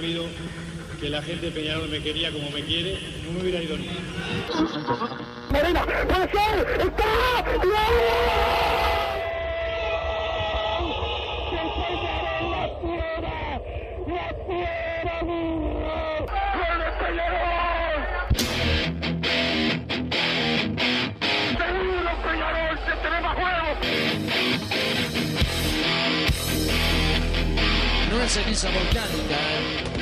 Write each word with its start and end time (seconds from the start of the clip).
sabido 0.00 0.24
que 0.98 1.10
la 1.10 1.20
gente 1.20 1.46
de 1.46 1.52
Peñarol 1.52 1.90
me 1.90 2.00
quería 2.00 2.32
como 2.32 2.50
me 2.52 2.62
quiere, 2.62 2.98
no 3.22 3.32
me 3.32 3.42
hubiera 3.42 3.62
ido 3.62 3.76
ni. 3.76 3.86
Morena, 5.50 5.84
puede 6.08 6.30
ser, 6.30 6.80
está, 6.80 7.04
No 28.10 28.22
es 28.22 28.32
ceniza 28.32 28.70
volcánica, 28.70 29.34
¿eh? 29.34 29.89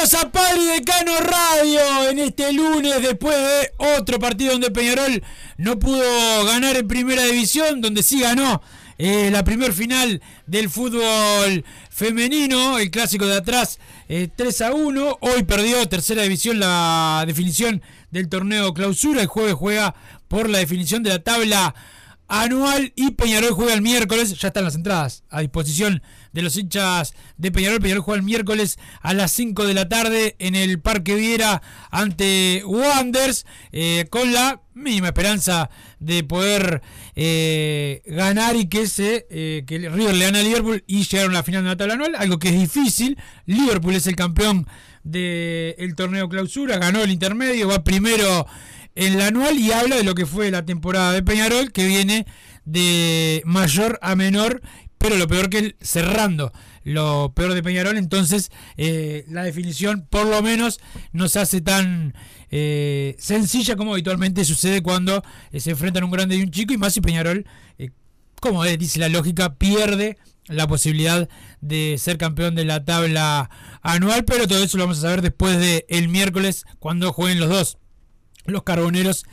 Bienvenidos 0.00 0.14
a 0.14 0.32
Padre 0.32 0.64
Decano 0.64 1.12
Radio 1.20 2.08
en 2.08 2.18
este 2.20 2.52
lunes 2.52 3.02
después 3.02 3.36
de 3.36 3.72
otro 3.98 4.18
partido 4.18 4.52
donde 4.52 4.70
Peñarol 4.70 5.22
no 5.58 5.78
pudo 5.78 6.44
ganar 6.46 6.76
en 6.76 6.88
primera 6.88 7.24
división, 7.24 7.82
donde 7.82 8.02
sí 8.02 8.20
ganó 8.20 8.62
eh, 8.96 9.30
la 9.30 9.44
primer 9.44 9.72
final 9.74 10.22
del 10.46 10.70
fútbol 10.70 11.64
femenino, 11.90 12.78
el 12.78 12.90
clásico 12.90 13.26
de 13.26 13.36
atrás 13.36 13.78
eh, 14.08 14.28
3 14.34 14.60
a 14.62 14.72
1, 14.72 15.18
hoy 15.20 15.42
perdió 15.42 15.86
tercera 15.86 16.22
división 16.22 16.60
la 16.60 17.24
definición 17.26 17.82
del 18.10 18.28
torneo 18.28 18.72
clausura, 18.72 19.20
el 19.20 19.26
jueves 19.26 19.54
juega 19.54 19.94
por 20.28 20.48
la 20.48 20.58
definición 20.58 21.02
de 21.02 21.10
la 21.10 21.18
tabla 21.18 21.74
anual 22.26 22.92
y 22.96 23.10
Peñarol 23.10 23.50
juega 23.52 23.74
el 23.74 23.82
miércoles, 23.82 24.38
ya 24.38 24.48
están 24.48 24.64
las 24.64 24.76
entradas 24.76 25.24
a 25.28 25.40
disposición 25.40 26.02
de 26.32 26.42
los 26.42 26.56
hinchas 26.56 27.14
de 27.36 27.52
Peñarol. 27.52 27.80
Peñarol 27.80 28.02
juega 28.02 28.18
el 28.18 28.24
miércoles 28.24 28.78
a 29.00 29.14
las 29.14 29.32
5 29.32 29.66
de 29.66 29.74
la 29.74 29.88
tarde 29.88 30.36
en 30.38 30.54
el 30.54 30.80
Parque 30.80 31.14
Viera 31.14 31.62
ante 31.90 32.62
Wanders 32.64 33.46
eh, 33.72 34.06
con 34.10 34.32
la 34.32 34.62
mínima 34.74 35.08
esperanza 35.08 35.70
de 35.98 36.24
poder 36.24 36.82
eh, 37.14 38.02
ganar 38.06 38.56
y 38.56 38.68
que 38.68 38.86
se 38.86 39.26
eh, 39.30 39.64
que 39.66 39.78
River 39.78 40.14
le 40.14 40.24
gane 40.24 40.40
a 40.40 40.42
Liverpool 40.42 40.84
y 40.86 41.04
llegar 41.04 41.28
a 41.28 41.32
la 41.32 41.42
final 41.42 41.76
de 41.76 41.86
la 41.86 41.94
anual, 41.94 42.14
algo 42.16 42.38
que 42.38 42.48
es 42.48 42.58
difícil. 42.58 43.18
Liverpool 43.46 43.94
es 43.94 44.06
el 44.06 44.16
campeón 44.16 44.66
del 45.02 45.94
torneo 45.96 46.28
clausura, 46.28 46.78
ganó 46.78 47.02
el 47.02 47.10
intermedio, 47.10 47.68
va 47.68 47.84
primero 47.84 48.46
en 48.94 49.18
la 49.18 49.28
anual 49.28 49.58
y 49.58 49.72
habla 49.72 49.96
de 49.96 50.04
lo 50.04 50.14
que 50.14 50.26
fue 50.26 50.50
la 50.50 50.64
temporada 50.64 51.12
de 51.12 51.22
Peñarol, 51.22 51.72
que 51.72 51.86
viene 51.86 52.26
de 52.64 53.42
mayor 53.44 53.98
a 54.02 54.14
menor, 54.14 54.62
pero 55.00 55.16
lo 55.16 55.26
peor 55.26 55.48
que 55.48 55.58
el 55.58 55.76
cerrando 55.80 56.52
lo 56.84 57.32
peor 57.34 57.54
de 57.54 57.62
Peñarol, 57.62 57.96
entonces 57.96 58.52
eh, 58.76 59.24
la 59.28 59.42
definición 59.42 60.06
por 60.08 60.26
lo 60.26 60.42
menos 60.42 60.78
no 61.12 61.28
se 61.28 61.40
hace 61.40 61.62
tan 61.62 62.14
eh, 62.50 63.16
sencilla 63.18 63.76
como 63.76 63.92
habitualmente 63.92 64.44
sucede 64.44 64.82
cuando 64.82 65.24
eh, 65.52 65.60
se 65.60 65.70
enfrentan 65.70 66.04
un 66.04 66.10
grande 66.10 66.36
y 66.36 66.42
un 66.42 66.50
chico, 66.50 66.74
y 66.74 66.76
más 66.78 66.92
si 66.92 67.00
Peñarol, 67.00 67.46
como 68.40 68.62
dice 68.64 68.98
la 68.98 69.08
lógica, 69.08 69.54
pierde 69.54 70.18
la 70.48 70.66
posibilidad 70.66 71.30
de 71.62 71.96
ser 71.98 72.18
campeón 72.18 72.54
de 72.54 72.66
la 72.66 72.84
tabla 72.84 73.48
anual, 73.80 74.26
pero 74.26 74.46
todo 74.46 74.62
eso 74.62 74.76
lo 74.76 74.84
vamos 74.84 74.98
a 74.98 75.02
saber 75.02 75.22
después 75.22 75.58
del 75.58 75.84
el 75.88 76.08
miércoles 76.08 76.66
cuando 76.78 77.12
jueguen 77.12 77.40
los 77.40 77.48
dos 77.48 77.78
los 78.44 78.62
carboneros 78.62 79.24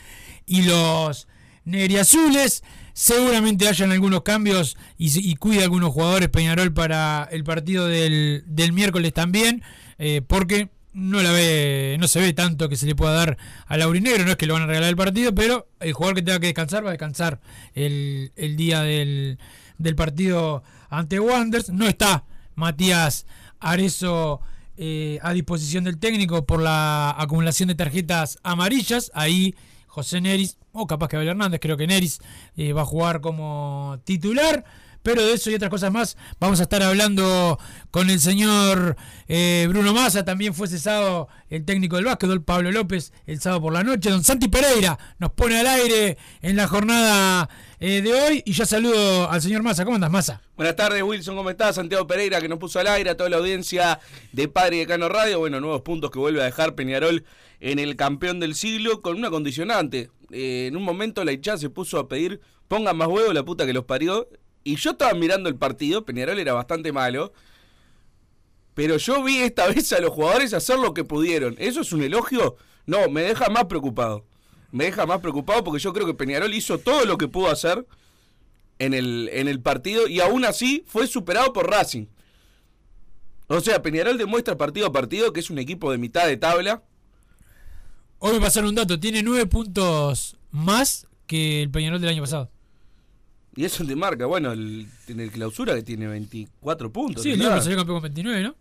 y 0.46 0.64
los 0.64 1.28
negriazules. 1.66 2.64
Seguramente 3.00 3.68
hayan 3.68 3.92
algunos 3.92 4.24
cambios 4.24 4.76
y, 4.98 5.30
y 5.30 5.36
cuide 5.36 5.62
algunos 5.62 5.94
jugadores 5.94 6.30
Peñarol 6.30 6.74
para 6.74 7.30
el 7.32 7.44
partido 7.44 7.86
del, 7.86 8.44
del 8.48 8.74
miércoles 8.74 9.14
también, 9.14 9.62
eh, 10.00 10.24
porque 10.26 10.70
no 10.94 11.22
la 11.22 11.32
ve, 11.32 11.98
no 12.00 12.08
se 12.08 12.20
ve 12.20 12.34
tanto 12.34 12.70
que 12.70 12.76
se 12.76 12.88
le 12.88 12.96
pueda 12.96 13.14
dar 13.14 13.38
al 13.68 13.84
Aurinegro, 13.84 14.26
no 14.26 14.32
es 14.32 14.36
que 14.38 14.48
lo 14.48 14.56
van 14.56 14.64
a 14.64 14.66
regalar 14.66 14.90
el 14.90 14.96
partido, 14.96 15.36
pero 15.36 15.68
el 15.80 15.94
jugador 15.94 16.16
que 16.16 16.22
tenga 16.24 16.40
que 16.40 16.48
descansar 16.48 16.84
va 16.84 16.90
a 16.90 16.94
descansar 16.94 17.40
el, 17.76 18.32
el 18.36 18.58
día 18.58 18.82
del, 18.82 19.38
del 19.78 19.96
partido 19.96 20.64
ante 20.90 21.20
Wanderers. 21.20 21.70
No 21.70 21.88
está 21.88 22.24
Matías 22.56 23.28
Arezo 23.60 24.42
eh, 24.76 25.20
a 25.22 25.34
disposición 25.34 25.84
del 25.84 26.00
técnico 26.00 26.48
por 26.48 26.64
la 26.64 27.14
acumulación 27.16 27.70
de 27.70 27.76
tarjetas 27.76 28.40
amarillas. 28.42 29.12
Ahí 29.14 29.54
José 29.98 30.22
Neris, 30.22 30.60
o 30.74 30.86
capaz 30.86 31.08
que 31.08 31.16
Abel 31.16 31.30
Hernández, 31.30 31.60
creo 31.60 31.76
que 31.76 31.88
Neris 31.88 32.20
eh, 32.56 32.72
va 32.72 32.84
a 32.84 32.86
jugar 32.86 33.20
como 33.20 34.00
titular. 34.04 34.64
Pero 35.02 35.26
de 35.26 35.34
eso 35.34 35.50
y 35.50 35.56
otras 35.56 35.72
cosas 35.72 35.92
más 35.92 36.18
vamos 36.40 36.60
a 36.60 36.64
estar 36.64 36.84
hablando 36.84 37.58
con 37.90 38.12
el 38.12 38.20
señor 38.20 38.96
eh, 39.28 39.66
Bruno 39.68 39.96
Massa. 39.96 40.24
También 40.24 40.54
fue 40.54 40.68
cesado 40.68 41.30
el 41.50 41.66
técnico 41.66 41.96
del 41.96 42.06
básquetbol, 42.06 42.44
Pablo 42.44 42.72
López, 42.72 43.12
el 43.26 43.42
sábado 43.42 43.64
por 43.64 43.74
la 43.74 43.84
noche. 43.84 44.12
Don 44.12 44.24
Santi 44.24 44.50
Pereira 44.50 45.00
nos 45.18 45.32
pone 45.32 45.60
al 45.60 45.66
aire 45.66 46.20
en 46.44 46.56
la 46.56 46.68
jornada 46.68 47.50
eh, 47.80 48.02
de 48.02 48.14
hoy. 48.14 48.44
Y 48.46 48.54
ya 48.54 48.66
saludo 48.66 49.30
al 49.30 49.42
señor 49.42 49.64
Massa. 49.64 49.86
¿Cómo 49.86 49.96
andas, 49.96 50.12
Massa? 50.12 50.42
Buenas 50.56 50.76
tardes, 50.76 51.02
Wilson. 51.04 51.36
¿Cómo 51.36 51.50
estás? 51.50 51.76
Santiago 51.76 52.08
Pereira, 52.08 52.42
que 52.42 52.48
nos 52.48 52.60
puso 52.60 52.80
al 52.80 52.88
aire, 52.88 53.10
a 53.10 53.18
toda 53.18 53.30
la 53.30 53.38
audiencia 53.38 54.00
de 54.32 54.48
Padre 54.48 54.78
y 54.78 54.80
Decano 54.80 55.10
Radio. 55.10 55.40
Bueno, 55.40 55.60
nuevos 55.60 55.82
puntos 55.82 56.12
que 56.12 56.20
vuelve 56.20 56.42
a 56.42 56.46
dejar 56.46 56.76
Peñarol 56.76 57.26
en 57.60 57.80
el 57.80 57.96
campeón 57.96 58.40
del 58.40 58.56
siglo 58.56 59.02
con 59.02 59.18
una 59.18 59.30
condicionante. 59.30 60.10
Eh, 60.32 60.68
en 60.68 60.76
un 60.76 60.84
momento 60.84 61.24
la 61.24 61.32
hinchada 61.32 61.58
se 61.58 61.70
puso 61.70 62.00
a 62.00 62.08
pedir, 62.08 62.42
pongan 62.68 62.98
más 62.98 63.08
huevo 63.08 63.32
la 63.34 63.44
puta 63.44 63.66
que 63.66 63.74
los 63.74 63.86
parió. 63.86 64.28
Y 64.64 64.76
yo 64.76 64.92
estaba 64.92 65.14
mirando 65.14 65.50
el 65.50 65.56
partido, 65.56 66.06
Peñarol 66.06 66.40
era 66.40 66.54
bastante 66.54 66.92
malo. 66.92 67.34
Pero 68.78 68.98
yo 68.98 69.24
vi 69.24 69.38
esta 69.40 69.68
vez 69.68 69.92
a 69.94 70.00
los 70.00 70.12
jugadores 70.12 70.54
hacer 70.54 70.78
lo 70.78 70.94
que 70.94 71.04
pudieron. 71.04 71.56
¿Eso 71.58 71.82
es 71.82 71.92
un 71.94 72.04
elogio? 72.04 72.58
No, 72.86 73.10
me 73.10 73.24
deja 73.24 73.50
más 73.50 73.66
preocupado. 73.66 74.27
Me 74.72 74.86
deja 74.86 75.06
más 75.06 75.20
preocupado 75.20 75.64
porque 75.64 75.82
yo 75.82 75.94
creo 75.94 76.06
que 76.06 76.14
Peñarol 76.14 76.54
hizo 76.54 76.78
todo 76.78 77.06
lo 77.06 77.18
que 77.18 77.28
pudo 77.28 77.50
hacer 77.50 77.86
en 78.80 78.94
el, 78.94 79.30
en 79.32 79.48
el 79.48 79.62
partido 79.62 80.08
y 80.08 80.20
aún 80.20 80.46
así 80.46 80.84
fue 80.88 81.08
superado 81.08 81.54
por 81.54 81.70
Racing. 81.70 82.06
O 83.48 83.62
sea, 83.62 83.82
Peñarol 83.82 84.18
demuestra 84.18 84.58
partido 84.58 84.88
a 84.88 84.92
partido 84.92 85.32
que 85.32 85.40
es 85.40 85.50
un 85.50 85.58
equipo 85.58 85.92
de 85.92 85.98
mitad 85.98 86.28
de 86.28 86.38
tabla. 86.38 86.84
Hoy 88.20 88.34
me 88.34 88.42
pasaron 88.42 88.70
un 88.70 88.76
dato, 88.76 89.00
tiene 89.00 89.24
nueve 89.24 89.46
puntos 89.46 90.38
más 90.52 91.08
que 91.28 91.62
el 91.64 91.70
Peñarol 91.70 92.02
del 92.02 92.10
año 92.10 92.24
pasado. 92.24 92.50
Y 93.56 93.66
eso 93.66 93.84
te 93.86 93.96
marca, 93.96 94.26
bueno, 94.28 94.52
el, 94.52 94.88
en 95.08 95.20
el 95.20 95.32
clausura 95.32 95.74
que 95.74 95.82
tiene 95.82 96.08
24 96.08 96.92
puntos. 96.92 97.24
Sí, 97.24 97.32
el 97.32 97.40
Liverpool 97.40 97.64
salió 97.64 97.78
campeón 97.78 97.96
con 97.96 98.04
29, 98.04 98.44
¿no? 98.44 98.56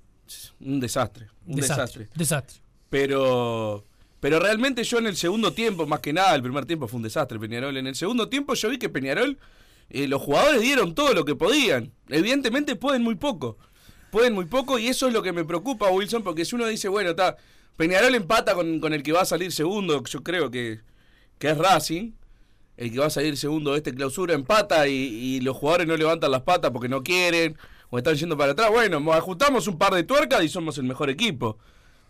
Un 0.60 0.80
desastre, 0.80 1.26
un 1.46 1.56
desastre. 1.56 2.08
Desastre. 2.14 2.60
Pero 2.88 3.84
pero 4.26 4.40
realmente 4.40 4.82
yo 4.82 4.98
en 4.98 5.06
el 5.06 5.16
segundo 5.16 5.52
tiempo, 5.52 5.86
más 5.86 6.00
que 6.00 6.12
nada, 6.12 6.34
el 6.34 6.42
primer 6.42 6.66
tiempo 6.66 6.88
fue 6.88 6.96
un 6.96 7.04
desastre 7.04 7.38
Peñarol. 7.38 7.76
En 7.76 7.86
el 7.86 7.94
segundo 7.94 8.28
tiempo 8.28 8.54
yo 8.54 8.68
vi 8.68 8.76
que 8.76 8.88
Peñarol 8.88 9.38
eh, 9.88 10.08
los 10.08 10.20
jugadores 10.20 10.60
dieron 10.62 10.96
todo 10.96 11.14
lo 11.14 11.24
que 11.24 11.36
podían. 11.36 11.92
Evidentemente 12.08 12.74
pueden 12.74 13.02
muy 13.02 13.14
poco. 13.14 13.56
Pueden 14.10 14.34
muy 14.34 14.46
poco 14.46 14.80
y 14.80 14.88
eso 14.88 15.06
es 15.06 15.12
lo 15.12 15.22
que 15.22 15.32
me 15.32 15.44
preocupa, 15.44 15.92
Wilson, 15.92 16.24
porque 16.24 16.44
si 16.44 16.56
uno 16.56 16.66
dice, 16.66 16.88
bueno, 16.88 17.10
está, 17.10 17.36
Peñarol 17.76 18.16
empata 18.16 18.56
con, 18.56 18.80
con 18.80 18.92
el 18.92 19.04
que 19.04 19.12
va 19.12 19.20
a 19.20 19.26
salir 19.26 19.52
segundo, 19.52 20.02
yo 20.02 20.24
creo 20.24 20.50
que, 20.50 20.80
que 21.38 21.50
es 21.50 21.56
Racing, 21.56 22.10
el 22.78 22.90
que 22.90 22.98
va 22.98 23.06
a 23.06 23.10
salir 23.10 23.36
segundo 23.36 23.70
de 23.70 23.76
este 23.76 23.94
clausura 23.94 24.34
empata 24.34 24.88
y, 24.88 24.92
y 24.92 25.40
los 25.40 25.56
jugadores 25.56 25.86
no 25.86 25.96
levantan 25.96 26.32
las 26.32 26.42
patas 26.42 26.72
porque 26.72 26.88
no 26.88 27.04
quieren 27.04 27.56
o 27.90 27.98
están 27.98 28.16
yendo 28.16 28.36
para 28.36 28.50
atrás. 28.50 28.70
Bueno, 28.72 29.12
ajustamos 29.12 29.68
un 29.68 29.78
par 29.78 29.94
de 29.94 30.02
tuercas 30.02 30.42
y 30.42 30.48
somos 30.48 30.78
el 30.78 30.84
mejor 30.84 31.10
equipo. 31.10 31.58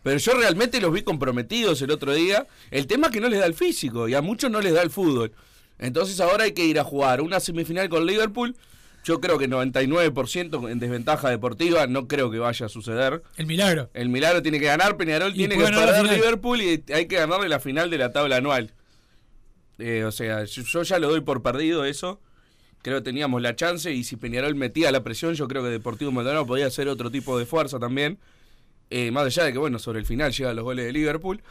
Pero 0.06 0.18
yo 0.18 0.34
realmente 0.34 0.80
los 0.80 0.92
vi 0.92 1.02
comprometidos 1.02 1.82
el 1.82 1.90
otro 1.90 2.14
día. 2.14 2.46
El 2.70 2.86
tema 2.86 3.08
es 3.08 3.12
que 3.12 3.20
no 3.20 3.28
les 3.28 3.40
da 3.40 3.46
el 3.46 3.54
físico 3.54 4.06
y 4.06 4.14
a 4.14 4.22
muchos 4.22 4.48
no 4.52 4.60
les 4.60 4.72
da 4.72 4.82
el 4.82 4.90
fútbol. 4.90 5.32
Entonces 5.80 6.20
ahora 6.20 6.44
hay 6.44 6.52
que 6.52 6.64
ir 6.64 6.78
a 6.78 6.84
jugar 6.84 7.20
una 7.20 7.40
semifinal 7.40 7.88
con 7.88 8.06
Liverpool. 8.06 8.54
Yo 9.02 9.20
creo 9.20 9.36
que 9.36 9.48
99% 9.48 10.70
en 10.70 10.78
desventaja 10.78 11.28
deportiva 11.28 11.88
no 11.88 12.06
creo 12.06 12.30
que 12.30 12.38
vaya 12.38 12.66
a 12.66 12.68
suceder. 12.68 13.24
El 13.36 13.46
milagro. 13.46 13.90
El 13.94 14.08
milagro 14.08 14.42
tiene 14.42 14.60
que 14.60 14.66
ganar, 14.66 14.96
Peñarol 14.96 15.32
Y 15.32 15.38
tiene 15.38 15.56
que 15.56 15.64
perder. 15.64 16.04
Liverpool 16.04 16.62
y 16.62 16.84
hay 16.92 17.08
que 17.08 17.16
ganarle 17.16 17.48
la 17.48 17.58
final 17.58 17.90
de 17.90 17.98
la 17.98 18.12
tabla 18.12 18.36
anual. 18.36 18.74
Eh, 19.80 20.04
o 20.04 20.12
sea, 20.12 20.44
yo, 20.44 20.62
yo 20.62 20.82
ya 20.84 21.00
lo 21.00 21.08
doy 21.08 21.22
por 21.22 21.42
perdido 21.42 21.84
eso. 21.84 22.20
Creo 22.82 22.98
que 22.98 23.02
teníamos 23.02 23.42
la 23.42 23.56
chance 23.56 23.92
y 23.92 24.04
si 24.04 24.14
Peñarol 24.14 24.54
metía 24.54 24.92
la 24.92 25.02
presión, 25.02 25.34
yo 25.34 25.48
creo 25.48 25.64
que 25.64 25.70
Deportivo 25.70 26.12
Maldonado 26.12 26.46
podía 26.46 26.68
hacer 26.68 26.86
otro 26.86 27.10
tipo 27.10 27.36
de 27.40 27.44
fuerza 27.44 27.80
también. 27.80 28.20
Eh, 28.90 29.10
más 29.10 29.26
allá 29.26 29.44
de 29.44 29.52
que, 29.52 29.58
bueno, 29.58 29.78
sobre 29.78 29.98
el 29.98 30.06
final 30.06 30.32
llegan 30.32 30.56
los 30.56 30.64
goles 30.64 30.86
de 30.86 30.92
Liverpool. 30.92 31.42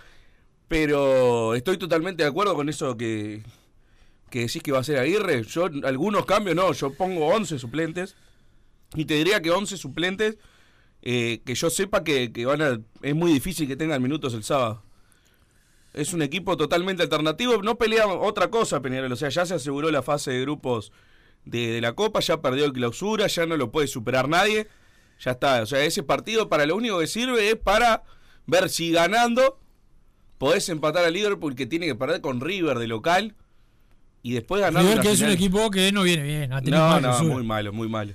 Pero 0.67 1.53
estoy 1.55 1.77
totalmente 1.77 2.23
de 2.23 2.29
acuerdo 2.29 2.55
con 2.55 2.69
eso 2.69 2.97
que, 2.97 3.43
que 4.29 4.41
decís 4.41 4.63
que 4.63 4.71
va 4.71 4.79
a 4.79 4.83
ser 4.83 4.97
Aguirre. 4.97 5.43
Yo, 5.43 5.69
algunos 5.83 6.25
cambios 6.25 6.55
no, 6.55 6.71
yo 6.73 6.93
pongo 6.93 7.27
11 7.27 7.59
suplentes. 7.59 8.15
Y 8.95 9.05
te 9.05 9.15
diría 9.15 9.41
que 9.41 9.51
11 9.51 9.77
suplentes 9.77 10.37
eh, 11.01 11.41
que 11.45 11.53
yo 11.53 11.69
sepa 11.69 12.03
que, 12.03 12.31
van 12.45 12.61
a. 12.61 12.79
Es 13.01 13.15
muy 13.15 13.31
difícil 13.31 13.67
que 13.67 13.75
tengan 13.75 14.01
minutos 14.01 14.33
el 14.33 14.43
sábado. 14.43 14.81
Es 15.93 16.13
un 16.13 16.23
equipo 16.23 16.57
totalmente 16.57 17.03
alternativo. 17.03 17.61
No 17.61 17.77
pelea 17.77 18.07
otra 18.07 18.49
cosa, 18.49 18.81
Peñarol. 18.81 19.11
O 19.11 19.15
sea, 19.15 19.29
ya 19.29 19.45
se 19.45 19.53
aseguró 19.53 19.91
la 19.91 20.01
fase 20.01 20.31
de 20.31 20.41
grupos 20.41 20.91
de, 21.45 21.73
de 21.73 21.81
la 21.81 21.93
Copa, 21.93 22.19
ya 22.21 22.41
perdió 22.41 22.65
el 22.65 22.73
clausura, 22.73 23.27
ya 23.27 23.45
no 23.45 23.55
lo 23.55 23.71
puede 23.71 23.87
superar 23.87 24.27
nadie. 24.27 24.67
Ya 25.19 25.31
está. 25.31 25.61
O 25.61 25.65
sea, 25.65 25.83
ese 25.83 26.03
partido 26.03 26.49
para 26.49 26.65
lo 26.65 26.75
único 26.75 26.99
que 26.99 27.07
sirve 27.07 27.49
es 27.49 27.55
para 27.55 28.03
ver 28.45 28.69
si 28.69 28.91
ganando 28.91 29.59
podés 30.37 30.67
empatar 30.69 31.05
a 31.05 31.09
Liverpool 31.09 31.55
que 31.55 31.65
tiene 31.65 31.85
que 31.85 31.95
perder 31.95 32.21
con 32.21 32.41
River 32.41 32.77
de 32.79 32.87
local 32.87 33.35
y 34.21 34.33
después 34.33 34.61
ganar 34.61 34.83
River 34.83 35.01
que 35.01 35.11
es 35.11 35.21
un 35.21 35.29
equipo 35.29 35.69
que 35.71 35.91
no 35.91 36.03
viene 36.03 36.23
bien. 36.23 36.53
Ha 36.53 36.61
No, 36.61 36.77
mal 36.77 37.01
no, 37.01 37.23
muy 37.23 37.43
malo, 37.43 37.73
muy 37.73 37.87
malo. 37.87 38.13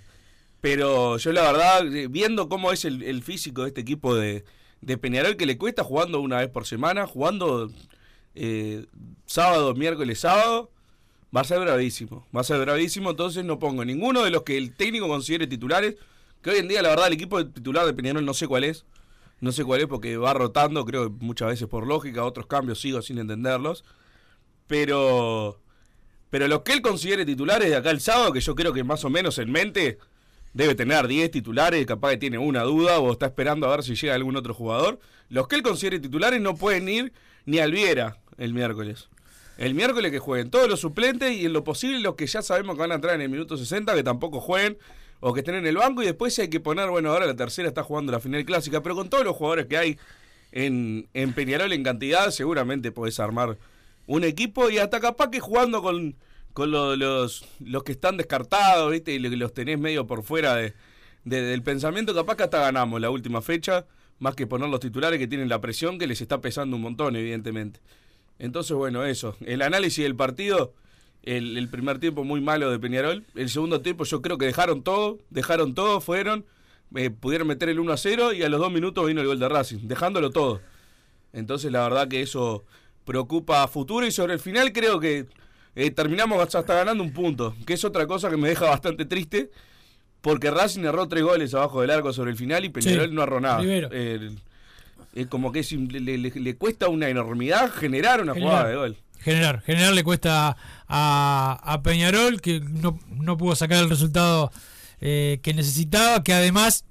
Pero 0.61 1.17
yo 1.17 1.33
la 1.33 1.43
verdad, 1.43 1.87
eh, 1.95 2.09
viendo 2.09 2.49
cómo 2.49 2.73
es 2.73 2.85
el, 2.85 3.03
el 3.03 3.23
físico 3.23 3.63
de 3.63 3.69
este 3.69 3.81
equipo 3.81 4.15
de, 4.15 4.45
de 4.83 4.99
Peñarol, 4.99 5.37
que 5.37 5.47
le 5.47 5.57
cuesta 5.57 5.85
jugando 5.85 6.21
una 6.21 6.39
vez 6.39 6.49
por 6.49 6.67
semana, 6.67 7.07
jugando 7.07 7.71
eh, 8.35 8.87
sábado, 9.27 9.75
miércoles, 9.75 10.21
sábado, 10.21 10.71
va 11.35 11.43
a 11.43 11.45
ser 11.45 11.61
bravísimo. 11.61 12.27
Va 12.35 12.43
a 12.43 12.45
ser 12.45 12.61
bravísimo, 12.61 13.11
entonces 13.11 13.45
no 13.45 13.59
pongo 13.59 13.85
ninguno 13.85 14.23
de 14.23 14.31
los 14.31 14.43
que 14.43 14.59
el 14.59 14.75
técnico 14.75 15.09
considere 15.09 15.47
titulares, 15.47 15.97
que 16.43 16.51
hoy 16.51 16.59
en 16.59 16.69
día 16.69 16.83
la 16.83 16.91
verdad 16.91 17.07
el 17.09 17.15
equipo 17.15 17.45
titular 17.47 17.87
de 17.87 17.95
Peñarol 17.95 18.25
no 18.25 18.35
sé 18.35 18.47
cuál 18.47 18.65
es. 18.65 18.85
No 19.41 19.53
sé 19.53 19.65
cuál 19.65 19.81
es 19.81 19.87
porque 19.87 20.19
va 20.19 20.35
rotando, 20.35 20.85
creo 20.85 21.05
que 21.05 21.25
muchas 21.25 21.49
veces 21.49 21.67
por 21.67 21.87
lógica, 21.87 22.25
otros 22.25 22.47
cambios 22.47 22.81
sigo 22.81 23.01
sin 23.01 23.19
entenderlos. 23.19 23.85
Pero 24.67 25.59
pero 26.31 26.47
los 26.47 26.63
que 26.63 26.73
él 26.73 26.81
considere 26.81 27.27
titulares 27.27 27.69
de 27.69 27.77
acá 27.77 27.91
el 27.91 28.01
sábado, 28.01 28.33
que 28.33 28.41
yo 28.41 28.55
creo 28.55 28.73
que 28.73 28.85
más 28.85 29.05
o 29.05 29.11
menos 29.11 29.39
en 29.39 29.51
mente 29.51 29.99
debe 30.55 30.75
tener 30.75 31.09
10 31.09 31.31
titulares, 31.31 31.85
capaz 31.87 32.11
que 32.11 32.17
tiene 32.19 32.39
una 32.39 32.63
duda 32.63 33.01
o 33.01 33.13
está 33.13 33.27
esperando 33.27 33.67
a 33.67 33.71
ver 33.71 33.83
si 33.83 33.95
llega 33.97 34.15
algún 34.15 34.37
otro 34.37 34.55
jugador. 34.55 35.01
Los 35.29 35.49
que 35.49 35.57
él 35.57 35.63
considere 35.63 35.99
titulares 35.99 36.41
no 36.41 36.55
pueden 36.55 36.89
ir 36.89 37.13
ni 37.47 37.59
al 37.59 37.73
Viera 37.73 38.19
el 38.39 38.55
miércoles. 38.55 39.09
El 39.59 39.75
miércoles 39.75 40.11
que 40.11 40.21
jueguen 40.21 40.51
todos 40.51 40.69
los 40.69 40.81
suplentes 40.81 41.37
y 41.37 41.47
en 41.47 41.53
lo 41.53 41.65
posible 41.65 42.01
los 42.01 42.15
que 42.15 42.27
ya 42.27 42.43
sabemos 42.43 42.77
que 42.77 42.81
van 42.81 42.93
a 42.93 42.95
entrar 42.95 43.15
en 43.17 43.23
el 43.23 43.29
minuto 43.29 43.57
60, 43.57 43.95
que 43.95 44.03
tampoco 44.03 44.41
jueguen 44.41 44.79
o 45.21 45.33
que 45.33 45.41
estén 45.41 45.55
en 45.57 45.67
el 45.67 45.77
banco 45.77 46.03
y 46.03 46.07
después 46.07 46.39
hay 46.39 46.49
que 46.49 46.61
poner, 46.61 46.89
bueno, 46.91 47.11
ahora 47.13 47.27
la 47.27 47.37
tercera 47.37 47.69
está 47.69 47.83
jugando 47.83 48.13
la 48.13 48.21
final 48.21 48.45
clásica, 48.45 48.83
pero 48.83 48.95
con 48.95 49.09
todos 49.11 49.25
los 49.25 49.37
jugadores 49.37 49.67
que 49.67 49.77
hay 49.77 49.99
en, 50.53 51.09
en 51.15 51.33
Peñarol 51.33 51.73
en 51.73 51.83
cantidad, 51.85 52.31
seguramente 52.31 52.91
podés 52.93 53.21
armar 53.21 53.57
un 54.07 54.25
equipo 54.25 54.71
y 54.71 54.79
hasta 54.79 54.99
capaz 55.01 55.31
que 55.31 55.41
jugando 55.41 55.83
con, 55.83 56.17
con 56.53 56.71
lo- 56.71 56.97
los, 56.97 57.45
los 57.61 57.85
que 57.85 57.93
están 57.93 58.17
descartados, 58.17 58.91
¿viste? 58.91 59.13
Y 59.13 59.19
lo- 59.19 59.29
los 59.37 59.55
tenés 59.55 59.79
medio 59.79 60.07
por 60.07 60.23
fuera 60.25 60.57
de, 60.57 60.75
de- 61.25 61.43
del 61.43 61.63
pensamiento, 61.63 62.15
capaz 62.15 62.37
que 62.37 62.43
hasta 62.45 62.61
ganamos 62.61 63.01
la 63.01 63.11
última 63.11 63.43
fecha, 63.43 63.87
más 64.19 64.35
que 64.35 64.47
poner 64.47 64.69
los 64.69 64.81
titulares 64.81 65.19
que 65.19 65.29
tienen 65.29 65.49
la 65.49 65.61
presión 65.61 65.99
que 65.99 66.07
les 66.07 66.21
está 66.21 66.41
pesando 66.41 66.77
un 66.77 66.83
montón, 66.83 67.15
evidentemente. 67.17 67.81
Entonces, 68.39 68.77
bueno, 68.77 69.05
eso. 69.05 69.37
El 69.45 69.63
análisis 69.63 70.03
del 70.03 70.17
partido, 70.17 70.73
el, 71.23 71.57
el 71.57 71.69
primer 71.69 71.99
tiempo 71.99 72.25
muy 72.25 72.41
malo 72.41 72.71
de 72.71 72.79
Peñarol, 72.79 73.25
el 73.35 73.49
segundo 73.51 73.81
tiempo 73.83 74.05
yo 74.05 74.23
creo 74.23 74.39
que 74.39 74.47
dejaron 74.47 74.83
todo, 74.83 75.19
dejaron 75.31 75.75
todo, 75.75 76.01
fueron, 76.01 76.45
eh, 76.95 77.11
pudieron 77.11 77.47
meter 77.49 77.69
el 77.69 77.79
1 77.81 77.93
a 77.93 77.97
0 77.97 78.33
y 78.33 78.43
a 78.43 78.49
los 78.49 78.61
dos 78.61 78.73
minutos 78.73 79.07
vino 79.07 79.21
el 79.21 79.27
gol 79.27 79.39
de 79.39 79.49
Racing, 79.49 79.81
dejándolo 79.83 80.31
todo. 80.31 80.61
Entonces 81.33 81.71
la 81.71 81.83
verdad 81.83 82.09
que 82.09 82.23
eso 82.23 82.65
preocupa 83.05 83.63
a 83.63 83.69
futuro 83.69 84.07
y 84.07 84.11
sobre 84.11 84.35
el 84.35 84.41
final 84.41 84.73
creo 84.73 84.99
que 85.01 85.27
eh, 85.77 85.91
terminamos 85.91 86.55
hasta 86.55 86.75
ganando 86.75 87.03
un 87.05 87.13
punto, 87.13 87.55
que 87.67 87.75
es 87.75 87.85
otra 87.85 88.07
cosa 88.07 88.29
que 88.31 88.37
me 88.37 88.49
deja 88.49 88.67
bastante 88.67 89.05
triste, 89.05 89.51
porque 90.21 90.51
Racing 90.51 90.85
erró 90.85 91.07
tres 91.09 91.23
goles 91.23 91.55
abajo 91.55 91.81
del 91.81 91.91
arco 91.91 92.13
sobre 92.13 92.31
el 92.33 92.37
final 92.37 92.65
y 92.65 92.69
Peñarol 92.71 93.09
Sí, 93.09 93.15
no 93.15 93.23
erró 93.23 93.41
nada. 93.41 93.63
Eh, 93.93 94.31
es 95.15 95.27
como 95.29 95.51
que 95.53 95.61
es 95.61 95.73
le, 95.73 96.01
le- 96.01 96.31
le 96.31 96.57
cuesta 96.57 96.89
una 96.89 97.09
enormidad 97.09 97.71
generar 97.73 98.21
una 98.21 98.33
jugada 98.35 98.69
de 98.69 98.77
gol. 98.77 98.97
Generar, 99.21 99.61
generar 99.63 99.93
le 99.93 100.03
cuesta 100.03 100.57
a, 100.89 101.61
a 101.63 101.83
Peñarol 101.83 102.41
que 102.41 102.61
no, 102.61 102.99
no 103.11 103.37
pudo 103.37 103.55
sacar 103.55 103.83
el 103.83 103.91
resultado 103.91 104.51
eh, 105.01 105.41
que 105.43 105.53
necesitaba, 105.55 106.23
que 106.25 106.33
además 106.33 106.85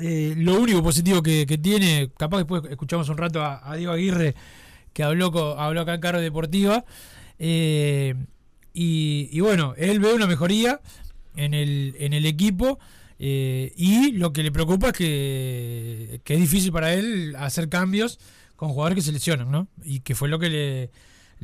eh, 0.00 0.34
lo 0.36 0.56
único 0.60 0.82
positivo 0.82 1.22
que, 1.22 1.46
que 1.46 1.56
tiene, 1.56 2.10
capaz 2.18 2.38
después 2.38 2.62
escuchamos 2.68 3.08
un 3.08 3.16
rato 3.16 3.42
a, 3.44 3.76
Diego 3.76 3.92
Aguirre 3.92 4.34
que 4.92 5.02
habló, 5.04 5.30
co- 5.30 5.56
habló 5.58 5.82
acá 5.82 5.94
en 5.94 6.00
Carro 6.00 6.20
Deportiva, 6.20 6.84
eh, 7.38 8.14
y, 8.72 9.28
y 9.30 9.40
bueno, 9.40 9.74
él 9.76 10.00
ve 10.00 10.14
una 10.14 10.26
mejoría 10.26 10.80
en 11.36 11.54
el, 11.54 11.94
en 11.98 12.12
el 12.12 12.26
equipo. 12.26 12.78
y 13.18 14.12
lo 14.12 14.32
que 14.32 14.42
le 14.42 14.50
preocupa 14.52 14.88
es 14.88 14.92
que, 14.94 16.20
que 16.24 16.34
es 16.34 16.40
difícil 16.40 16.72
para 16.72 16.92
él 16.92 17.34
hacer 17.38 17.68
cambios 17.68 18.18
con 18.56 18.70
jugadores 18.70 18.96
que 18.96 19.02
se 19.02 19.12
lesionan, 19.12 19.50
¿no? 19.50 19.68
Y 19.84 20.00
que 20.00 20.14
fue 20.14 20.28
lo 20.28 20.38
que 20.38 20.48
le, 20.50 20.90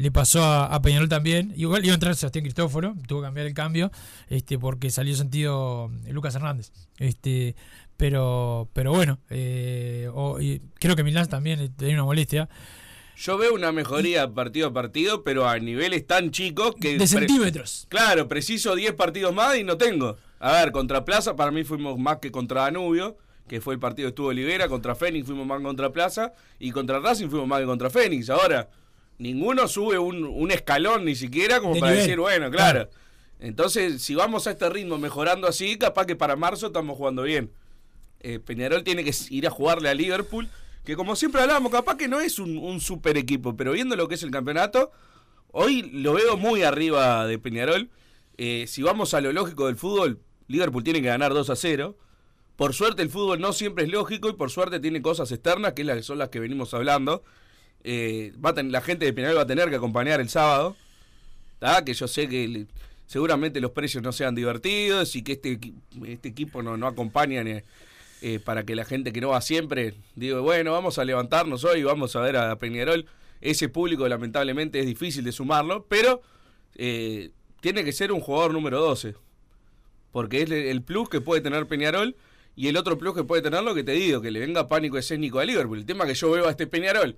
le 0.02 0.10
pasó 0.10 0.42
a, 0.42 0.66
a 0.66 0.82
Peñarol 0.82 1.08
también. 1.08 1.52
Igual 1.56 1.84
iba 1.84 1.92
a 1.92 1.94
entrar 1.94 2.14
Sebastián 2.16 2.42
Cristóforo, 2.44 2.94
tuvo 3.06 3.20
que 3.20 3.26
cambiar 3.26 3.46
el 3.46 3.54
cambio, 3.54 3.90
este, 4.28 4.58
porque 4.58 4.90
salió 4.90 5.14
sentido 5.14 5.90
Lucas 6.10 6.34
Hernández. 6.34 6.72
Este, 6.98 7.54
pero, 7.96 8.68
pero 8.72 8.92
bueno, 8.92 9.18
eh, 9.30 10.08
o- 10.12 10.40
y 10.40 10.60
creo 10.80 10.96
que 10.96 11.04
Milán 11.04 11.28
también 11.28 11.72
tenía 11.76 11.94
una 11.94 12.04
molestia. 12.04 12.48
Yo 13.16 13.36
veo 13.38 13.54
una 13.54 13.70
mejoría 13.72 14.32
partido 14.32 14.68
a 14.68 14.72
partido, 14.72 15.22
pero 15.22 15.46
a 15.48 15.58
niveles 15.58 16.06
tan 16.06 16.30
chicos 16.30 16.74
que... 16.80 16.98
De 16.98 17.06
centímetros. 17.06 17.86
Claro, 17.88 18.26
preciso 18.26 18.74
10 18.74 18.94
partidos 18.94 19.32
más 19.34 19.56
y 19.58 19.64
no 19.64 19.76
tengo. 19.76 20.16
A 20.40 20.52
ver, 20.52 20.72
contra 20.72 21.04
Plaza 21.04 21.36
para 21.36 21.52
mí 21.52 21.62
fuimos 21.62 21.98
más 21.98 22.18
que 22.18 22.32
contra 22.32 22.62
Danubio, 22.62 23.16
que 23.46 23.60
fue 23.60 23.74
el 23.74 23.80
partido 23.80 24.06
que 24.06 24.10
estuvo 24.10 24.28
Olivera, 24.28 24.66
contra 24.66 24.94
Fénix 24.96 25.26
fuimos 25.26 25.46
más 25.46 25.58
que 25.58 25.64
contra 25.64 25.92
Plaza 25.92 26.32
y 26.58 26.70
contra 26.72 26.98
Racing 26.98 27.28
fuimos 27.28 27.46
más 27.46 27.60
que 27.60 27.66
contra 27.66 27.90
Fénix. 27.90 28.30
Ahora, 28.30 28.68
ninguno 29.22 29.68
sube 29.68 29.98
un, 29.98 30.24
un 30.24 30.50
escalón 30.50 31.04
ni 31.04 31.14
siquiera 31.14 31.60
como 31.60 31.74
De 31.74 31.80
para 31.80 31.92
nivel. 31.92 32.06
decir, 32.06 32.20
bueno, 32.20 32.50
claro. 32.50 32.88
Claro. 32.88 32.90
Entonces, 33.40 34.02
si 34.02 34.14
vamos 34.14 34.46
a 34.46 34.52
este 34.52 34.68
ritmo 34.70 34.98
mejorando 34.98 35.48
así, 35.48 35.76
capaz 35.76 36.06
que 36.06 36.14
para 36.16 36.36
marzo 36.36 36.68
estamos 36.68 36.96
jugando 36.96 37.22
bien. 37.22 37.50
Eh, 38.20 38.38
Peñarol 38.38 38.84
tiene 38.84 39.02
que 39.02 39.12
ir 39.30 39.46
a 39.46 39.50
jugarle 39.50 39.88
a 39.88 39.94
Liverpool, 39.94 40.48
que 40.84 40.94
como 40.94 41.16
siempre 41.16 41.40
hablábamos, 41.40 41.72
capaz 41.72 41.96
que 41.96 42.06
no 42.06 42.20
es 42.20 42.38
un, 42.38 42.56
un 42.58 42.80
super 42.80 43.16
equipo, 43.16 43.56
pero 43.56 43.72
viendo 43.72 43.96
lo 43.96 44.06
que 44.06 44.14
es 44.14 44.22
el 44.22 44.30
campeonato, 44.30 44.92
hoy 45.50 45.82
lo 45.92 46.12
veo 46.14 46.36
muy 46.36 46.62
arriba 46.62 47.26
de 47.26 47.38
Peñarol. 47.38 47.90
Eh, 48.38 48.66
si 48.68 48.82
vamos 48.82 49.12
a 49.14 49.20
lo 49.20 49.32
lógico 49.32 49.66
del 49.66 49.76
fútbol, 49.76 50.20
Liverpool 50.46 50.84
tiene 50.84 51.00
que 51.02 51.08
ganar 51.08 51.34
2 51.34 51.50
a 51.50 51.56
0. 51.56 51.96
Por 52.54 52.74
suerte 52.74 53.02
el 53.02 53.10
fútbol 53.10 53.40
no 53.40 53.52
siempre 53.52 53.84
es 53.84 53.90
lógico 53.90 54.28
y 54.28 54.34
por 54.34 54.50
suerte 54.50 54.78
tiene 54.78 55.02
cosas 55.02 55.32
externas, 55.32 55.72
que 55.72 55.82
es 55.82 55.86
las 55.88 55.96
que 55.96 56.02
son 56.04 56.18
las 56.18 56.28
que 56.28 56.38
venimos 56.38 56.74
hablando. 56.74 57.24
Eh, 57.84 58.32
va 58.44 58.50
a 58.50 58.62
la 58.62 58.80
gente 58.80 59.04
de 59.04 59.12
Peñarol 59.12 59.38
va 59.38 59.42
a 59.42 59.46
tener 59.46 59.68
que 59.70 59.76
acompañar 59.76 60.20
el 60.20 60.28
sábado. 60.28 60.76
Que 61.84 61.94
yo 61.94 62.08
sé 62.08 62.28
que 62.28 62.66
seguramente 63.06 63.60
los 63.60 63.70
precios 63.70 64.02
no 64.02 64.10
sean 64.12 64.34
divertidos 64.34 65.14
y 65.14 65.22
que 65.22 65.32
este, 65.32 65.60
este 66.06 66.28
equipo 66.28 66.62
no, 66.62 66.76
no 66.76 66.86
acompaña 66.88 67.44
ni- 67.44 67.60
eh, 68.24 68.38
para 68.38 68.64
que 68.64 68.74
la 68.76 68.84
gente 68.84 69.12
que 69.12 69.20
no 69.20 69.28
va 69.30 69.40
siempre 69.40 69.94
diga, 70.14 70.38
bueno, 70.40 70.72
vamos 70.72 70.98
a 70.98 71.04
levantarnos 71.04 71.64
hoy 71.64 71.82
vamos 71.82 72.14
a 72.16 72.20
ver 72.20 72.36
a 72.36 72.56
Peñarol. 72.56 73.06
Ese 73.40 73.68
público 73.68 74.08
lamentablemente 74.08 74.78
es 74.80 74.86
difícil 74.86 75.24
de 75.24 75.32
sumarlo, 75.32 75.86
pero 75.88 76.22
eh, 76.76 77.30
tiene 77.60 77.84
que 77.84 77.92
ser 77.92 78.12
un 78.12 78.20
jugador 78.20 78.52
número 78.52 78.80
12. 78.80 79.14
Porque 80.12 80.42
es 80.42 80.50
el 80.50 80.82
plus 80.82 81.08
que 81.08 81.20
puede 81.20 81.40
tener 81.40 81.66
Peñarol 81.66 82.16
y 82.54 82.68
el 82.68 82.76
otro 82.76 82.98
plus 82.98 83.14
que 83.14 83.24
puede 83.24 83.42
tener 83.42 83.62
lo 83.62 83.74
que 83.74 83.82
te 83.84 83.92
digo, 83.92 84.20
que 84.20 84.30
le 84.30 84.40
venga 84.40 84.68
pánico 84.68 84.98
escénico 84.98 85.38
a 85.40 85.44
Liverpool. 85.44 85.78
El 85.78 85.86
tema 85.86 86.06
que 86.06 86.14
yo 86.14 86.30
veo 86.30 86.46
a 86.46 86.50
este 86.50 86.66
Peñarol, 86.66 87.16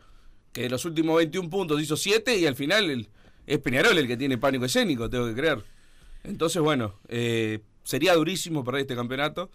que 0.54 0.62
de 0.62 0.70
los 0.70 0.86
últimos 0.86 1.16
21 1.18 1.50
puntos 1.50 1.82
hizo 1.82 1.96
7 1.98 2.38
y 2.38 2.46
al 2.46 2.54
final 2.56 2.88
el- 2.88 3.08
es 3.46 3.58
Peñarol 3.58 3.98
el 3.98 4.06
que 4.06 4.16
tiene 4.16 4.38
pánico 4.38 4.64
escénico, 4.64 5.10
tengo 5.10 5.26
que 5.26 5.34
creer. 5.34 5.62
Entonces, 6.22 6.62
bueno, 6.62 6.94
eh, 7.08 7.58
sería 7.82 8.14
durísimo 8.14 8.64
perder 8.64 8.80
este 8.82 8.96
campeonato 8.96 9.50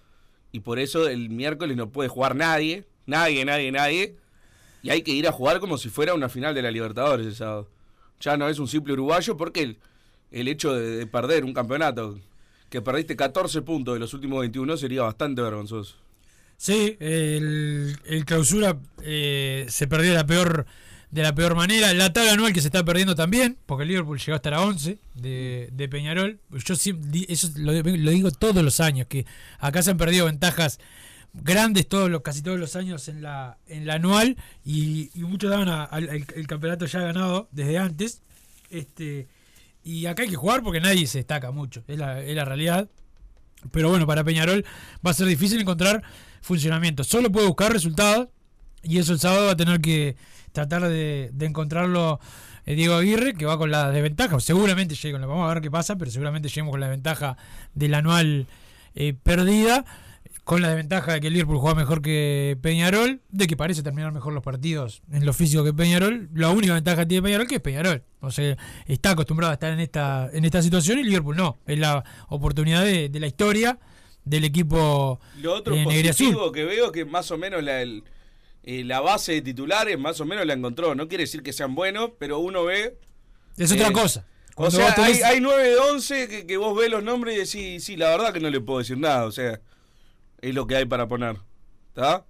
y 0.51 0.59
por 0.59 0.77
eso 0.77 1.07
el 1.09 1.29
miércoles 1.31 1.75
no 1.75 1.89
puede 1.89 2.09
jugar 2.09 2.35
nadie, 2.35 2.85
nadie, 3.07 3.43
nadie, 3.45 3.71
nadie. 3.71 4.15
Y 4.83 4.91
hay 4.91 5.01
que 5.01 5.11
ir 5.11 5.27
a 5.27 5.31
jugar 5.31 5.59
como 5.59 5.77
si 5.79 5.89
fuera 5.89 6.13
una 6.13 6.29
final 6.29 6.53
de 6.53 6.61
la 6.61 6.69
Libertadores 6.69 7.25
el 7.25 7.35
sábado. 7.35 7.67
Ya 8.19 8.37
no 8.37 8.47
es 8.47 8.59
un 8.59 8.67
simple 8.67 8.93
uruguayo 8.93 9.35
porque 9.37 9.61
el, 9.63 9.77
el 10.31 10.47
hecho 10.47 10.73
de, 10.73 10.97
de 10.97 11.07
perder 11.07 11.43
un 11.45 11.53
campeonato 11.53 12.19
que 12.69 12.81
perdiste 12.81 13.15
14 13.15 13.61
puntos 13.63 13.95
de 13.95 13.99
los 13.99 14.13
últimos 14.13 14.41
21 14.41 14.77
sería 14.77 15.01
bastante 15.01 15.41
vergonzoso. 15.41 15.95
Sí, 16.55 16.97
el, 16.99 17.95
clausura 18.25 18.77
eh, 19.01 19.65
se 19.69 19.87
perdió 19.87 20.13
la 20.13 20.25
peor 20.27 20.65
de 21.11 21.23
la 21.23 21.33
peor 21.33 21.55
manera. 21.55 21.93
La 21.93 22.13
tabla 22.13 22.33
anual 22.33 22.53
que 22.53 22.61
se 22.61 22.67
está 22.67 22.83
perdiendo 22.85 23.15
también, 23.15 23.57
porque 23.65 23.83
el 23.83 23.89
Liverpool 23.89 24.19
llegó 24.19 24.35
hasta 24.35 24.51
la 24.51 24.61
11 24.61 24.99
de, 25.15 25.69
de 25.71 25.89
Peñarol. 25.89 26.39
Yo 26.51 26.73
eso 26.75 27.49
lo, 27.55 27.73
digo 27.73 28.31
todos 28.31 28.63
los 28.63 28.79
años, 28.79 29.07
que 29.07 29.25
acá 29.59 29.81
se 29.81 29.91
han 29.91 29.97
perdido 29.97 30.25
ventajas 30.25 30.79
grandes 31.33 31.87
todos 31.87 32.09
los, 32.09 32.21
casi 32.21 32.41
todos 32.41 32.59
los 32.59 32.75
años 32.75 33.07
en 33.07 33.21
la, 33.21 33.57
en 33.67 33.85
la 33.85 33.95
anual 33.95 34.35
y, 34.65 35.09
muchos 35.15 35.49
daban 35.51 35.69
a- 35.69 35.83
al- 35.83 36.09
el 36.09 36.47
campeonato 36.47 36.85
ya 36.85 36.99
ganado 37.01 37.47
desde 37.51 37.77
antes. 37.77 38.21
Este, 38.71 39.27
y 39.83 40.05
acá 40.07 40.23
hay 40.23 40.29
que 40.29 40.35
jugar 40.35 40.61
porque 40.63 40.79
nadie 40.81 41.07
se 41.07 41.19
destaca 41.19 41.51
mucho, 41.51 41.83
es 41.87 41.97
la, 41.97 42.21
es 42.21 42.35
la 42.35 42.45
realidad. 42.45 42.87
Pero 43.71 43.89
bueno, 43.89 44.07
para 44.07 44.23
Peñarol 44.23 44.63
va 45.05 45.11
a 45.11 45.13
ser 45.13 45.27
difícil 45.27 45.59
encontrar 45.59 46.01
funcionamiento. 46.41 47.03
Solo 47.03 47.31
puede 47.31 47.47
buscar 47.47 47.71
resultados 47.73 48.29
y 48.83 48.97
eso 48.99 49.11
el 49.13 49.19
sábado 49.19 49.47
va 49.47 49.51
a 49.51 49.57
tener 49.57 49.81
que 49.81 50.15
tratar 50.51 50.87
de, 50.87 51.29
de 51.33 51.45
encontrarlo 51.45 52.19
eh, 52.65 52.75
Diego 52.75 52.95
Aguirre, 52.95 53.33
que 53.33 53.45
va 53.45 53.57
con 53.57 53.71
la 53.71 53.91
desventaja. 53.91 54.39
Seguramente 54.39 54.95
llegue 54.95 55.11
con 55.13 55.21
la, 55.21 55.27
vamos 55.27 55.49
a 55.49 55.53
ver 55.53 55.61
qué 55.63 55.71
pasa, 55.71 55.95
pero 55.97 56.11
seguramente 56.11 56.47
lleguemos 56.49 56.71
con 56.71 56.79
la 56.79 56.87
desventaja 56.87 57.37
del 57.73 57.93
anual 57.93 58.47
eh, 58.95 59.13
perdida, 59.21 59.85
con 60.43 60.61
la 60.63 60.69
desventaja 60.69 61.13
de 61.13 61.21
que 61.21 61.27
el 61.27 61.33
Liverpool 61.33 61.59
juega 61.59 61.75
mejor 61.75 62.01
que 62.01 62.57
Peñarol, 62.61 63.21
de 63.29 63.45
que 63.45 63.55
parece 63.55 63.83
terminar 63.83 64.11
mejor 64.11 64.33
los 64.33 64.43
partidos 64.43 65.03
en 65.11 65.23
lo 65.25 65.31
físico 65.33 65.63
que 65.63 65.73
Peñarol. 65.73 66.27
La 66.33 66.49
única 66.49 66.73
ventaja 66.73 67.01
que 67.01 67.05
tiene 67.05 67.21
Peñarol 67.21 67.47
que 67.47 67.55
es 67.55 67.61
Peñarol. 67.61 68.03
O 68.19 68.31
sea, 68.31 68.57
está 68.87 69.11
acostumbrado 69.11 69.51
a 69.51 69.53
estar 69.53 69.71
en 69.71 69.79
esta, 69.79 70.27
en 70.33 70.45
esta 70.45 70.61
situación 70.63 70.97
y 70.99 71.03
Liverpool 71.03 71.35
no. 71.37 71.59
Es 71.67 71.77
la 71.77 72.03
oportunidad 72.29 72.83
de, 72.83 73.09
de 73.09 73.19
la 73.19 73.27
historia 73.27 73.77
del 74.25 74.43
equipo 74.43 75.19
Lo 75.41 75.53
otro 75.55 75.75
eh, 75.75 75.83
positivo 75.85 76.51
que 76.51 76.65
veo 76.65 76.87
es 76.87 76.91
que 76.91 77.05
más 77.05 77.29
o 77.31 77.37
menos 77.37 77.63
la, 77.63 77.81
el- 77.81 78.03
eh, 78.63 78.83
la 78.83 78.99
base 79.01 79.33
de 79.33 79.41
titulares 79.41 79.97
más 79.97 80.19
o 80.21 80.25
menos 80.25 80.45
la 80.45 80.53
encontró. 80.53 80.95
No 80.95 81.07
quiere 81.07 81.23
decir 81.23 81.43
que 81.43 81.53
sean 81.53 81.75
buenos, 81.75 82.11
pero 82.19 82.39
uno 82.39 82.65
ve... 82.65 82.97
Es 83.57 83.71
eh, 83.71 83.75
otra 83.75 83.91
cosa. 83.91 84.25
O 84.55 84.69
sea, 84.69 84.93
tenés- 84.93 85.23
hay, 85.23 85.35
hay 85.35 85.39
9 85.41 85.69
de 85.69 85.77
11 85.77 86.27
que, 86.27 86.45
que 86.45 86.57
vos 86.57 86.77
ves 86.77 86.89
los 86.89 87.03
nombres 87.03 87.35
y 87.35 87.39
decís, 87.39 87.83
sí, 87.83 87.95
la 87.95 88.09
verdad 88.09 88.33
que 88.33 88.39
no 88.39 88.49
le 88.49 88.59
puedo 88.59 88.79
decir 88.79 88.97
nada. 88.97 89.25
O 89.25 89.31
sea, 89.31 89.61
es 90.41 90.53
lo 90.53 90.67
que 90.67 90.75
hay 90.75 90.85
para 90.85 91.07
poner. 91.07 91.37
¿Está? 91.89 92.25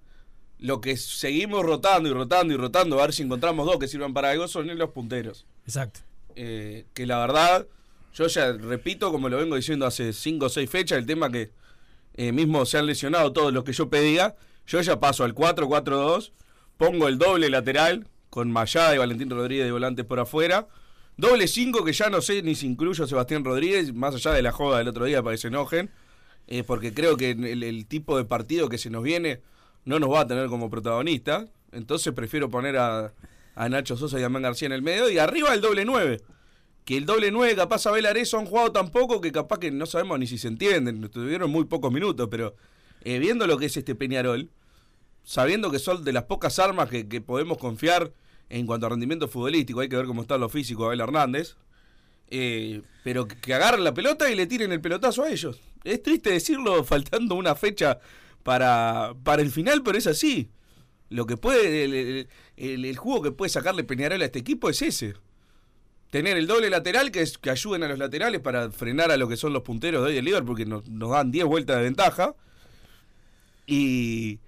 Lo 0.58 0.80
que 0.80 0.96
seguimos 0.96 1.64
rotando 1.64 2.08
y 2.08 2.12
rotando 2.12 2.54
y 2.54 2.56
rotando, 2.56 2.98
a 2.98 3.02
ver 3.06 3.14
si 3.14 3.22
encontramos 3.22 3.66
dos 3.66 3.78
que 3.78 3.88
sirvan 3.88 4.12
para 4.12 4.30
algo, 4.30 4.46
son 4.46 4.66
los 4.76 4.90
punteros. 4.90 5.46
Exacto. 5.64 6.00
Eh, 6.36 6.86
que 6.94 7.06
la 7.06 7.18
verdad, 7.18 7.66
yo 8.14 8.26
ya 8.26 8.52
repito, 8.52 9.10
como 9.10 9.28
lo 9.28 9.38
vengo 9.38 9.56
diciendo 9.56 9.86
hace 9.86 10.12
5 10.12 10.46
o 10.46 10.48
6 10.48 10.70
fechas, 10.70 10.98
el 10.98 11.06
tema 11.06 11.30
que 11.30 11.50
eh, 12.14 12.32
mismo 12.32 12.66
se 12.66 12.78
han 12.78 12.86
lesionado 12.86 13.32
todos 13.32 13.52
los 13.52 13.64
que 13.64 13.72
yo 13.72 13.88
pedía, 13.88 14.36
yo 14.70 14.80
ya 14.80 15.00
paso 15.00 15.24
al 15.24 15.34
4-4-2, 15.34 16.30
pongo 16.76 17.08
el 17.08 17.18
doble 17.18 17.50
lateral 17.50 18.06
con 18.30 18.52
Mayada 18.52 18.94
y 18.94 18.98
Valentín 18.98 19.28
Rodríguez 19.28 19.66
de 19.66 19.72
volantes 19.72 20.06
por 20.06 20.20
afuera, 20.20 20.68
doble 21.16 21.48
5 21.48 21.84
que 21.84 21.92
ya 21.92 22.08
no 22.08 22.20
sé 22.20 22.40
ni 22.42 22.54
si 22.54 22.68
incluyo 22.68 23.02
a 23.02 23.08
Sebastián 23.08 23.44
Rodríguez, 23.44 23.92
más 23.92 24.14
allá 24.14 24.30
de 24.30 24.42
la 24.42 24.52
joda 24.52 24.78
del 24.78 24.86
otro 24.86 25.06
día 25.06 25.24
para 25.24 25.34
que 25.34 25.40
se 25.40 25.48
enojen, 25.48 25.90
eh, 26.46 26.62
porque 26.62 26.94
creo 26.94 27.16
que 27.16 27.30
el, 27.32 27.86
tipo 27.86 28.16
de 28.16 28.24
partido 28.24 28.68
que 28.68 28.78
se 28.78 28.90
nos 28.90 29.02
viene 29.02 29.40
no 29.84 29.98
nos 29.98 30.08
va 30.08 30.20
a 30.20 30.26
tener 30.28 30.46
como 30.46 30.70
protagonista, 30.70 31.48
entonces 31.72 32.12
prefiero 32.14 32.48
poner 32.48 32.76
a, 32.76 33.12
Nacho 33.56 33.96
Sosa 33.96 34.20
y 34.20 34.22
a 34.22 34.28
Man 34.28 34.42
García 34.42 34.66
en 34.66 34.72
el 34.72 34.82
medio 34.82 35.10
y 35.10 35.18
arriba 35.18 35.52
el 35.52 35.60
doble 35.60 35.84
9 35.84 36.20
que 36.84 36.96
el 36.96 37.04
doble 37.04 37.30
9 37.30 37.56
capaz 37.56 37.86
Abel 37.86 38.06
Arezo 38.06 38.38
han 38.38 38.46
jugado 38.46 38.72
tan 38.72 38.90
poco 38.90 39.20
que 39.20 39.32
capaz 39.32 39.58
que 39.58 39.70
no 39.70 39.84
sabemos 39.84 40.18
ni 40.18 40.28
si 40.28 40.38
se 40.38 40.48
entienden, 40.48 41.10
tuvieron 41.10 41.50
muy 41.50 41.64
pocos 41.64 41.92
minutos, 41.92 42.28
pero 42.30 42.54
eh, 43.02 43.18
viendo 43.18 43.46
lo 43.46 43.58
que 43.58 43.66
es 43.66 43.76
este 43.76 43.94
Peñarol, 43.94 44.48
sabiendo 45.30 45.70
que 45.70 45.78
son 45.78 46.02
de 46.02 46.12
las 46.12 46.24
pocas 46.24 46.58
armas 46.58 46.90
que, 46.90 47.06
que 47.06 47.20
podemos 47.20 47.56
confiar 47.56 48.12
en 48.48 48.66
cuanto 48.66 48.86
a 48.86 48.88
rendimiento 48.88 49.28
futbolístico, 49.28 49.78
hay 49.78 49.88
que 49.88 49.94
ver 49.94 50.06
cómo 50.06 50.22
está 50.22 50.36
lo 50.36 50.48
físico 50.48 50.86
Abel 50.86 50.98
Hernández, 50.98 51.54
eh, 52.30 52.82
pero 53.04 53.28
que, 53.28 53.54
agarren 53.54 53.84
la 53.84 53.94
pelota 53.94 54.28
y 54.28 54.34
le 54.34 54.48
tiren 54.48 54.72
el 54.72 54.80
pelotazo 54.80 55.22
a 55.22 55.30
ellos. 55.30 55.60
Es 55.84 56.02
triste 56.02 56.30
decirlo 56.30 56.82
faltando 56.92 57.36
una 57.36 57.54
fecha 57.54 58.00
para, 58.42 59.14
para 59.22 59.40
el 59.40 59.52
final, 59.52 59.84
pero 59.84 59.98
es 59.98 60.08
así. 60.08 60.50
Lo 61.10 61.26
que 61.26 61.36
puede, 61.36 61.84
el, 61.84 62.28
el- 62.56 62.96
jugo 62.96 63.22
que 63.22 63.30
puede 63.30 63.50
sacarle 63.50 63.84
Peñarol 63.84 64.22
a 64.22 64.24
este 64.24 64.40
equipo 64.40 64.68
es 64.68 64.82
ese 64.82 65.14
tener 66.10 66.36
el 66.36 66.48
doble 66.48 66.70
lateral 66.70 67.12
que, 67.12 67.22
es, 67.22 67.38
que 67.38 67.50
ayuden 67.50 67.84
a 67.84 67.88
los 67.88 68.00
laterales 68.00 68.40
para 68.40 68.72
frenar 68.72 69.12
a 69.12 69.16
lo 69.16 69.28
que 69.28 69.36
son 69.36 69.52
los 69.52 69.62
punteros 69.62 70.02
de 70.02 70.08
hoy 70.08 70.14
del 70.16 70.24
Liverpool, 70.24 70.56
porque 70.56 70.66
nos 70.66 71.10
dan 71.10 71.30
10 71.30 71.44
vueltas 71.44 71.76
de 71.76 71.82
ventaja. 71.84 72.34
Y, 73.64 74.40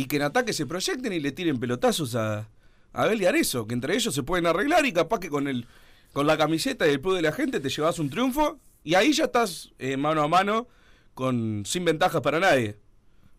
y 0.00 0.06
que 0.06 0.16
en 0.16 0.22
ataque 0.22 0.54
se 0.54 0.64
proyecten 0.64 1.12
y 1.12 1.20
le 1.20 1.30
tiren 1.30 1.60
pelotazos 1.60 2.14
a, 2.14 2.48
a 2.94 3.14
y 3.14 3.26
Arezo, 3.26 3.66
que 3.66 3.74
entre 3.74 3.94
ellos 3.94 4.14
se 4.14 4.22
pueden 4.22 4.46
arreglar 4.46 4.86
y 4.86 4.94
capaz 4.94 5.20
que 5.20 5.28
con 5.28 5.46
el 5.46 5.66
con 6.14 6.26
la 6.26 6.38
camiseta 6.38 6.86
y 6.88 6.92
el 6.92 7.00
plus 7.00 7.16
de 7.16 7.22
la 7.22 7.32
gente 7.32 7.60
te 7.60 7.68
llevas 7.68 7.98
un 7.98 8.08
triunfo 8.08 8.58
y 8.82 8.94
ahí 8.94 9.12
ya 9.12 9.24
estás 9.24 9.72
eh, 9.78 9.98
mano 9.98 10.22
a 10.22 10.28
mano 10.28 10.68
con 11.12 11.64
sin 11.66 11.84
ventajas 11.84 12.22
para 12.22 12.40
nadie. 12.40 12.78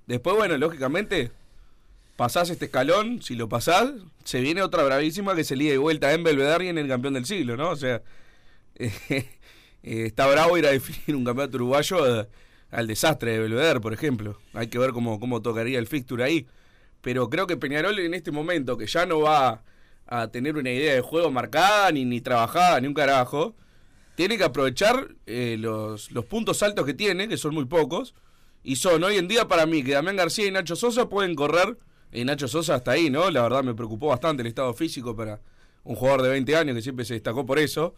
Después, 0.05 0.35
bueno, 0.35 0.55
lógicamente, 0.55 1.31
pasás 2.15 2.51
este 2.51 2.65
escalón, 2.65 3.23
si 3.23 3.33
lo 3.35 3.49
pasás, 3.49 3.91
se 4.23 4.39
viene 4.39 4.61
otra 4.61 4.83
bravísima 4.83 5.33
que 5.33 5.43
se 5.43 5.55
lía 5.55 5.71
de 5.71 5.79
vuelta 5.79 6.13
en 6.13 6.23
Belvedere 6.23 6.65
y 6.65 6.69
en 6.69 6.77
el 6.77 6.87
campeón 6.87 7.15
del 7.15 7.25
siglo, 7.25 7.57
¿no? 7.57 7.71
O 7.71 7.75
sea, 7.75 8.03
eh, 8.75 9.25
está 9.81 10.27
bravo 10.27 10.59
ir 10.59 10.67
a 10.67 10.71
definir 10.71 11.17
un 11.17 11.25
campeonato 11.25 11.57
uruguayo 11.57 12.21
eh, 12.21 12.27
al 12.71 12.87
desastre 12.87 13.33
de 13.33 13.39
Belvedere, 13.39 13.79
por 13.79 13.93
ejemplo. 13.93 14.39
Hay 14.53 14.67
que 14.67 14.79
ver 14.79 14.91
cómo, 14.91 15.19
cómo 15.19 15.41
tocaría 15.41 15.77
el 15.77 15.87
fixture 15.87 16.23
ahí. 16.23 16.47
Pero 17.01 17.29
creo 17.29 17.47
que 17.47 17.57
Peñarol 17.57 17.99
en 17.99 18.13
este 18.13 18.31
momento, 18.31 18.77
que 18.77 18.87
ya 18.87 19.05
no 19.05 19.21
va 19.21 19.63
a 20.07 20.27
tener 20.29 20.55
una 20.55 20.71
idea 20.71 20.93
de 20.93 21.01
juego 21.01 21.31
marcada, 21.31 21.91
ni, 21.91 22.05
ni 22.05 22.21
trabajada, 22.21 22.79
ni 22.79 22.87
un 22.87 22.93
carajo, 22.93 23.55
tiene 24.15 24.37
que 24.37 24.43
aprovechar 24.43 25.15
eh, 25.25 25.55
los, 25.59 26.11
los 26.11 26.25
puntos 26.25 26.61
altos 26.63 26.85
que 26.85 26.93
tiene, 26.93 27.27
que 27.27 27.37
son 27.37 27.53
muy 27.53 27.65
pocos, 27.65 28.13
y 28.63 28.75
son 28.75 29.03
hoy 29.03 29.17
en 29.17 29.27
día 29.27 29.47
para 29.47 29.65
mí 29.65 29.83
que 29.83 29.93
Damián 29.93 30.17
García 30.17 30.47
y 30.47 30.51
Nacho 30.51 30.75
Sosa 30.75 31.09
pueden 31.09 31.35
correr, 31.35 31.77
y 32.11 32.23
Nacho 32.25 32.47
Sosa 32.47 32.75
hasta 32.75 32.91
ahí, 32.91 33.09
¿no? 33.09 33.31
La 33.31 33.41
verdad 33.41 33.63
me 33.63 33.73
preocupó 33.73 34.07
bastante 34.07 34.41
el 34.41 34.47
estado 34.47 34.73
físico 34.73 35.15
para 35.15 35.39
un 35.83 35.95
jugador 35.95 36.21
de 36.23 36.29
20 36.29 36.55
años 36.55 36.75
que 36.75 36.81
siempre 36.81 37.05
se 37.05 37.13
destacó 37.15 37.45
por 37.45 37.57
eso. 37.57 37.95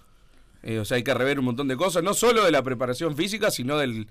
Eh, 0.62 0.80
o 0.80 0.86
sea, 0.86 0.96
hay 0.96 1.04
que 1.04 1.14
rever 1.14 1.40
un 1.40 1.46
montón 1.46 1.68
de 1.68 1.76
cosas, 1.76 2.04
no 2.04 2.14
solo 2.14 2.46
de 2.46 2.52
la 2.52 2.64
preparación 2.64 3.18
física, 3.18 3.52
sino 3.52 3.78
del, 3.78 4.08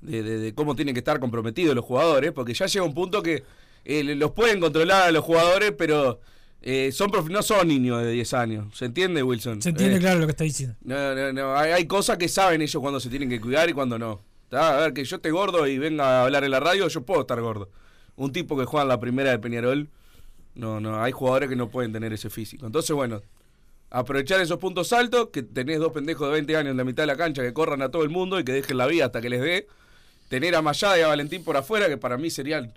de, 0.00 0.22
de- 0.22 0.38
de 0.38 0.54
cómo 0.54 0.74
tienen 0.76 0.94
que 0.94 1.00
estar 1.00 1.18
comprometidos 1.20 1.74
los 1.74 1.84
jugadores, 1.84 2.32
porque 2.32 2.54
ya 2.54 2.66
llega 2.66 2.84
un 2.84 2.94
punto 2.94 3.22
que 3.22 3.42
eh, 3.84 4.02
los 4.16 4.32
pueden 4.32 4.60
controlar 4.60 5.04
a 5.08 5.10
los 5.12 5.24
jugadores, 5.24 5.72
pero 5.76 6.20
eh, 6.62 6.90
son 6.92 7.10
no 7.30 7.42
son 7.42 7.68
niños 7.68 8.02
de 8.02 8.10
10 8.12 8.34
años. 8.34 8.76
¿Se 8.76 8.84
entiende, 8.86 9.22
Wilson? 9.22 9.62
Se 9.62 9.68
entiende 9.70 9.96
Eh, 9.96 10.00
claro 10.00 10.20
lo 10.20 10.26
que 10.26 10.32
está 10.32 10.44
diciendo. 10.44 10.76
no, 10.82 11.14
no, 11.14 11.32
no. 11.32 11.56
Hay, 11.56 11.72
hay 11.72 11.86
cosas 11.86 12.18
que 12.18 12.28
saben 12.28 12.62
ellos 12.62 12.80
cuando 12.80 12.98
se 13.00 13.08
tienen 13.08 13.28
que 13.28 13.40
cuidar 13.40 13.68
y 13.68 13.72
cuando 13.72 13.98
no. 13.98 14.20
¿Tá? 14.48 14.76
A 14.78 14.80
ver, 14.82 14.92
que 14.92 15.04
yo 15.04 15.16
esté 15.16 15.30
gordo 15.30 15.66
y 15.66 15.76
venga 15.78 16.04
a 16.20 16.24
hablar 16.24 16.44
en 16.44 16.50
la 16.52 16.60
radio, 16.60 16.86
yo 16.88 17.02
puedo 17.02 17.20
estar 17.22 17.40
gordo. 17.40 17.68
Un 18.16 18.32
tipo 18.32 18.56
que 18.56 18.64
juega 18.64 18.82
en 18.82 18.88
la 18.88 19.00
primera 19.00 19.30
de 19.30 19.38
Peñarol, 19.40 19.88
no, 20.54 20.80
no, 20.80 21.02
hay 21.02 21.12
jugadores 21.12 21.48
que 21.48 21.56
no 21.56 21.68
pueden 21.68 21.92
tener 21.92 22.12
ese 22.12 22.30
físico. 22.30 22.64
Entonces, 22.64 22.94
bueno, 22.94 23.22
aprovechar 23.90 24.40
esos 24.40 24.58
puntos 24.58 24.92
altos, 24.92 25.28
que 25.32 25.42
tenés 25.42 25.78
dos 25.80 25.92
pendejos 25.92 26.26
de 26.28 26.32
20 26.34 26.56
años 26.56 26.70
en 26.72 26.76
la 26.76 26.84
mitad 26.84 27.02
de 27.02 27.08
la 27.08 27.16
cancha 27.16 27.42
que 27.42 27.52
corran 27.52 27.82
a 27.82 27.90
todo 27.90 28.02
el 28.04 28.08
mundo 28.08 28.38
y 28.40 28.44
que 28.44 28.52
dejen 28.52 28.76
la 28.78 28.86
vía 28.86 29.06
hasta 29.06 29.20
que 29.20 29.28
les 29.30 29.40
dé. 29.40 29.66
Tener 30.28 30.54
a 30.54 30.62
Mayada 30.62 30.98
y 30.98 31.02
a 31.02 31.08
Valentín 31.08 31.44
por 31.44 31.56
afuera, 31.56 31.88
que 31.88 31.96
para 31.96 32.16
mí 32.16 32.30
serían 32.30 32.74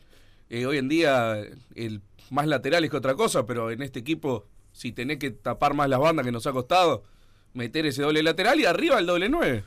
eh, 0.50 0.65
hoy 0.65 0.77
en 0.77 0.89
día 0.89 1.41
el 1.75 2.01
más 2.29 2.48
laterales 2.48 2.89
que 2.89 2.98
otra 2.98 3.15
cosa, 3.15 3.46
pero 3.46 3.72
en 3.72 3.82
este 3.82 4.00
equipo, 4.00 4.46
si 4.72 4.91
tenés 4.91 5.18
que 5.18 5.32
tapar 5.32 5.74
más 5.74 5.89
las 5.89 6.00
bandas 6.00 6.25
que 6.25 6.32
nos 6.32 6.46
ha 6.48 6.51
costado, 6.51 7.03
meter 7.53 7.86
ese 7.86 8.03
doble 8.03 8.24
lateral 8.24 8.60
y 8.60 8.65
arriba 8.65 9.00
el 9.00 9.06
doble 9.06 9.29
9. 9.29 9.63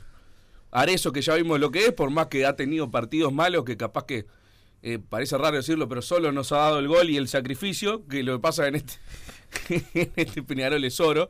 Arezo, 0.71 1.11
que 1.11 1.21
ya 1.21 1.35
vimos 1.35 1.59
lo 1.59 1.71
que 1.71 1.85
es, 1.85 1.93
por 1.93 2.09
más 2.09 2.27
que 2.27 2.45
ha 2.45 2.55
tenido 2.55 2.89
partidos 2.89 3.31
malos, 3.31 3.63
que 3.63 3.77
capaz 3.77 4.05
que 4.05 4.25
eh, 4.81 4.99
parece 4.99 5.37
raro 5.37 5.55
decirlo, 5.55 5.87
pero 5.87 6.01
solo 6.01 6.31
nos 6.31 6.51
ha 6.51 6.57
dado 6.57 6.79
el 6.79 6.87
gol 6.87 7.09
y 7.09 7.17
el 7.17 7.27
sacrificio, 7.27 8.07
que 8.07 8.23
lo 8.23 8.33
que 8.33 8.39
pasa 8.41 8.67
en 8.67 8.75
este, 8.75 8.93
en 9.93 10.11
este 10.15 10.43
Peñarol 10.43 10.83
es 10.83 10.99
oro. 10.99 11.29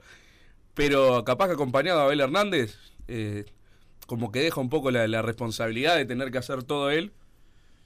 Pero 0.73 1.23
capaz 1.23 1.47
que 1.47 1.53
acompañado 1.53 2.01
a 2.01 2.05
Abel 2.05 2.21
Hernández, 2.21 2.77
eh, 3.07 3.45
como 4.05 4.31
que 4.31 4.39
deja 4.39 4.59
un 4.61 4.69
poco 4.69 4.91
la, 4.91 5.21
responsabilidad 5.21 5.95
de 5.95 6.05
tener 6.05 6.31
que 6.31 6.37
hacer 6.37 6.63
todo 6.63 6.89
él 6.91 7.11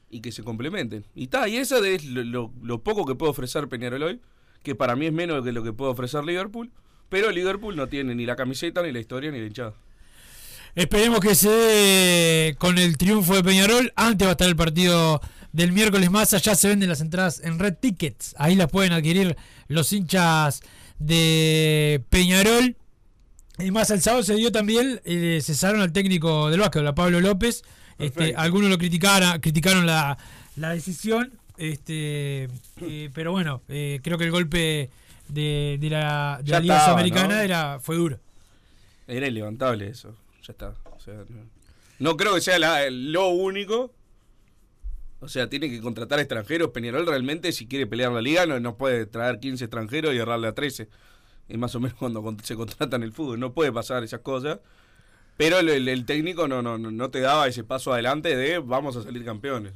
y 0.10 0.22
que 0.22 0.32
se 0.32 0.44
complementen. 0.44 1.06
Y 1.16 1.24
está, 1.24 1.48
y 1.48 1.58
eso 1.58 1.84
es 1.84 2.04
lo 2.06 2.84
poco 2.84 3.06
que 3.06 3.16
puede 3.16 3.32
ofrecer 3.32 3.68
Peñarol 3.68 4.04
hoy, 4.04 4.22
que 4.64 4.76
para 4.76 4.96
mí 4.96 5.06
es 5.06 5.14
menos 5.14 5.44
que 5.44 5.52
lo 5.52 5.64
que 5.64 5.74
puede 5.74 5.92
ofrecer 5.92 6.24
Liverpool, 6.24 6.72
pero 7.10 7.32
Liverpool 7.32 7.76
no 7.76 7.88
tiene 7.88 8.16
ni 8.16 8.26
la 8.26 8.36
camiseta, 8.36 8.82
ni 8.82 8.92
la 8.92 9.00
historia, 9.00 9.32
ni 9.32 9.40
la 9.40 9.48
hinchada. 9.48 9.74
Esperemos 10.76 11.22
que 11.22 11.34
se 11.34 11.50
dé 11.50 12.56
con 12.60 12.78
el 12.78 12.98
triunfo 12.98 13.34
de 13.36 13.44
Peñarol. 13.44 13.92
Antes 13.96 14.28
va 14.28 14.30
a 14.30 14.34
estar 14.34 14.48
el 14.48 14.56
partido 14.56 15.22
del 15.52 15.72
miércoles 15.72 16.12
más. 16.12 16.34
Allá 16.34 16.54
se 16.54 16.68
venden 16.68 16.90
las 16.90 17.02
entradas 17.02 17.42
en 17.44 17.58
Red 17.58 17.76
Tickets. 17.76 18.36
Ahí 18.38 18.56
las 18.56 18.70
pueden 18.70 18.92
adquirir 18.92 19.36
los 19.68 19.92
hinchas 19.92 20.62
de 21.00 22.04
Peñarol. 22.10 22.76
Y 23.60 23.72
más 23.72 23.90
el 23.90 24.02
sábado 24.02 24.24
se 24.24 24.36
dio 24.36 24.52
también, 24.52 25.02
eh, 25.04 25.40
cesaron 25.42 25.82
al 25.82 25.92
técnico 25.92 26.50
del 26.50 26.60
básquet, 26.60 26.86
a 26.86 26.94
Pablo 26.94 27.20
López. 27.22 27.64
Este, 27.98 28.36
algunos 28.36 28.70
lo 28.70 28.78
criticaron, 28.78 29.40
criticaron 29.40 29.86
la, 29.86 30.18
la 30.56 30.70
decisión. 30.72 31.34
Este, 31.58 32.48
eh, 32.82 33.10
pero 33.16 33.32
bueno, 33.32 33.64
eh, 33.68 34.00
creo 34.04 34.18
que 34.20 34.26
el 34.26 34.32
golpe 34.32 34.92
de, 35.28 35.78
de 35.80 35.90
la, 35.90 36.40
de 36.44 36.52
la 36.52 36.60
Liga 36.60 36.76
estaba, 36.76 36.86
Sudamericana 36.86 37.36
¿no? 37.38 37.42
era, 37.42 37.80
fue 37.80 37.96
duro. 37.96 38.20
Era 39.08 39.28
ilevantable 39.28 39.88
eso, 39.88 40.16
ya 40.46 40.52
está. 40.52 40.76
O 40.96 41.00
sea, 41.00 41.16
no, 41.16 41.42
no 41.98 42.18
creo 42.18 42.36
que 42.36 42.42
sea 42.42 42.60
la- 42.60 42.90
lo 42.92 43.30
único. 43.30 43.92
O 45.20 45.28
sea, 45.28 45.50
tiene 45.50 45.68
que 45.68 45.82
contratar 45.82 46.20
extranjeros. 46.20 46.70
Peñarol 46.70 47.08
realmente, 47.08 47.52
si 47.52 47.66
quiere 47.66 47.88
pelear 47.88 48.12
la 48.12 48.22
liga, 48.22 48.46
no, 48.46 48.60
no 48.60 48.78
puede 48.78 49.08
traer 49.08 49.40
15 49.40 49.64
extranjeros 49.66 50.14
y 50.14 50.18
errarle 50.20 50.48
a 50.48 50.54
13. 50.54 50.90
Es 51.50 51.58
más 51.58 51.74
o 51.76 51.80
menos 51.80 51.98
cuando 52.00 52.24
se 52.44 52.56
contrata 52.56 52.96
en 52.96 53.04
el 53.04 53.14
fútbol. 53.14 53.40
No 53.40 53.54
puede 53.54 53.72
pasar 53.72 54.04
esas 54.04 54.22
cosas. 54.22 54.60
Pero 55.38 55.60
el, 55.60 55.88
el- 55.88 56.06
técnico 56.06 56.48
no, 56.48 56.62
no, 56.64 56.78
no- 56.78 57.10
te 57.12 57.20
daba 57.22 57.48
ese 57.48 57.64
paso 57.64 57.94
adelante 57.94 58.36
de 58.36 58.58
vamos 58.60 58.96
a 58.98 59.04
salir 59.04 59.24
campeones. 59.24 59.74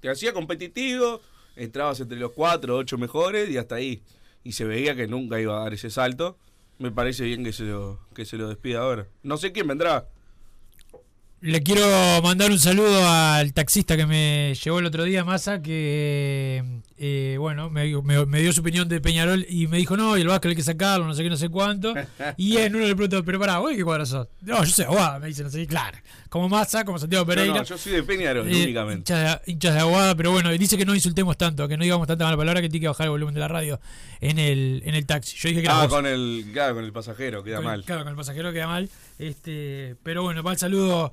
Te 0.00 0.08
hacía 0.08 0.32
competitivo, 0.32 1.20
entrabas 1.56 1.98
entre 2.00 2.18
los 2.18 2.32
4 2.32 2.74
o 2.74 2.78
8 2.78 2.98
mejores 2.98 3.50
y 3.50 3.56
hasta 3.56 3.74
ahí. 3.76 4.02
Y 4.44 4.52
se 4.52 4.64
veía 4.64 4.94
que 4.94 5.06
nunca 5.08 5.40
iba 5.40 5.56
a 5.58 5.64
dar 5.64 5.74
ese 5.74 5.90
salto. 5.90 6.36
Me 6.78 6.90
parece 6.90 7.24
bien 7.24 7.42
que 7.44 7.52
se 7.52 7.64
lo, 7.64 8.00
que 8.14 8.24
se 8.24 8.36
lo 8.36 8.48
despida 8.48 8.80
ahora. 8.80 9.06
No 9.22 9.36
sé 9.36 9.52
quién 9.52 9.66
vendrá. 9.68 10.06
Le 11.40 11.60
quiero 11.64 11.82
mandar 12.22 12.52
un 12.52 12.58
saludo 12.60 13.04
al 13.04 13.52
taxista 13.52 13.96
que 13.96 14.06
me 14.06 14.54
llevó 14.54 14.78
el 14.78 14.86
otro 14.86 15.02
día, 15.02 15.24
Massa, 15.24 15.60
que, 15.60 16.62
eh, 17.04 17.36
bueno, 17.36 17.68
me, 17.68 18.00
me- 18.02 18.26
me 18.26 18.40
dio 18.40 18.52
su 18.52 18.60
opinión 18.60 18.88
de 18.88 19.00
Peñarol 19.00 19.44
y 19.48 19.66
me 19.66 19.76
dijo, 19.78 19.96
no, 19.96 20.16
y 20.16 20.20
el 20.20 20.28
Vasco 20.28 20.46
hay 20.46 20.54
que 20.54 20.62
sacarlo, 20.62 21.04
no 21.04 21.14
sé 21.14 21.24
qué, 21.24 21.30
no 21.30 21.36
sé 21.36 21.48
cuánto. 21.48 21.94
Y 22.36 22.58
en 22.58 22.76
uno 22.76 22.86
le 22.86 22.94
pregunto, 22.94 23.24
pero 23.24 23.40
pará, 23.40 23.58
¿vos 23.58 23.70
de 23.70 23.76
qué 23.76 23.82
cuadro 23.82 24.06
sos? 24.06 24.28
No, 24.42 24.62
yo 24.62 24.70
soy 24.70 24.84
Aguada, 24.84 25.18
me 25.18 25.26
dice, 25.26 25.42
no 25.42 25.50
sé, 25.50 25.58
qué, 25.58 25.66
claro. 25.66 25.98
Como 26.28 26.48
Massa, 26.48 26.84
como 26.84 27.00
Santiago 27.00 27.26
Pereira. 27.26 27.54
no, 27.54 27.64
yo 27.64 27.76
soy 27.76 27.92
de 27.92 28.04
Peñarol 28.04 28.46
Eh, 28.48 28.62
únicamente. 28.62 29.12
hinchas, 29.12 29.40
de, 29.44 29.52
hinchas 29.52 29.74
de 29.74 29.80
Aguada, 29.80 30.14
pero 30.14 30.30
bueno, 30.30 30.50
dice 30.52 30.78
que 30.78 30.84
no 30.86 30.94
insultemos 30.94 31.36
tanto, 31.36 31.66
que 31.66 31.76
no 31.76 31.82
digamos 31.82 32.06
tanta 32.06 32.24
mala 32.24 32.36
palabra, 32.36 32.60
que 32.62 32.68
tiene 32.68 32.82
que 32.84 32.88
bajar 32.88 33.06
el 33.06 33.10
volumen 33.10 33.34
de 33.34 33.40
la 33.40 33.48
radio 33.48 33.80
en 34.20 34.38
el, 34.38 34.82
en 34.84 34.94
el 34.94 35.04
taxi. 35.04 35.36
Yo 35.36 35.48
dije 35.48 35.60
que 35.62 35.66
era 35.66 35.82
Ah, 35.82 35.88
con 35.88 36.06
el, 36.06 36.46
claro, 36.52 36.76
con 36.76 36.84
el 36.84 36.92
pasajero, 36.92 37.42
queda 37.42 37.56
Con- 37.56 37.64
mal. 37.64 37.82
Claro, 37.84 38.02
con 38.04 38.10
el 38.10 38.16
pasajero 38.16 38.52
queda 38.52 38.68
mal. 38.68 38.88
Este, 39.18 39.96
pero 40.04 40.22
bueno, 40.22 40.42
va 40.44 40.52
el 40.52 40.58
saludo 40.58 41.12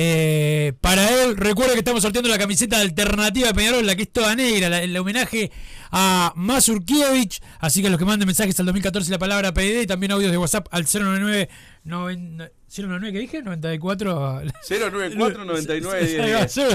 eh, 0.00 0.74
para 0.80 1.08
él. 1.24 1.36
Recuerda 1.36 1.72
que 1.72 1.80
estamos 1.80 2.02
sorteando 2.02 2.28
la 2.30 2.38
camiseta 2.38 2.78
alternativa 2.80 3.48
de 3.48 3.54
Peñarol, 3.54 3.84
la 3.84 3.96
que 3.96 4.02
es 4.02 4.12
toda 4.12 4.36
negra, 4.36 4.68
la- 4.68 4.80
el 4.82 4.96
homenaje 4.96 5.50
a 5.90 6.32
Mazurkiewicz. 6.36 7.40
Así 7.58 7.82
que 7.82 7.90
los 7.90 7.98
que 7.98 8.04
manden 8.04 8.26
mensajes 8.26 8.58
al 8.60 8.66
2014 8.66 9.10
la 9.10 9.18
palabra 9.18 9.52
PD 9.52 9.82
y 9.82 9.86
también 9.88 10.12
audios 10.12 10.30
de 10.30 10.38
WhatsApp 10.38 10.68
al 10.70 10.84
099 10.84 11.48
noven- 11.84 12.48
099 12.70 13.12
¿qué 13.12 13.18
dije? 13.18 13.42
94 13.42 14.42
094 14.68 15.44
99 15.46 16.22
Ahí 16.22 16.32
va, 16.32 16.44
10. 16.44 16.54
yo- 16.54 16.68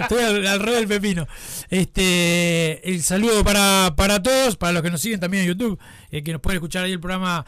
Estoy 0.00 0.22
al, 0.24 0.46
al 0.46 0.60
revés 0.60 0.80
del 0.80 0.88
pepino. 0.88 1.28
Este, 1.70 2.88
el 2.90 3.02
saludo 3.02 3.44
para, 3.44 3.92
para 3.96 4.22
todos, 4.22 4.56
para 4.56 4.72
los 4.72 4.82
que 4.82 4.90
nos 4.90 5.00
siguen 5.00 5.20
también 5.20 5.42
en 5.44 5.50
YouTube, 5.50 5.78
eh, 6.10 6.22
que 6.22 6.32
nos 6.32 6.40
pueden 6.40 6.56
escuchar 6.56 6.84
ahí 6.84 6.92
el 6.92 7.00
programa 7.00 7.44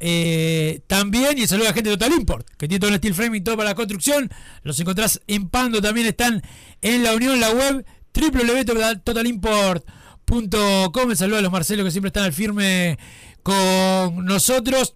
eh, 0.00 0.80
también. 0.86 1.36
Y 1.38 1.42
el 1.42 1.48
saludo 1.48 1.66
a 1.66 1.70
la 1.70 1.74
gente 1.74 1.90
de 1.90 1.96
Total 1.96 2.12
Import, 2.18 2.46
que 2.56 2.68
tiene 2.68 2.80
todo 2.80 2.90
el 2.90 2.96
steel 2.96 3.14
framing, 3.14 3.42
todo 3.44 3.56
para 3.56 3.70
la 3.70 3.74
construcción. 3.74 4.30
Los 4.62 4.78
encontrás 4.80 5.20
en 5.26 5.48
Pando, 5.48 5.80
también 5.82 6.06
están 6.06 6.42
en 6.82 7.02
la 7.02 7.14
unión, 7.14 7.40
la 7.40 7.50
web 7.50 7.84
www.totalimport.com. 8.14 11.10
El 11.10 11.16
saludo 11.16 11.38
a 11.38 11.42
los 11.42 11.52
Marcelos 11.52 11.84
que 11.84 11.90
siempre 11.90 12.08
están 12.08 12.24
al 12.24 12.32
firme 12.32 12.98
con 13.42 14.24
nosotros. 14.24 14.94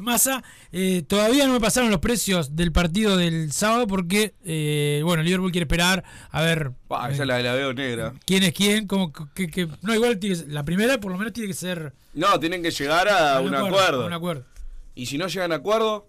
Massa, 0.00 0.44
eh, 0.70 1.02
todavía 1.08 1.46
no 1.48 1.54
me 1.54 1.60
pasaron 1.60 1.90
los 1.90 1.98
precios 1.98 2.54
del 2.54 2.70
partido 2.70 3.16
del 3.16 3.50
sábado 3.52 3.88
porque, 3.88 4.34
eh, 4.44 5.00
bueno, 5.04 5.24
Liverpool 5.24 5.50
quiere 5.50 5.64
esperar 5.64 6.04
a 6.30 6.40
ver 6.42 6.70
Pa, 6.86 7.10
eh, 7.10 7.14
esa 7.14 7.24
la, 7.24 7.40
la 7.42 7.54
veo 7.54 7.72
negra. 7.74 8.14
quién 8.24 8.44
es 8.44 8.52
quién, 8.52 8.86
cómo, 8.86 9.12
que, 9.34 9.48
que- 9.48 9.66
no, 9.82 9.92
igual 9.94 10.18
tiene 10.20 10.36
la 10.48 10.64
primera 10.64 11.00
por 11.00 11.10
lo 11.10 11.18
menos 11.18 11.32
tiene 11.32 11.48
que 11.48 11.54
ser 11.54 11.92
No, 12.18 12.38
tienen 12.40 12.62
que 12.62 12.70
llegar 12.70 13.08
a 13.08 13.40
un 13.40 13.54
acuerdo. 13.54 14.02
a 14.02 14.06
un 14.06 14.12
acuerdo. 14.12 14.44
Y 14.94 15.06
si 15.06 15.16
no 15.18 15.28
llegan 15.28 15.52
a 15.52 15.56
acuerdo, 15.56 16.08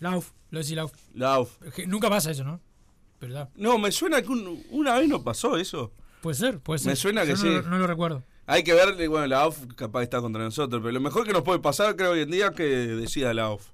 Lauf, 0.00 0.30
lo 0.50 0.58
decía 0.58 0.76
Lauf. 0.76 0.92
la 1.14 1.40
uf. 1.40 1.62
Es 1.62 1.74
que 1.74 1.86
Nunca 1.86 2.10
pasa 2.10 2.30
eso, 2.30 2.44
¿no? 2.44 2.60
¿Verdad? 3.20 3.48
No, 3.54 3.78
me 3.78 3.90
suena 3.92 4.20
que 4.22 4.28
un- 4.28 4.64
una 4.70 4.98
vez 4.98 5.08
no 5.08 5.22
pasó 5.22 5.56
eso. 5.56 5.92
Puede 6.22 6.36
ser, 6.36 6.58
puede 6.58 6.78
ser. 6.80 6.90
Me 6.90 6.96
suena 6.96 7.22
Yo 7.24 7.34
que 7.36 7.42
no, 7.48 7.62
sí. 7.62 7.68
No 7.68 7.78
lo 7.78 7.86
recuerdo. 7.86 8.22
Hay 8.46 8.64
que 8.64 8.72
ver, 8.74 9.08
bueno, 9.08 9.26
la 9.26 9.42
AUF 9.42 9.66
capaz 9.76 10.02
está 10.02 10.20
contra 10.20 10.42
nosotros, 10.42 10.80
pero 10.82 10.92
lo 10.92 11.00
mejor 11.00 11.26
que 11.26 11.32
nos 11.32 11.42
puede 11.42 11.58
pasar, 11.60 11.94
creo, 11.96 12.12
hoy 12.12 12.20
en 12.22 12.30
día 12.30 12.46
es 12.46 12.52
que 12.52 12.64
decida 12.64 13.32
la 13.34 13.44
AUF. 13.44 13.68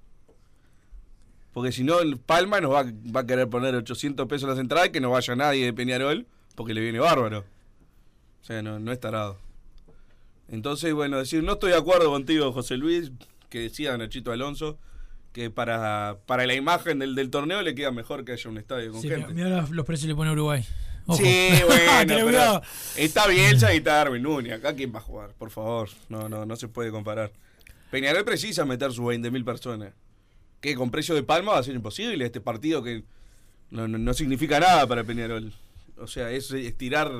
Porque 1.53 1.70
si 1.72 1.85
no, 1.85 2.00
el 2.00 2.18
Palma 2.18 2.61
nos 2.61 2.72
va, 2.72 2.85
va 2.85 3.20
a 3.20 3.27
querer 3.27 3.48
poner 3.48 3.74
800 3.77 4.27
pesos 4.27 4.42
en 4.44 4.50
las 4.50 4.59
entradas 4.59 4.88
y 4.88 4.92
que 4.92 5.00
no 5.00 5.11
vaya 5.11 5.37
nadie 5.37 5.64
de 5.66 5.72
Peñarol 5.72 6.27
porque 6.57 6.74
le 6.74 6.81
viene 6.81 6.98
bárbaro. 6.98 7.44
O 8.42 8.44
sea, 8.44 8.61
no, 8.62 8.79
no 8.81 8.90
es 8.92 8.98
tarado. 9.00 9.38
Entonces, 10.48 10.92
bueno, 10.92 11.18
decir, 11.18 11.42
no 11.42 11.52
estoy 11.54 11.70
de 11.72 11.78
acuerdo 11.78 12.11
contigo, 12.11 12.52
José 12.52 12.76
Luis, 12.76 13.11
que 13.48 13.61
decía 13.61 13.96
Nachito 13.96 14.30
Alonso, 14.33 14.78
que 15.33 15.50
para, 15.50 16.18
para 16.26 16.46
la 16.46 16.54
imagen 16.54 16.98
del, 16.98 17.14
del 17.14 17.30
torneo 17.30 17.62
le 17.62 17.74
queda 17.74 17.90
mejor 17.90 18.24
que 18.24 18.33
haya 18.33 18.50
un 18.50 18.59
estadio 18.59 18.92
con 18.92 19.02
Sí, 19.02 19.09
gente. 19.09 19.33
mira 19.35 19.48
los, 19.48 19.70
los 19.70 19.85
precios 19.87 20.09
le 20.09 20.14
pone 20.14 20.30
Uruguay. 20.33 20.64
Ojo. 21.07 21.18
Sí, 21.22 21.48
bueno, 21.66 22.14
pero 22.26 22.62
está 22.96 23.26
Bielsa 23.26 23.74
y 23.74 23.78
está 23.78 23.94
Darwin 23.96 24.22
Núñez. 24.22 24.54
Acá 24.54 24.74
quién 24.74 24.94
va 24.94 24.98
a 24.98 25.02
jugar, 25.02 25.30
por 25.38 25.50
favor. 25.50 25.88
No, 26.09 26.28
no, 26.28 26.46
no 26.46 26.57
se 26.57 26.68
puede 26.68 26.90
comparar. 26.90 27.33
Peñarol 27.90 28.24
precisa 28.24 28.64
meter 28.64 28.92
sus 28.92 29.04
20.000 29.04 29.44
personas. 29.44 29.92
Que 30.61 30.74
con 30.74 30.90
precio 30.90 31.14
de 31.14 31.22
palma 31.22 31.52
va 31.52 31.59
a 31.59 31.62
ser 31.62 31.74
imposible 31.74 32.24
este 32.24 32.40
partido 32.40 32.83
que 32.83 33.04
no, 33.70 33.87
no- 33.88 33.98
no 33.98 34.14
significa 34.14 34.59
nada 34.61 34.87
para 34.87 35.04
Peñarol. 35.04 35.52
O 35.98 36.07
sea, 36.07 36.30
es 36.30 36.50
estirar, 36.52 37.11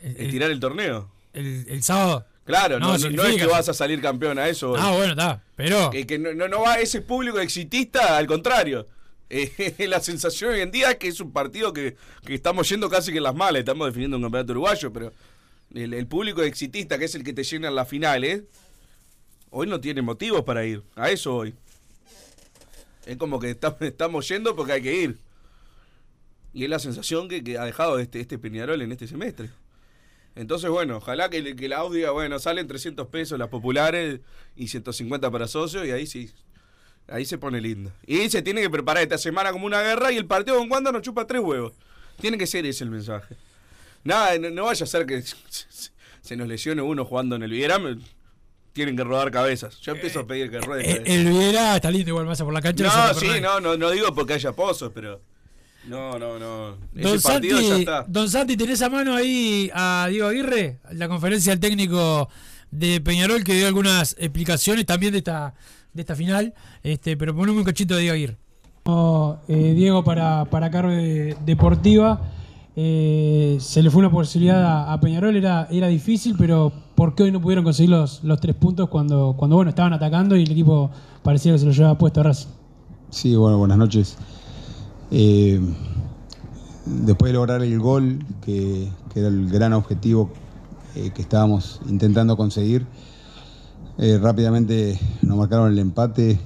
estirar 0.00 0.50
el 0.50 0.60
torneo. 0.60 1.10
El, 1.32 1.66
el 1.68 1.82
sábado. 1.82 2.26
Claro, 2.48 2.80
no, 2.80 2.96
no- 2.98 3.10
no 3.10 3.22
es 3.24 3.36
que 3.36 3.46
vas 3.46 3.68
a 3.68 3.74
salir 3.74 4.00
campeón 4.00 4.38
a 4.38 4.48
eso. 4.48 4.74
Ah, 4.76 4.90
bueno, 4.92 5.12
está. 5.12 5.42
Pero. 5.54 5.90
Que, 5.90 6.06
que 6.06 6.18
no, 6.18 6.32
no, 6.34 6.48
no 6.48 6.62
va 6.62 6.80
ese 6.80 7.02
público 7.02 7.38
exitista, 7.38 8.16
al 8.16 8.26
contrario. 8.26 8.86
Eh, 9.30 9.86
la 9.88 10.00
sensación 10.00 10.54
hoy 10.54 10.60
en 10.62 10.70
día 10.70 10.92
es 10.92 10.96
que 10.96 11.08
es 11.08 11.20
un 11.20 11.32
partido 11.32 11.74
que, 11.74 11.96
que 12.24 12.32
estamos 12.34 12.66
yendo 12.66 12.88
casi 12.88 13.12
que 13.12 13.18
en 13.18 13.24
las 13.24 13.34
malas. 13.34 13.60
Estamos 13.60 13.86
definiendo 13.86 14.16
un 14.16 14.22
campeonato 14.22 14.52
uruguayo, 14.52 14.90
pero 14.90 15.12
el, 15.74 15.92
el 15.92 16.06
público 16.06 16.42
exitista, 16.42 16.96
que 16.98 17.04
es 17.04 17.14
el 17.14 17.22
que 17.24 17.34
te 17.34 17.44
llena 17.44 17.68
en 17.68 17.74
las 17.74 17.86
finales, 17.86 18.44
hoy 19.50 19.66
no 19.66 19.80
tiene 19.80 20.00
motivos 20.00 20.44
para 20.44 20.64
ir. 20.64 20.82
A 20.96 21.10
eso 21.10 21.36
hoy. 21.36 21.54
Es 23.04 23.18
como 23.18 23.38
que 23.38 23.50
está- 23.50 23.76
estamos 23.80 24.26
yendo 24.28 24.56
porque 24.56 24.72
hay 24.72 24.82
que 24.82 24.94
ir. 24.94 25.18
Y 26.54 26.64
es 26.64 26.70
la 26.70 26.78
sensación 26.78 27.28
que, 27.28 27.44
que 27.44 27.58
ha 27.58 27.64
dejado 27.66 27.98
este, 27.98 28.20
este 28.20 28.38
Peñarol 28.38 28.80
en 28.80 28.92
este 28.92 29.06
semestre. 29.06 29.50
Entonces, 30.34 30.70
bueno, 30.70 30.98
ojalá 30.98 31.30
que, 31.30 31.56
que 31.56 31.68
la 31.68 31.82
diga, 31.90 32.10
bueno, 32.10 32.38
salen 32.38 32.68
300 32.68 33.08
pesos 33.08 33.38
las 33.38 33.48
populares 33.48 34.20
y 34.56 34.68
150 34.68 35.30
para 35.30 35.48
socios 35.48 35.86
y 35.86 35.90
ahí 35.90 36.06
sí, 36.06 36.30
ahí 37.08 37.24
se 37.24 37.38
pone 37.38 37.60
lindo. 37.60 37.92
Y 38.06 38.28
se 38.30 38.42
tiene 38.42 38.60
que 38.60 38.70
preparar 38.70 39.02
esta 39.02 39.18
semana 39.18 39.52
como 39.52 39.66
una 39.66 39.82
guerra 39.82 40.12
y 40.12 40.16
el 40.16 40.26
partido 40.26 40.58
con 40.58 40.70
Wanda 40.70 40.92
nos 40.92 41.02
chupa 41.02 41.26
tres 41.26 41.42
huevos. 41.42 41.72
Tiene 42.20 42.38
que 42.38 42.46
ser 42.46 42.66
ese 42.66 42.84
el 42.84 42.90
mensaje. 42.90 43.36
Nada, 44.04 44.38
no, 44.38 44.50
no 44.50 44.64
vaya 44.64 44.84
a 44.84 44.86
ser 44.86 45.06
que 45.06 45.22
se 46.22 46.36
nos 46.36 46.48
lesione 46.48 46.82
uno 46.82 47.04
jugando 47.04 47.36
en 47.36 47.42
el 47.42 47.50
Viera. 47.50 47.80
Tienen 48.72 48.96
que 48.96 49.04
rodar 49.04 49.30
cabezas. 49.30 49.80
Yo 49.80 49.92
empiezo 49.92 50.20
a 50.20 50.26
pedir 50.26 50.50
que 50.50 50.60
ruede 50.60 50.88
Eh, 50.88 51.02
el 51.06 51.28
Viera 51.30 51.74
está 51.74 51.90
lindo 51.90 52.10
igual 52.10 52.26
más 52.26 52.40
por 52.40 52.52
la 52.52 52.60
cancha. 52.60 52.84
No, 52.84 53.14
sí, 53.14 53.40
no, 53.40 53.60
no, 53.60 53.76
no 53.76 53.90
digo 53.90 54.14
porque 54.14 54.34
haya 54.34 54.52
pozos, 54.52 54.92
pero... 54.94 55.20
No, 55.88 56.18
no, 56.18 56.38
no. 56.38 56.76
Don 56.92 57.14
Ese 57.16 57.20
partido 57.28 57.56
Santi, 57.58 57.68
ya 57.70 57.78
está. 57.78 58.04
Don 58.08 58.28
Santi, 58.28 58.56
¿tenés 58.56 58.82
a 58.82 58.90
mano 58.90 59.14
ahí 59.14 59.70
a 59.74 60.06
Diego 60.10 60.28
Aguirre? 60.28 60.80
La 60.92 61.08
conferencia 61.08 61.52
del 61.52 61.60
técnico 61.60 62.28
de 62.70 63.00
Peñarol 63.00 63.42
que 63.44 63.54
dio 63.54 63.66
algunas 63.66 64.14
explicaciones 64.18 64.84
también 64.86 65.12
de 65.12 65.18
esta, 65.18 65.54
de 65.94 66.02
esta 66.02 66.14
final. 66.14 66.52
Este, 66.82 67.16
pero 67.16 67.34
poneme 67.34 67.58
un 67.58 67.64
cachito 67.64 67.94
de 67.94 68.02
Diego 68.02 68.14
Aguirre. 68.14 68.36
eh, 69.48 69.74
Diego 69.74 70.04
para, 70.04 70.44
para 70.46 70.70
cargo 70.70 70.90
de 70.90 71.36
Deportiva. 71.44 72.20
eh, 72.76 73.56
se 73.60 73.82
le 73.82 73.90
fue 73.90 74.00
una 74.00 74.10
posibilidad 74.10 74.62
a, 74.64 74.92
a 74.92 75.00
Peñarol, 75.00 75.36
era, 75.36 75.66
era 75.70 75.88
difícil, 75.88 76.36
pero 76.38 76.72
¿por 76.94 77.14
qué 77.14 77.24
hoy 77.24 77.32
no 77.32 77.40
pudieron 77.40 77.64
conseguir 77.64 77.90
los, 77.90 78.22
los 78.24 78.40
tres 78.40 78.54
puntos 78.54 78.88
cuando, 78.88 79.34
cuando 79.36 79.56
bueno, 79.56 79.70
estaban 79.70 79.92
atacando 79.92 80.36
y 80.36 80.42
el 80.44 80.50
equipo 80.52 80.90
parecía 81.22 81.52
que 81.52 81.58
se 81.58 81.66
lo 81.66 81.72
llevaba 81.72 81.98
puesto 81.98 82.20
a 82.20 82.24
Racing? 82.24 82.48
Sí, 83.10 83.34
bueno, 83.34 83.58
buenas 83.58 83.78
noches. 83.78 84.16
Eh, 85.10 85.60
después 86.84 87.30
de 87.30 87.34
lograr 87.34 87.62
el 87.62 87.78
gol, 87.78 88.18
que, 88.42 88.88
era 89.14 89.28
el 89.28 89.48
gran 89.50 89.72
objetivo 89.72 90.30
eh, 90.94 91.10
que 91.14 91.22
estábamos 91.22 91.80
intentando 91.88 92.36
conseguir, 92.36 92.86
eh, 93.98 94.18
rápidamente 94.18 94.98
nos 95.22 95.38
marcaron 95.38 95.72
el 95.72 95.78
empate 95.78 96.38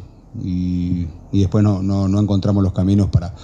y, 0.43 1.07
después 1.33 1.63
no, 1.63 2.21
encontramos 2.21 2.63
los 2.63 2.73
caminos 2.73 3.09
para, 3.09 3.35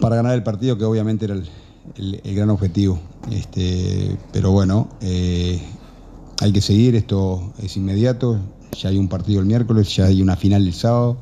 para 0.00 0.16
ganar 0.16 0.34
el 0.34 0.42
partido, 0.42 0.78
que 0.78 0.84
obviamente 0.84 1.26
era 1.26 1.34
el, 1.34 2.20
gran 2.34 2.50
objetivo. 2.50 2.98
Este, 3.30 4.16
pero 4.32 4.50
bueno, 4.52 4.88
hay 5.00 6.52
que 6.52 6.60
seguir, 6.60 6.94
esto 6.94 7.52
es 7.58 7.76
inmediato, 7.76 8.38
ya 8.78 8.88
hay 8.88 8.98
un 8.98 9.08
partido 9.08 9.40
el 9.40 9.46
miércoles, 9.46 9.94
ya 9.94 10.06
hay 10.06 10.22
una 10.22 10.36
final 10.36 10.66
el 10.66 10.72
sábado 10.72 11.18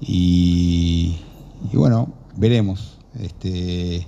y 0.00 1.16
bueno, 1.74 2.19
veremos. 2.40 2.98
Este, 3.20 4.06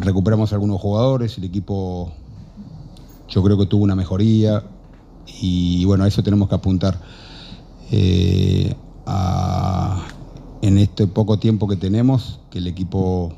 recuperamos 0.00 0.52
algunos 0.52 0.80
jugadores, 0.80 1.36
el 1.38 1.44
equipo 1.44 2.12
yo 3.28 3.42
creo 3.42 3.58
que 3.58 3.66
tuvo 3.66 3.84
una 3.84 3.94
mejoría 3.94 4.64
y 5.40 5.84
bueno, 5.84 6.04
a 6.04 6.08
eso 6.08 6.22
tenemos 6.22 6.48
que 6.48 6.54
apuntar. 6.54 6.98
Eh, 7.90 8.74
en 10.60 10.76
este 10.76 11.06
poco 11.06 11.38
tiempo 11.38 11.68
que 11.68 11.76
tenemos, 11.76 12.40
que 12.50 12.58
el 12.58 12.66
equipo 12.66 13.32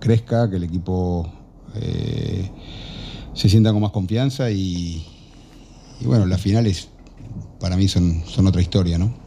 crezca, 0.00 0.48
que 0.48 0.56
el 0.56 0.64
equipo 0.64 1.30
eh, 1.74 2.50
se 3.34 3.48
sienta 3.48 3.72
con 3.72 3.82
más 3.82 3.92
confianza 3.92 4.50
y, 4.50 5.06
y 6.00 6.06
bueno, 6.06 6.26
las 6.26 6.40
finales 6.40 6.88
para 7.60 7.76
mí 7.76 7.86
son, 7.88 8.22
son 8.26 8.46
otra 8.46 8.62
historia, 8.62 8.98
¿no? 8.98 9.19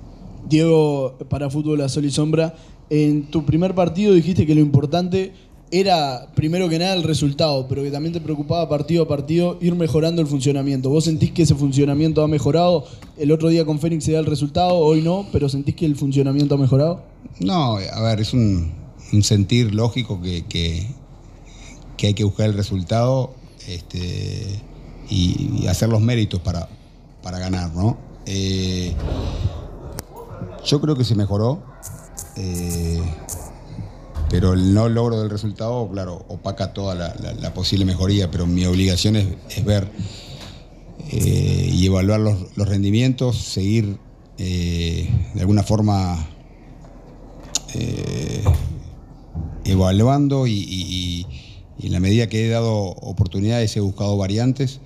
Diego, 0.53 1.15
para 1.29 1.49
Fútbol 1.49 1.81
a 1.81 1.89
Sol 1.89 2.05
y 2.05 2.11
Sombra, 2.11 2.53
en 2.89 3.23
tu 3.31 3.43
primer 3.43 3.73
partido 3.73 4.13
dijiste 4.13 4.45
que 4.45 4.53
lo 4.53 4.61
importante 4.61 5.31
era, 5.71 6.27
primero 6.35 6.69
que 6.69 6.77
nada, 6.77 6.93
el 6.93 7.01
resultado, 7.01 7.65
pero 7.67 7.81
que 7.81 7.89
también 7.89 8.13
te 8.13 8.21
preocupaba 8.21 8.69
partido 8.69 9.01
a 9.03 9.07
partido 9.07 9.57
ir 9.61 9.73
mejorando 9.73 10.21
el 10.21 10.27
funcionamiento. 10.27 10.91
¿Vos 10.91 11.05
sentís 11.05 11.31
que 11.31 11.41
ese 11.41 11.55
funcionamiento 11.55 12.21
ha 12.21 12.27
mejorado? 12.27 12.85
El 13.17 13.31
otro 13.31 13.49
día 13.49 13.65
con 13.65 13.79
Fénix 13.79 14.03
se 14.03 14.11
da 14.11 14.19
el 14.19 14.27
resultado, 14.27 14.75
hoy 14.75 15.01
no, 15.01 15.25
pero 15.31 15.49
¿sentís 15.49 15.73
que 15.73 15.87
el 15.87 15.95
funcionamiento 15.95 16.53
ha 16.53 16.57
mejorado? 16.59 17.01
No, 17.39 17.77
a 17.77 18.01
ver, 18.03 18.19
es 18.21 18.33
un, 18.33 18.71
sentir 19.23 19.73
lógico 19.73 20.21
que, 20.21 20.45
que- 20.45 20.85
hay 22.05 22.13
que 22.13 22.25
buscar 22.25 22.47
el 22.49 22.53
resultado 22.53 23.31
este, 23.67 24.59
y, 25.09 25.61
y 25.63 25.67
hacer 25.67 25.87
los 25.89 26.01
méritos 26.01 26.41
para, 26.41 26.67
para 27.23 27.39
ganar, 27.39 27.73
¿no? 27.73 27.97
Eh, 28.25 28.93
yo 30.65 30.80
creo 30.80 30.95
que 30.95 31.04
se 31.04 31.15
mejoró, 31.15 31.62
eh, 32.36 33.02
pero 34.30 34.54
el 34.54 34.73
no 34.73 34.89
logro 34.89 35.19
del 35.19 35.30
resultado, 35.30 35.89
claro, 35.91 36.26
opaca 36.30 36.73
toda 36.73 36.95
la, 36.95 37.54
posible 37.54 37.86
mejoría, 37.86 38.32
pero 38.32 38.47
mi 38.47 38.65
obligación 38.65 39.15
es, 39.15 39.65
ver 39.65 39.89
eh, 41.12 41.69
y 41.71 41.86
evaluar 41.86 42.19
los, 42.19 42.67
rendimientos, 42.67 43.38
seguir 43.38 43.97
eh, 44.38 45.10
de 45.34 45.41
alguna 45.41 45.63
forma 45.63 46.28
evaluando 49.65 50.45
y, 50.45 51.26
en 51.80 51.91
la 51.91 51.99
medida 51.99 52.30
que 52.30 52.45
he 52.45 52.49
dado 52.49 52.73
oportunidades 52.73 53.76
he 53.76 53.80
buscado 53.80 54.15
variantes. 54.17 54.80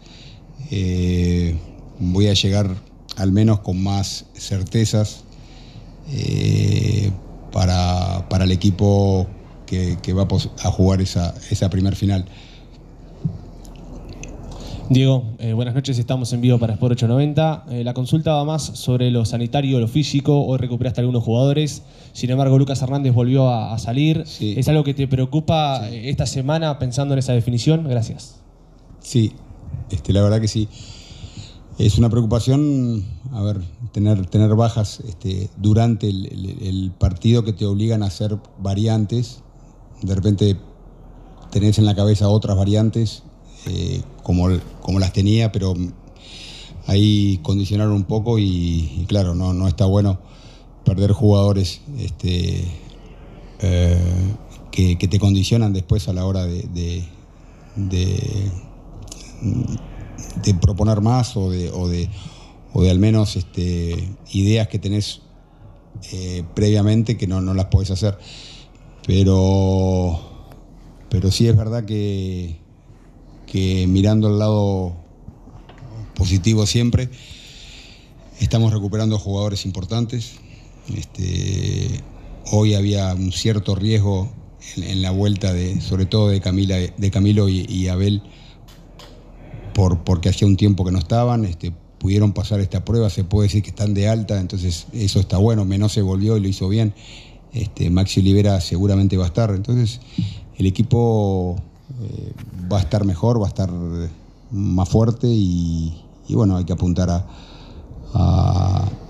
Voy 1.99 2.27
a 2.27 2.33
llegar 2.33 2.75
al 3.17 3.31
menos 3.31 3.59
con 3.59 3.83
más 3.83 4.25
certezas 4.35 5.25
eh, 6.11 7.11
para, 7.51 8.27
para 8.29 8.45
el 8.45 8.51
equipo 8.51 9.27
que, 9.65 9.97
que 10.01 10.13
va 10.13 10.27
a, 10.63 10.71
jugar 10.71 11.01
esa, 11.01 11.33
esa 11.49 11.69
primer 11.69 11.95
final. 11.95 12.25
Diego, 14.89 15.25
eh, 15.39 15.51
buenas 15.51 15.75
noches, 15.75 15.99
estamos 15.99 16.31
en 16.31 16.39
vivo 16.39 16.59
para 16.59 16.73
Sport 16.73 16.93
890. 16.93 17.65
Eh, 17.71 17.83
la 17.83 17.93
consulta 17.93 18.33
va 18.33 18.45
más 18.45 18.63
sobre 18.63 19.11
lo 19.11 19.25
sanitario, 19.25 19.81
lo 19.81 19.89
físico. 19.89 20.45
Hoy 20.45 20.57
recuperaste 20.59 21.01
algunos 21.01 21.23
jugadores. 21.23 21.83
Sin 22.13 22.29
embargo, 22.29 22.57
Lucas 22.57 22.81
Hernández 22.81 23.13
volvió 23.13 23.49
a, 23.49 23.73
a 23.73 23.79
salir. 23.79 24.23
¿Es 24.39 24.67
algo 24.69 24.85
que 24.85 24.93
te 24.93 25.07
preocupa 25.07 25.89
esta 25.89 26.25
semana 26.25 26.79
pensando 26.79 27.15
en 27.15 27.19
esa 27.19 27.33
definición? 27.33 27.85
Gracias. 27.89 28.39
Sí, 29.01 29.33
este, 29.89 30.13
la 30.13 30.21
verdad 30.21 30.39
que 30.39 30.47
sí. 30.47 30.69
Es 31.77 31.97
una 31.97 32.09
preocupación, 32.09 33.03
a 33.31 33.41
ver, 33.41 33.57
tener, 33.91 34.25
tener 34.27 34.55
bajas 34.55 35.01
este, 35.07 35.49
durante 35.57 36.09
el, 36.09 36.91
partido 36.97 37.43
que 37.43 37.53
te 37.53 37.65
obligan 37.65 38.03
a 38.03 38.07
hacer 38.07 38.37
variantes. 38.59 39.41
De 40.01 40.15
repente 40.15 40.57
tenés 41.51 41.77
en 41.77 41.85
la 41.85 41.95
cabeza 41.95 42.29
otras 42.29 42.57
variantes 42.57 43.23
eh, 43.65 44.01
como, 44.23 44.49
como 44.81 44.99
las 44.99 45.13
tenía, 45.13 45.51
pero 45.51 45.73
ahí 46.87 47.39
condicionaron 47.43 47.93
un 47.93 48.03
poco 48.03 48.39
y, 48.39 49.05
claro, 49.07 49.35
no, 49.35 49.53
no 49.53 49.67
está 49.67 49.85
bueno 49.85 50.19
perder 50.85 51.11
jugadores 51.11 51.81
este, 51.99 52.63
eh, 53.59 54.35
que, 54.71 54.95
te 54.95 55.19
condicionan 55.19 55.73
después 55.73 56.07
a 56.07 56.13
la 56.13 56.25
hora 56.25 56.45
de- 56.45 56.63
de- 56.73 57.03
de 57.75 58.51
de 60.43 60.53
proponer 60.53 61.01
más 61.01 61.35
o 61.37 61.49
de, 61.49 61.69
o 61.71 61.87
de, 61.87 62.09
o 62.73 62.83
de 62.83 62.91
al 62.91 62.99
menos 62.99 63.35
este, 63.35 64.15
ideas 64.31 64.67
que 64.67 64.79
tenés 64.79 65.21
eh, 66.11 66.43
previamente 66.53 67.17
que 67.17 67.27
no, 67.27 67.41
no 67.41 67.53
las 67.53 67.65
podés 67.65 67.91
hacer. 67.91 68.17
Pero, 69.05 70.19
pero 71.09 71.31
sí 71.31 71.47
es 71.47 71.55
verdad 71.55 71.85
que, 71.85 72.57
que 73.45 73.87
mirando 73.87 74.27
el 74.27 74.39
lado 74.39 74.95
positivo 76.13 76.65
siempre, 76.65 77.09
estamos 78.39 78.73
recuperando 78.73 79.17
jugadores 79.17 79.65
importantes. 79.65 80.35
Este, 80.93 82.01
hoy 82.51 82.75
había 82.75 83.13
un 83.13 83.31
cierto 83.31 83.75
riesgo 83.75 84.29
en, 84.75 85.01
la 85.01 85.11
vuelta 85.11 85.53
de, 85.53 85.79
sobre 85.81 86.05
todo 86.05 86.29
de 86.29 86.41
Camila, 86.41 86.75
de 86.75 87.11
Camilo 87.11 87.49
y, 87.49 87.65
y 87.69 87.87
Abel, 87.87 88.21
por, 89.73 90.03
porque 90.03 90.29
hacía 90.29 90.47
un 90.47 90.57
tiempo 90.57 90.83
que 90.83 90.91
no 90.91 90.99
estaban, 90.99 91.45
este, 91.45 91.71
pudieron 91.99 92.33
pasar 92.33 92.59
esta 92.59 92.85
prueba, 92.85 93.09
se 93.09 93.23
puede 93.23 93.47
decir 93.47 93.63
que 93.63 93.69
están 93.69 93.93
de 93.93 94.07
alta, 94.07 94.39
entonces 94.39 94.87
eso 94.93 95.19
está 95.19 95.37
bueno, 95.37 95.65
Menó 95.65 95.89
se 95.89 96.01
volvió 96.01 96.37
y 96.37 96.41
lo 96.41 96.47
hizo 96.47 96.69
bien, 96.69 96.93
este, 97.53 97.89
Maxi 97.89 98.19
Olivera 98.19 98.61
seguramente 98.61 99.17
va 99.17 99.23
a 99.25 99.27
estar, 99.27 99.49
entonces 99.51 99.99
el 100.57 100.65
equipo 100.65 101.55
eh, 102.01 102.33
va 102.71 102.77
a 102.77 102.81
estar 102.81 103.05
mejor, 103.05 103.41
va 103.41 103.45
a 103.45 103.49
estar 103.49 103.71
más 104.51 104.89
fuerte 104.89 105.27
y, 105.27 105.93
bueno, 106.29 106.57
hay 106.57 106.65
que 106.65 106.73
apuntar 106.73 107.09
a, 107.09 107.25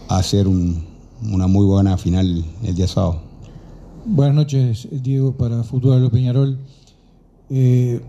hacer 0.09 0.47
un- 0.47 0.83
una 1.31 1.47
muy 1.47 1.65
buena 1.65 1.97
final 1.97 2.43
el 2.63 2.75
día 2.75 2.87
sábado. 2.87 3.21
Buenas 4.05 4.35
noches, 4.35 4.87
Diego, 4.91 5.33
para 5.33 5.63
Fútbol 5.63 6.01
de 6.01 6.09
Peñarol. 6.09 6.57
Eh, 7.49 8.01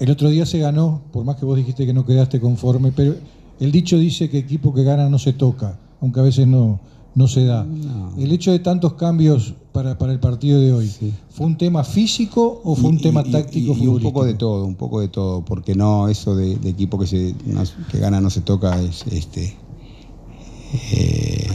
el 0.00 0.10
otro 0.10 0.28
día 0.30 0.46
se 0.46 0.58
ganó, 0.58 1.02
por 1.12 1.24
más 1.24 1.36
que 1.36 1.44
vos 1.44 1.56
dijiste 1.56 1.86
que 1.86 1.92
no 1.92 2.04
quedaste 2.06 2.40
conforme, 2.40 2.92
pero 2.92 3.14
el 3.60 3.72
dicho 3.72 3.98
dice 3.98 4.28
que 4.30 4.38
equipo 4.38 4.72
que 4.74 4.82
gana 4.84 5.08
no 5.08 5.18
se 5.18 5.32
toca, 5.32 5.78
aunque 6.00 6.20
a 6.20 6.22
veces 6.22 6.46
no, 6.46 6.80
no 7.14 7.28
se 7.28 7.44
da. 7.44 7.66
El 8.18 8.32
hecho 8.32 8.50
de 8.52 8.58
tantos 8.58 8.94
cambios 8.94 9.54
para, 9.72 9.98
para 9.98 10.12
el 10.12 10.20
partido 10.20 10.60
de 10.60 10.72
hoy, 10.72 10.90
¿fue 11.30 11.46
un 11.46 11.56
tema 11.58 11.82
físico 11.84 12.60
o 12.64 12.74
fue 12.76 12.90
un 12.90 13.00
tema 13.00 13.22
y- 13.26 13.30
táctico 13.32 13.74
y, 13.78 13.84
y 13.84 13.86
un 13.86 14.00
poco 14.00 14.24
de 14.24 14.34
todo, 14.34 14.64
un 14.64 14.74
poco 14.76 15.00
de 15.00 15.08
todo, 15.08 15.44
porque 15.44 15.74
no, 15.74 16.08
eso 16.08 16.34
de, 16.36 16.56
de 16.56 16.68
equipo 16.70 16.98
que 16.98 17.06
se 17.06 17.34
no- 17.46 17.62
que 17.90 17.98
gana 17.98 18.20
no 18.20 18.30
se 18.30 18.40
toca 18.40 18.80
es 18.80 19.04
este 19.10 19.56
eh, 20.90 21.46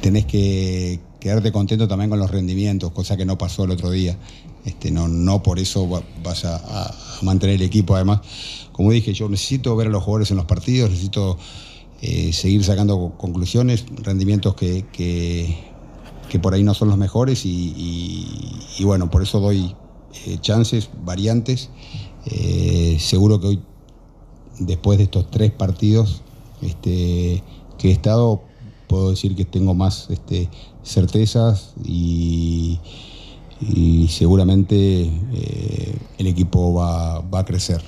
tenés 0.00 0.26
que 0.26 1.00
quedarte 1.20 1.50
contento 1.52 1.88
también 1.88 2.10
con 2.10 2.18
los 2.18 2.30
rendimientos, 2.30 2.92
cosa 2.92 3.16
que 3.16 3.24
no 3.24 3.38
pasó 3.38 3.64
el 3.64 3.70
otro 3.72 3.90
día. 3.90 4.16
Este, 4.66 4.90
no, 4.90 5.08
no 5.08 5.42
por 5.42 5.58
eso 5.58 5.88
va- 5.88 6.02
vas 6.22 6.44
a, 6.44 6.94
mantener 7.22 7.56
el 7.56 7.62
equipo. 7.62 7.94
Además, 7.94 8.20
como 8.72 8.92
dije, 8.92 9.14
yo 9.14 9.30
necesito 9.30 9.74
ver 9.74 9.86
a 9.86 9.90
los 9.90 10.02
jugadores 10.02 10.30
en 10.30 10.36
los 10.36 10.44
partidos, 10.44 10.90
necesito 10.90 11.38
eh, 12.02 12.34
seguir 12.34 12.62
sacando 12.62 13.14
conclusiones, 13.16 13.86
rendimientos 14.02 14.54
que, 14.54 14.84
que, 14.92 15.74
por 16.42 16.52
ahí 16.52 16.62
no 16.62 16.74
son 16.74 16.90
los 16.90 16.98
mejores 16.98 17.46
y 17.46 18.84
bueno, 18.84 19.10
por 19.10 19.22
eso 19.22 19.40
doy 19.40 19.74
eh, 20.24 20.38
chances, 20.40 20.88
variantes. 21.04 21.70
Eh, 22.26 22.96
seguro 22.98 23.40
que 23.40 23.46
hoy, 23.48 23.62
después 24.58 24.98
de 24.98 25.04
estos 25.04 25.30
tres 25.30 25.52
partidos 25.52 26.22
este, 26.62 27.42
que 27.78 27.88
he 27.88 27.92
estado, 27.92 28.42
puedo 28.88 29.10
decir 29.10 29.36
que 29.36 29.44
tengo 29.44 29.74
más 29.74 30.08
este, 30.10 30.48
certezas 30.82 31.74
y, 31.84 32.80
y 33.60 34.08
seguramente 34.08 35.02
eh, 35.04 35.94
el 36.18 36.26
equipo 36.26 36.74
va, 36.74 37.20
va 37.20 37.40
a 37.40 37.44
crecer. 37.44 37.82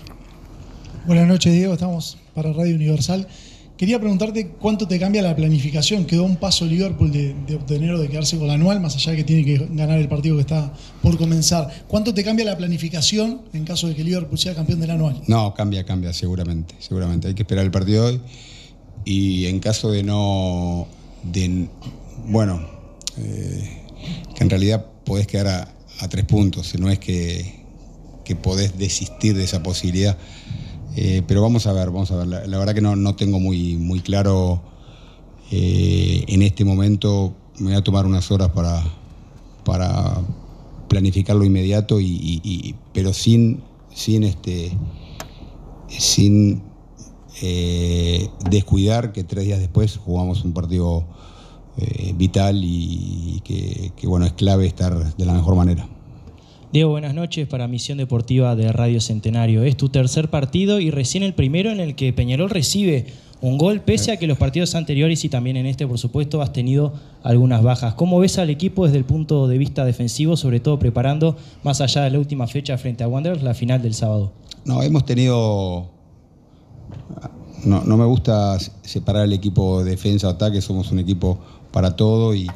Buenas 1.06 1.26
noches, 1.26 1.52
Diego. 1.52 1.72
Estamos 1.72 2.18
para 2.34 2.52
Radio 2.52 2.74
Universal. 2.74 3.26
Quería 3.78 4.00
preguntarte 4.00 4.48
cuánto 4.48 4.88
te 4.88 4.98
cambia 4.98 5.22
la 5.22 5.36
planificación. 5.36 6.04
Quedó 6.04 6.24
un 6.24 6.36
paso 6.36 6.66
Liverpool 6.66 7.12
de, 7.12 7.34
de 7.46 7.54
obtener 7.54 7.92
o 7.92 8.00
de 8.00 8.08
quedarse 8.08 8.36
con 8.36 8.48
la 8.48 8.54
anual, 8.54 8.80
más 8.80 8.96
allá 8.96 9.12
de 9.12 9.18
que 9.18 9.24
tiene 9.24 9.44
que 9.44 9.68
ganar 9.70 10.00
el 10.00 10.08
partido 10.08 10.34
que 10.34 10.40
está 10.40 10.72
por 11.00 11.16
comenzar. 11.16 11.84
¿Cuánto 11.86 12.12
te 12.12 12.24
cambia 12.24 12.44
la 12.44 12.56
planificación 12.56 13.42
en 13.52 13.64
caso 13.64 13.86
de 13.86 13.94
que 13.94 14.02
Liverpool 14.02 14.36
sea 14.36 14.54
campeón 14.54 14.80
del 14.80 14.90
anual? 14.90 15.22
No, 15.28 15.54
cambia, 15.54 15.84
cambia, 15.84 16.12
seguramente. 16.12 16.74
Seguramente. 16.80 17.28
Hay 17.28 17.34
que 17.34 17.42
esperar 17.42 17.64
el 17.64 17.70
partido 17.70 18.06
hoy. 18.06 18.20
Y 19.04 19.46
en 19.46 19.60
caso 19.60 19.92
de 19.92 20.02
no. 20.02 20.88
De, 21.22 21.68
bueno, 22.26 22.60
eh, 23.16 23.82
que 24.34 24.42
en 24.42 24.50
realidad 24.50 24.86
podés 25.08 25.26
quedar 25.26 25.68
a, 26.00 26.08
tres 26.08 26.24
puntos. 26.26 26.78
No 26.78 26.88
es 26.88 27.00
que, 27.00 27.64
que 28.24 28.36
podés 28.36 28.78
desistir 28.78 29.34
de 29.34 29.42
esa 29.42 29.62
posibilidad. 29.62 30.16
Eh, 30.94 31.22
pero 31.26 31.42
vamos 31.42 31.66
a 31.66 31.72
ver, 31.72 31.86
vamos 31.86 32.10
a 32.12 32.16
ver. 32.16 32.26
La, 32.26 32.46
la 32.46 32.58
verdad 32.58 32.74
que 32.74 32.80
no, 32.80 32.94
no, 32.94 33.16
tengo 33.16 33.40
muy, 33.40 33.76
muy 33.76 34.00
claro 34.00 34.62
eh, 35.50 36.24
en 36.28 36.42
este 36.42 36.64
momento. 36.64 37.34
Me 37.58 37.70
voy 37.70 37.74
a 37.74 37.82
tomar 37.82 38.06
unas 38.06 38.30
horas 38.30 38.50
para, 38.50 38.84
para 39.64 40.20
planificar 40.88 41.36
inmediato, 41.42 41.98
y 41.98 42.76
pero 42.92 43.12
sin, 43.12 43.60
sin, 43.92 44.22
este, 44.22 44.70
sin 45.88 46.62
eh, 47.42 48.28
descuidar 48.50 49.12
que 49.12 49.22
tres 49.24 49.44
días 49.44 49.60
después 49.60 49.96
jugamos 49.96 50.44
un 50.44 50.52
partido 50.52 51.04
eh, 51.78 52.12
vital 52.16 52.60
y, 52.62 53.40
que, 53.44 53.92
que 53.96 54.06
bueno 54.06 54.26
es 54.26 54.32
clave 54.32 54.66
estar 54.66 55.16
de 55.16 55.24
la 55.24 55.32
mejor 55.32 55.54
manera. 55.54 55.88
Diego, 56.70 56.90
buenas 56.90 57.14
noches 57.14 57.48
para 57.48 57.66
Misión 57.66 57.96
Deportiva 57.96 58.54
de 58.54 58.70
Radio 58.72 59.00
Centenario. 59.00 59.62
Es 59.62 59.76
tu 59.76 59.88
tercer 59.88 60.28
partido 60.28 60.80
y 60.80 60.90
recién 60.90 61.22
el 61.22 61.32
primero 61.32 61.70
en 61.70 61.80
el 61.80 61.94
que 61.94 62.12
Peñarol 62.12 62.50
recibe 62.50 63.06
un 63.40 63.56
gol, 63.56 63.80
pese 63.80 64.12
a 64.12 64.16
que 64.16 64.26
los 64.26 64.36
partidos 64.36 64.74
anteriores 64.74 65.24
y 65.24 65.28
también 65.28 65.56
en 65.56 65.66
este, 65.66 65.86
por 65.86 65.98
supuesto, 65.98 66.42
has 66.42 66.52
tenido 66.52 66.92
algunas 67.22 67.62
bajas. 67.62 67.94
¿Cómo 67.94 68.18
ves 68.18 68.38
al 68.38 68.50
equipo 68.50 68.84
desde 68.84 68.98
el 68.98 69.04
punto 69.04 69.46
de 69.46 69.58
vista 69.58 69.84
defensivo, 69.84 70.36
sobre 70.36 70.60
todo 70.60 70.78
preparando, 70.78 71.36
más 71.62 71.80
allá 71.80 72.02
de 72.02 72.10
la 72.10 72.18
última 72.18 72.46
fecha 72.46 72.76
frente 72.78 73.04
a 73.04 73.08
Wanderers, 73.08 73.42
la 73.42 73.54
final 73.54 73.80
del 73.80 73.94
sábado? 73.94 74.32
No, 74.64 74.82
hemos 74.82 75.04
tenido... 75.04 75.88
No, 77.64 77.82
no 77.82 77.96
me 77.96 78.04
gusta 78.04 78.58
separar 78.82 79.24
el 79.24 79.32
equipo 79.32 79.82
defensa-ataque, 79.82 80.60
somos 80.60 80.92
un 80.92 81.00
equipo 81.00 81.38
para 81.72 81.96
todo 81.96 82.34
y, 82.34 82.50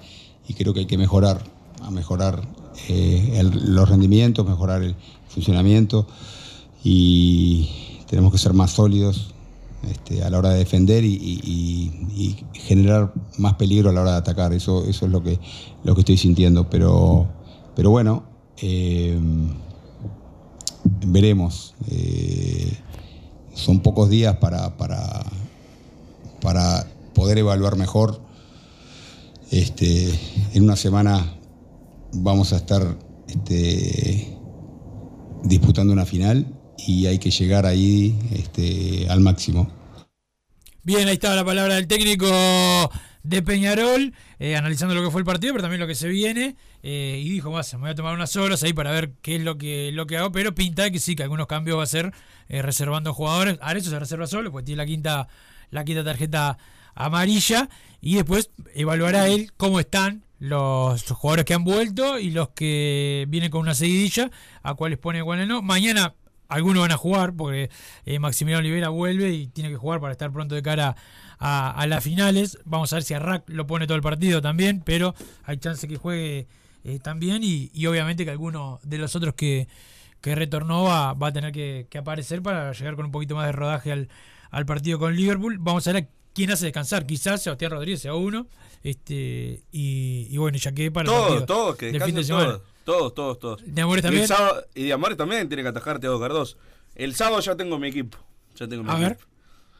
creo 0.56 0.74
que 0.74 0.80
hay 0.80 0.86
que 0.86 0.98
mejorar, 0.98 1.42
a 1.80 1.90
mejorar 1.90 2.42
eh, 2.88 3.38
el, 3.38 3.74
los 3.74 3.88
rendimientos, 3.88 4.46
mejorar 4.46 4.82
el 4.82 4.94
funcionamiento 5.28 6.06
y 6.84 7.70
tenemos 8.06 8.32
que 8.32 8.38
ser 8.38 8.52
más 8.52 8.72
sólidos 8.72 9.32
este, 9.90 10.22
a 10.22 10.30
la 10.30 10.38
hora 10.38 10.50
de 10.50 10.58
defender 10.58 11.04
y, 11.04 12.36
generar 12.52 13.12
más 13.38 13.54
peligro 13.54 13.90
a 13.90 13.92
la 13.92 14.02
hora 14.02 14.12
de 14.12 14.18
atacar. 14.18 14.52
Eso, 14.52 14.84
es 14.84 15.02
lo 15.02 15.22
que, 15.22 15.40
lo 15.82 15.94
que 15.94 16.02
estoy 16.02 16.16
sintiendo. 16.16 16.70
Pero, 16.70 17.26
bueno, 17.76 18.22
eh, 18.58 19.18
veremos. 21.06 21.74
Eh, 21.90 22.78
son 23.54 23.80
pocos 23.80 24.08
días 24.08 24.36
para 24.36 24.76
poder 27.14 27.38
evaluar 27.38 27.76
mejor. 27.76 28.20
Este, 29.52 30.08
en 30.54 30.64
una 30.64 30.76
semana 30.76 31.36
vamos 32.14 32.54
a 32.54 32.56
estar 32.56 32.98
este, 33.28 34.34
disputando 35.44 35.92
una 35.92 36.06
final 36.06 36.46
y 36.78 37.04
hay 37.04 37.18
que 37.18 37.30
llegar 37.30 37.66
ahí 37.66 38.18
este, 38.32 39.06
al 39.10 39.20
máximo. 39.20 39.70
Bien, 40.82 41.06
ahí 41.06 41.14
estaba 41.14 41.36
la 41.36 41.44
palabra 41.44 41.74
del 41.74 41.86
técnico 41.86 42.26
de 43.24 43.42
Peñarol, 43.42 44.14
eh, 44.38 44.56
analizando 44.56 44.94
lo 44.94 45.02
que 45.04 45.10
fue 45.10 45.20
el 45.20 45.26
partido, 45.26 45.52
pero 45.52 45.64
también 45.64 45.80
lo 45.80 45.86
que 45.86 45.96
se 45.96 46.08
viene. 46.08 46.56
Eh, 46.82 47.20
y 47.22 47.28
dijo, 47.28 47.50
me 47.50 47.78
voy 47.78 47.90
a 47.90 47.94
tomar 47.94 48.14
unas 48.14 48.34
horas 48.36 48.62
ahí 48.62 48.72
para 48.72 48.90
ver 48.90 49.12
qué 49.20 49.36
es 49.36 49.42
lo 49.42 49.58
que, 49.58 49.92
lo 49.92 50.06
que 50.06 50.16
hago, 50.16 50.32
pero 50.32 50.54
pinta 50.54 50.90
que 50.90 50.98
sí, 50.98 51.14
que 51.14 51.24
algunos 51.24 51.46
cambios 51.46 51.78
va 51.78 51.82
a 51.82 51.86
ser 51.86 52.14
eh, 52.48 52.62
reservando 52.62 53.12
jugadores. 53.12 53.58
Ahora 53.60 53.78
eso 53.78 53.90
se 53.90 53.98
reserva 53.98 54.26
solo, 54.26 54.50
pues 54.50 54.64
tiene 54.64 54.78
la 54.78 54.86
quinta, 54.86 55.28
la 55.70 55.84
quinta 55.84 56.02
tarjeta 56.02 56.56
amarilla. 56.94 57.68
Y 58.00 58.16
después 58.16 58.50
evaluará 58.74 59.28
él 59.28 59.52
cómo 59.56 59.78
están 59.78 60.24
los 60.38 61.04
jugadores 61.04 61.44
que 61.44 61.54
han 61.54 61.62
vuelto 61.62 62.18
y 62.18 62.32
los 62.32 62.48
que 62.48 63.26
vienen 63.28 63.50
con 63.50 63.60
una 63.60 63.74
seguidilla, 63.74 64.30
a 64.62 64.74
cuáles 64.74 64.98
pone 64.98 65.22
cuáles 65.22 65.46
no. 65.46 65.62
Mañana 65.62 66.14
algunos 66.48 66.82
van 66.82 66.90
a 66.90 66.96
jugar 66.96 67.34
porque 67.34 67.70
eh, 68.04 68.18
Maximiliano 68.18 68.58
Olivera 68.58 68.88
vuelve 68.88 69.30
y 69.30 69.46
tiene 69.46 69.70
que 69.70 69.76
jugar 69.76 70.00
para 70.00 70.12
estar 70.12 70.32
pronto 70.32 70.54
de 70.54 70.62
cara 70.62 70.96
a, 71.38 71.70
a 71.70 71.86
las 71.86 72.02
finales. 72.02 72.58
Vamos 72.64 72.92
a 72.92 72.96
ver 72.96 73.04
si 73.04 73.14
Arrac 73.14 73.44
lo 73.46 73.66
pone 73.66 73.86
todo 73.86 73.96
el 73.96 74.02
partido 74.02 74.42
también, 74.42 74.82
pero 74.84 75.14
hay 75.44 75.58
chance 75.58 75.86
que 75.86 75.96
juegue 75.96 76.48
eh, 76.84 76.98
también 76.98 77.44
y, 77.44 77.70
y, 77.72 77.86
obviamente 77.86 78.24
que 78.24 78.30
alguno 78.32 78.80
de 78.82 78.98
los 78.98 79.14
otros 79.14 79.34
que, 79.34 79.68
que 80.20 80.34
retornó 80.34 80.82
va, 80.82 81.14
va 81.14 81.28
a 81.28 81.32
tener 81.32 81.52
que, 81.52 81.86
que, 81.88 81.98
aparecer 81.98 82.42
para 82.42 82.72
llegar 82.72 82.96
con 82.96 83.06
un 83.06 83.12
poquito 83.12 83.36
más 83.36 83.46
de 83.46 83.52
rodaje 83.52 83.92
al, 83.92 84.08
al 84.50 84.66
partido 84.66 84.98
con 84.98 85.14
Liverpool. 85.14 85.58
Vamos 85.60 85.86
a 85.86 85.92
ver 85.92 86.08
quién 86.34 86.50
hace 86.50 86.66
descansar, 86.66 87.06
quizás 87.06 87.42
Sebastián 87.42 87.70
Rodríguez 87.72 88.00
sea 88.00 88.14
uno, 88.14 88.46
este 88.82 89.62
y, 89.72 90.26
y 90.30 90.36
bueno, 90.38 90.58
ya 90.58 90.72
que 90.72 90.90
para 90.90 91.06
todos, 91.06 91.46
todos, 91.46 91.76
que 91.76 91.98
fin 92.00 92.14
de 92.14 92.24
semana. 92.24 92.60
Todos, 92.84 93.14
todos, 93.14 93.38
todos. 93.38 93.62
De 93.64 93.80
Amores 93.80 94.02
también. 94.02 94.24
Y, 94.24 94.26
sábado, 94.26 94.66
y 94.74 94.84
de 94.86 94.92
Amores 94.92 95.16
también 95.16 95.48
tiene 95.48 95.62
que 95.62 95.68
atajar 95.68 96.00
Teado 96.00 96.18
Cardoso. 96.18 96.56
El 96.96 97.14
sábado 97.14 97.40
ya 97.40 97.54
tengo 97.56 97.78
mi 97.78 97.88
equipo. 97.88 98.18
Ya 98.56 98.66
tengo 98.66 98.82
mi 98.82 98.90
A 98.90 98.94
equipo. 98.94 99.08
ver. 99.08 99.18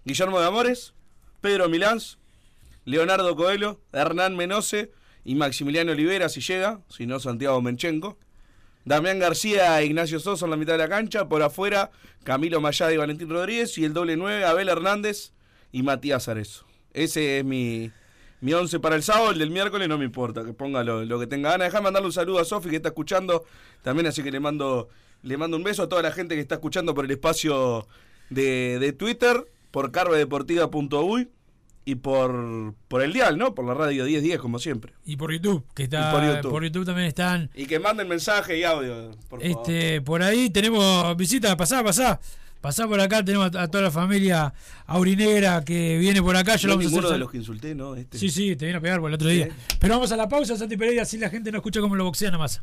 Guillermo 0.05 0.41
de 0.41 0.47
Amores, 0.47 0.95
Pedro 1.41 1.69
Milans, 1.69 2.19
Leonardo 2.85 3.35
Coelho, 3.35 3.81
Hernán 3.93 4.37
Menose 4.37 4.93
y 5.25 5.35
Maximiliano 5.35 5.93
Olivera 5.93 6.29
si 6.29 6.41
llega, 6.41 6.81
si 6.89 7.07
no 7.07 7.19
Santiago 7.19 7.61
Menchenko. 7.61 8.19
Damián 8.85 9.19
García 9.21 9.81
e 9.81 9.87
Ignacio 9.87 10.19
Sosa 10.19 10.45
en 10.47 10.51
la 10.51 10.57
mitad 10.57 10.73
de 10.73 10.79
la 10.79 10.89
cancha. 10.89 11.29
Por 11.29 11.43
afuera, 11.43 11.91
Camilo 12.25 12.61
Mayada 12.61 12.93
y 12.93 12.97
Valentín 12.97 13.29
Rodríguez. 13.31 13.79
Y 13.79 13.85
el 13.85 13.93
doble 13.93 14.17
9, 14.17 14.45
Abel 14.45 14.69
Hernández 14.69 15.33
y 15.73 15.83
Matías 15.83 16.29
Arezo. 16.29 16.65
Ese 16.93 17.39
es 17.39 17.45
mi, 17.45 17.91
mi 18.41 18.53
once 18.53 18.79
para 18.79 18.95
el 18.97 19.03
sábado, 19.03 19.31
el 19.31 19.39
del 19.39 19.51
miércoles 19.51 19.89
no 19.89 19.99
me 19.99 20.05
importa, 20.05 20.45
que 20.45 20.53
ponga 20.53 20.85
lo, 20.85 21.05
lo 21.05 21.19
que 21.19 21.27
tenga 21.27 21.51
ganas. 21.51 21.69
Déjame 21.69 21.85
mandarle 21.85 22.07
un 22.07 22.13
saludo 22.13 22.39
a 22.39 22.45
Sofi 22.45 22.69
que 22.71 22.77
está 22.77 22.91
escuchando 22.91 23.45
también, 23.83 24.07
así 24.07 24.23
que 24.23 24.31
le 24.31 24.41
mando, 24.41 24.89
le 25.23 25.37
mando 25.37 25.57
un 25.57 25.65
beso 25.65 25.83
a 25.85 25.89
toda 25.89 26.03
la 26.03 26.13
gente 26.13 26.35
que 26.35 26.41
está 26.41 26.57
escuchando 26.57 26.95
por 26.95 27.05
el 27.07 27.11
espacio 27.11 27.87
de, 28.31 28.79
de 28.79 28.93
Twitter, 28.93 29.47
por 29.71 29.91
carvedeportiva.uy 29.91 31.31
y 31.85 31.97
por, 31.97 32.75
por 32.89 33.03
el 33.03 33.13
dial, 33.13 33.39
¿no? 33.39 33.55
Por 33.55 33.65
la 33.65 33.75
radio 33.75 34.05
1010, 34.05 34.39
como 34.39 34.59
siempre. 34.59 34.93
Y 35.05 35.17
por 35.17 35.33
YouTube, 35.33 35.65
que 35.75 35.85
está 35.85 36.11
Y 36.11 36.13
por 36.15 36.25
YouTube. 36.25 36.51
por 36.51 36.65
YouTube 36.65 36.87
también 36.87 37.09
están. 37.09 37.51
Y 37.55 37.67
que 37.67 37.81
manden 37.81 38.07
mensaje 38.09 38.59
y 38.59 38.65
audio, 38.65 39.11
por 39.29 39.41
favor. 39.43 39.63
Este, 39.67 40.01
por 40.01 40.23
ahí 40.23 40.51
tenemos 40.51 41.17
visita, 41.17 41.57
pasá, 41.57 41.83
pasá. 41.83 42.21
Pasá 42.63 42.87
por 42.87 43.01
acá, 43.01 43.25
tenemos 43.25 43.53
a, 43.57 43.63
a 43.63 43.69
toda 43.69 43.83
la 43.83 43.91
familia 43.91 44.55
aurinegra 44.87 45.65
que 45.65 45.99
viene 45.99 46.23
por 46.23 46.37
acá. 46.37 46.55
Yo 46.55 46.69
no 46.69 46.75
lo 46.75 46.79
vamos 46.79 46.95
a 46.95 46.99
hacer 46.99 47.11
de 47.11 47.19
los 47.19 47.31
que 47.33 47.39
insulté, 47.39 47.75
¿no? 47.75 47.97
Este. 47.97 48.17
Sí, 48.19 48.31
sí, 48.31 48.55
te 48.55 48.67
viene 48.67 48.79
a 48.79 48.81
pegar 48.81 49.01
por 49.01 49.11
el 49.11 49.15
otro 49.17 49.29
día. 49.29 49.49
Pero 49.81 49.95
vamos 49.95 50.13
a 50.13 50.17
la 50.17 50.29
pausa, 50.29 50.57
Santi 50.57 50.77
Pereira, 50.77 51.03
así 51.03 51.19
la 51.19 51.29
gente 51.29 51.51
no 51.51 51.59
escucha 51.59 51.81
cómo 51.81 51.97
lo 51.97 52.05
boxea 52.05 52.31
nomás. 52.31 52.63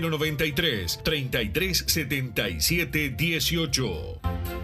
093 0.00 0.98
33 1.04 1.84
77 1.86 3.16
18. 3.16 4.63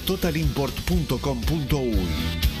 www.totalimport.com.uy. 0.07 2.60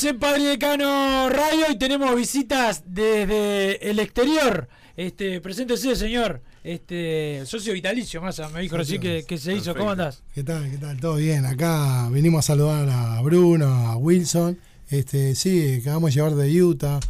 Seguimos 0.00 0.04
en 0.04 0.18
Padre 0.18 0.44
Decano 0.44 1.28
Radio 1.28 1.66
y 1.70 1.76
tenemos 1.76 2.16
visitas 2.16 2.84
desde 2.86 3.90
el 3.90 3.98
exterior. 3.98 4.66
Este, 4.96 5.42
preséntese, 5.42 5.94
señor. 5.94 6.40
Este, 6.64 7.42
socio 7.44 7.74
vitalicio, 7.74 8.22
Massa, 8.22 8.48
me 8.48 8.62
dijo 8.62 8.78
recién 8.78 9.00
que, 9.00 9.24
que 9.28 9.36
se 9.36 9.54
hizo. 9.54 9.74
¿Cómo 9.74 9.90
andás? 9.90 10.22
¿Qué 10.34 10.42
tal? 10.42 10.70
¿Qué 10.70 10.78
tal? 10.78 10.98
Todo 10.98 11.16
bien. 11.16 11.44
Acá 11.44 12.08
venimos 12.10 12.38
a 12.38 12.42
saludar 12.46 12.88
a 12.88 13.20
Bruno, 13.20 13.66
a 13.66 13.96
Wilson. 13.96 14.58
Este, 14.88 15.34
sí, 15.34 15.80
acabamos 15.82 16.10
de 16.10 16.14
llevar 16.14 16.34
de 16.34 16.62
Utah 16.62 17.00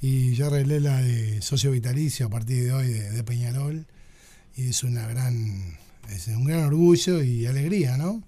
y 0.00 0.34
ya 0.34 0.46
arreglé 0.46 0.80
la 0.80 1.00
de 1.00 1.42
socio 1.42 1.70
vitalicio 1.70 2.26
a 2.26 2.30
partir 2.30 2.64
de 2.64 2.72
hoy 2.72 2.88
de, 2.88 3.10
de 3.10 3.22
Peñarol. 3.22 3.86
Y 4.56 4.70
es 4.70 4.82
una 4.82 5.06
gran, 5.06 5.78
es 6.10 6.26
un 6.26 6.44
gran 6.44 6.64
orgullo 6.64 7.22
y 7.22 7.46
alegría, 7.46 7.96
¿no? 7.96 8.20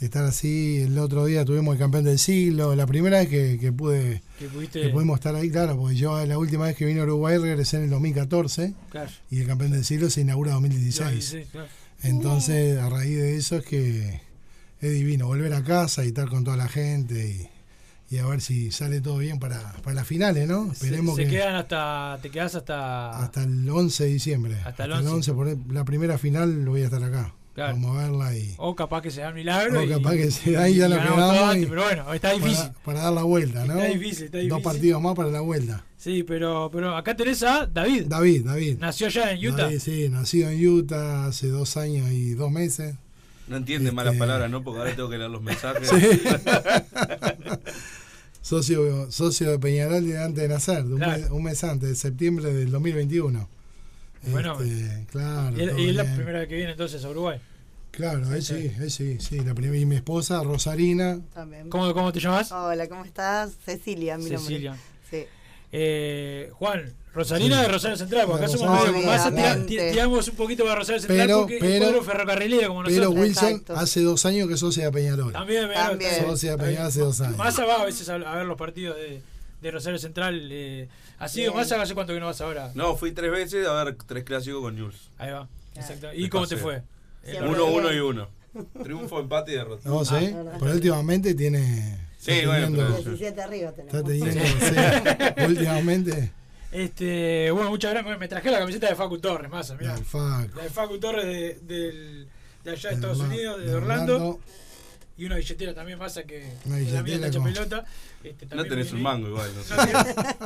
De 0.00 0.06
estar 0.06 0.24
así. 0.24 0.78
El 0.80 0.98
otro 0.98 1.26
día 1.26 1.44
tuvimos 1.44 1.74
el 1.74 1.78
campeón 1.78 2.04
del 2.04 2.18
siglo. 2.18 2.74
La 2.74 2.86
primera 2.86 3.18
vez 3.18 3.28
que, 3.28 3.58
que 3.60 3.70
pude 3.70 4.22
Que 4.38 4.48
pudiste- 4.48 4.80
que 4.82 4.88
pudimos 4.88 5.18
estar 5.18 5.34
ahí, 5.34 5.50
claro, 5.50 5.76
porque 5.78 5.94
yo 5.94 6.24
la 6.26 6.38
última 6.38 6.64
vez 6.64 6.74
que 6.76 6.86
vine 6.86 7.00
a 7.00 7.04
Uruguay 7.04 7.36
regresé 7.36 7.76
en 7.76 7.84
el 7.84 7.90
2014 7.90 8.74
Claro. 8.90 9.10
y 9.30 9.40
el 9.40 9.46
campeón 9.46 9.72
del 9.72 9.84
siglo 9.84 10.08
se 10.10 10.22
inaugura 10.22 10.50
en 10.52 10.54
2016. 10.62 11.24
Sí, 11.24 11.42
claro. 11.52 11.68
Entonces, 12.02 12.78
a 12.78 12.88
raíz 12.88 13.16
de 13.18 13.36
eso 13.36 13.56
es 13.58 13.64
que 13.66 14.20
es 14.80 14.90
divino 14.90 15.26
volver 15.26 15.52
a 15.52 15.62
casa 15.62 16.02
y 16.04 16.08
estar 16.08 16.28
con 16.30 16.44
toda 16.44 16.56
la 16.56 16.68
gente 16.68 17.48
y, 18.10 18.14
y 18.14 18.18
a 18.18 18.26
ver 18.26 18.40
si 18.40 18.72
sale 18.72 19.02
todo 19.02 19.18
bien 19.18 19.38
para, 19.38 19.74
para 19.82 19.94
las 19.96 20.06
finales, 20.06 20.48
¿no? 20.48 20.72
Se, 20.74 20.86
Esperemos 20.86 21.16
se 21.16 21.24
que 21.24 21.30
quedan 21.32 21.56
hasta. 21.56 22.18
Te 22.22 22.30
quedas 22.30 22.54
hasta. 22.54 23.10
hasta 23.22 23.42
el 23.44 23.68
11 23.68 24.04
de 24.04 24.10
diciembre. 24.10 24.56
Hasta 24.64 24.84
el 24.86 24.92
11. 24.92 25.32
por 25.34 25.54
la 25.70 25.84
primera 25.84 26.16
final 26.16 26.64
lo 26.64 26.70
voy 26.70 26.80
a 26.80 26.86
estar 26.86 27.02
acá. 27.04 27.34
Claro. 27.60 27.74
Vamos 27.74 27.96
a 27.98 28.02
verla 28.02 28.36
y 28.36 28.54
O 28.56 28.74
capaz 28.74 29.02
que 29.02 29.10
se 29.10 29.20
da 29.20 29.28
un 29.28 29.34
milagro. 29.34 29.80
o 29.80 29.82
y- 29.84 29.88
capaz 29.88 30.12
que 30.12 30.30
se 30.30 30.56
ahí 30.56 30.76
ya 30.76 30.86
y 30.86 30.90
nos 30.90 30.98
ganamos 30.98 31.32
quedamos. 31.34 31.56
y- 31.56 31.66
pero 31.66 31.82
bueno, 31.82 32.14
está 32.14 32.32
difícil. 32.32 32.56
Para, 32.56 32.72
para 32.84 33.00
dar 33.02 33.12
la 33.12 33.22
vuelta, 33.24 33.64
¿no? 33.66 33.74
Está 33.74 33.86
difícil, 33.92 34.24
está 34.24 34.38
difícil. 34.38 34.48
Dos 34.48 34.62
partidos 34.62 35.02
más 35.02 35.14
para 35.14 35.28
la 35.28 35.40
vuelta. 35.40 35.84
Sí, 35.98 36.22
pero, 36.22 36.70
pero 36.72 36.96
acá 36.96 37.14
tenés 37.14 37.42
a 37.42 37.66
David. 37.66 38.04
David, 38.06 38.46
David. 38.46 38.78
Nació 38.78 39.08
allá 39.08 39.32
en 39.32 39.46
Utah. 39.46 39.64
David, 39.64 39.78
sí, 39.80 40.08
nacido 40.08 40.48
en 40.48 40.66
Utah 40.68 41.26
hace 41.26 41.48
dos 41.48 41.76
años 41.76 42.10
y 42.10 42.30
dos 42.32 42.50
meses. 42.50 42.94
No 43.48 43.56
entiende 43.58 43.92
malas 43.92 44.14
Este- 44.14 44.20
palabras, 44.20 44.50
¿no? 44.50 44.62
Porque 44.62 44.78
ahora 44.80 44.96
tengo 44.96 45.10
que 45.10 45.18
leer 45.18 45.30
los 45.30 45.42
mensajes. 45.42 45.88
Sí. 45.88 45.96
socio, 48.42 49.10
socio 49.10 49.50
de 49.50 49.58
Peñarol 49.58 50.06
de 50.06 50.18
antes 50.22 50.42
de 50.42 50.48
nacer, 50.48 50.84
de 50.84 50.94
un, 50.94 50.98
Claro. 51.00 51.20
mes, 51.20 51.30
un 51.30 51.42
mes 51.42 51.64
antes, 51.64 51.88
de 51.88 51.94
septiembre 51.96 52.52
del 52.52 52.70
2021. 52.70 53.48
Bueno, 54.30 54.60
Este, 54.60 55.06
claro. 55.10 55.56
y, 55.56 55.62
es- 55.62 55.78
y 55.78 55.92
la 55.92 56.04
primera 56.04 56.40
vez 56.40 56.48
que 56.48 56.56
viene 56.56 56.72
entonces 56.72 57.02
a 57.04 57.08
Uruguay. 57.08 57.38
Claro, 57.90 58.28
ahí 58.30 58.40
sí, 58.42 58.72
ahí 58.80 58.88
sí, 58.90 59.18
sí. 59.20 59.40
La 59.40 59.54
primera, 59.54 59.76
y 59.80 59.84
mi 59.84 59.96
esposa, 59.96 60.42
Rosarina. 60.42 61.20
También. 61.34 61.68
¿Cómo, 61.68 61.92
cómo 61.92 62.12
te 62.12 62.20
llamas? 62.20 62.50
Hola, 62.52 62.88
¿cómo 62.88 63.04
estás? 63.04 63.52
Cecilia, 63.64 64.16
mi 64.16 64.28
Cecilia. 64.28 64.70
nombre. 64.70 64.86
Sí. 65.10 65.24
Eh, 65.72 66.50
Juan, 66.54 66.92
Rosarina 67.12 67.56
Sí. 67.56 67.62
de 67.62 67.68
Rosario 67.68 67.96
Central, 67.96 68.26
porque 68.26 68.44
acá 68.44 68.52
somos 68.56 68.92
medio 68.92 69.66
ti- 69.66 69.76
tiramos 69.90 70.28
un 70.28 70.36
poquito 70.36 70.62
para 70.64 70.76
Rosario 70.76 71.00
Central 71.00 71.26
Pero, 71.26 71.40
porque 71.40 71.56
es 71.56 71.60
pero, 71.60 71.84
pueblo 71.86 72.02
ferrocarrilero 72.04 72.68
como 72.68 72.82
pero 72.84 72.96
nosotros. 72.96 73.22
Wilson 73.24 73.48
Exacto. 73.48 73.74
hace 73.76 74.00
dos 74.02 74.24
años 74.26 74.46
que 74.48 74.54
es 74.54 74.60
socia 74.60 74.84
de 74.86 74.92
Peñarol. 74.92 75.32
También, 75.32 75.68
me- 75.68 75.74
También. 75.74 76.26
Socia 76.26 76.52
de 76.52 76.58
Peñarol 76.58 76.86
hace 76.86 77.00
dos 77.00 77.20
años. 77.20 77.36
Massa 77.36 77.64
va 77.64 77.82
a 77.82 77.84
veces 77.84 78.08
a, 78.08 78.14
a 78.14 78.36
ver 78.36 78.46
los 78.46 78.56
partidos 78.56 78.96
de, 78.96 79.20
de 79.62 79.70
Rosario 79.70 79.98
Central. 79.98 80.48
Eh, 80.52 80.88
¿Ha 81.18 81.28
sido. 81.28 81.52
Massa? 81.54 81.80
¿Hace 81.82 81.94
cuánto 81.94 82.12
que 82.14 82.20
no 82.20 82.26
vas 82.26 82.40
ahora? 82.40 82.70
No, 82.74 82.96
fui 82.96 83.10
tres 83.12 83.30
veces 83.32 83.66
a 83.66 83.84
ver 83.84 83.96
tres 84.06 84.24
clásicos 84.24 84.60
con 84.62 84.78
Jules. 84.78 85.00
Ahí 85.18 85.30
va. 85.32 85.48
Exacto. 85.74 86.12
¿Y 86.14 86.22
Me 86.22 86.30
cómo 86.30 86.44
pasé. 86.44 86.54
te 86.56 86.62
fue? 86.62 86.82
Uno, 87.48 87.66
uno 87.66 87.92
y 87.92 87.98
uno. 88.00 88.28
Triunfo, 88.82 89.20
empate 89.20 89.52
y 89.52 89.54
derrota. 89.56 89.88
No 89.88 90.04
sé, 90.04 90.34
pero 90.58 90.72
últimamente 90.72 91.34
tiene. 91.34 92.08
Sí, 92.18 92.32
está 92.32 92.48
bueno, 92.48 92.66
teniendo- 92.66 92.96
pero- 92.96 93.10
17 93.16 93.42
arriba 93.42 93.72
tenemos. 93.72 93.94
Está 93.94 94.08
teniendo, 94.08 95.36
sí, 95.36 95.44
últimamente. 95.48 96.32
Este, 96.72 97.50
bueno, 97.50 97.70
muchas 97.70 97.92
gracias. 97.92 98.18
Me 98.18 98.28
traje 98.28 98.50
la 98.50 98.58
camiseta 98.58 98.88
de 98.88 98.94
Facu 98.94 99.18
Torres, 99.18 99.50
Massa, 99.50 99.74
mirá. 99.76 99.94
El 99.96 100.04
FAC. 100.04 100.54
La 100.56 100.62
de 100.64 100.70
Facu 100.70 100.98
Torres 100.98 101.24
de, 101.26 101.58
del- 101.62 102.28
de 102.64 102.70
allá 102.70 102.88
de 102.90 102.94
Estados 102.96 103.18
Unidos, 103.20 103.58
de, 103.60 103.66
de 103.66 103.74
Orlando. 103.74 104.14
Orlando. 104.16 104.40
Y 105.16 105.26
una 105.26 105.36
billetera 105.36 105.74
también 105.74 105.98
Massa 105.98 106.22
que 106.24 106.50
Una 106.64 106.76
la 106.78 106.82
mía 107.02 107.02
billetera 107.02 107.26
está 107.26 107.42
pelota. 107.42 107.84
Este, 108.24 108.46
No 108.54 108.64
tenés 108.64 108.92
un 108.92 109.02
mango 109.02 109.28
igual. 109.28 109.50
No 109.54 109.62
sé. 109.62 109.74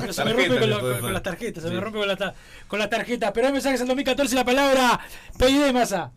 Pero 0.00 0.12
se 0.12 0.24
me 0.24 0.32
rompe 0.32 0.58
con, 1.00 1.12
las 1.12 1.22
tarjetas, 1.22 1.62
se 1.62 1.68
Sí. 1.68 1.74
me 1.74 1.80
rompe 1.80 1.98
con, 1.98 2.08
la 2.08 2.34
con 2.68 2.78
las 2.78 2.90
tarjetas. 2.90 3.30
Pero 3.32 3.46
hay 3.48 3.52
mensajes 3.52 3.80
en 3.80 3.86
2014 3.88 4.34
la 4.34 4.44
palabra 4.44 5.00
PID 5.38 5.72
Massa. 5.72 6.10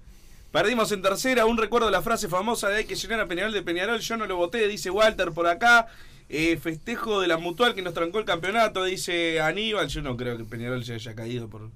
Perdimos 0.57 0.91
en 0.91 1.03
tercera, 1.03 1.45
un 1.45 1.55
recuerdo 1.55 1.85
de 1.85 1.91
la 1.91 2.01
frase 2.01 2.27
famosa 2.27 2.67
de 2.67 2.77
hay 2.77 2.85
que 2.85 2.95
llenar 2.95 3.19
a 3.19 3.27
Peñarol 3.27 3.53
de 3.53 3.61
Peñarol, 3.61 3.99
yo 3.99 4.17
no 4.17 4.25
lo 4.25 4.37
voté, 4.37 4.67
dice 4.67 4.89
Walter 4.89 5.31
por 5.31 5.45
acá. 5.45 5.85
Eh, 6.29 6.57
festejo 6.57 7.21
de 7.21 7.27
la 7.27 7.37
mutual 7.37 7.75
que 7.75 7.83
nos 7.83 7.93
trancó 7.93 8.17
el 8.17 8.25
campeonato, 8.25 8.83
dice 8.83 9.39
Aníbal. 9.39 9.87
Yo 9.87 10.01
no 10.01 10.17
creo 10.17 10.35
que 10.35 10.45
Peñarol 10.45 10.83
se 10.83 10.95
haya 10.95 11.13
caído 11.13 11.47
por, 11.47 11.69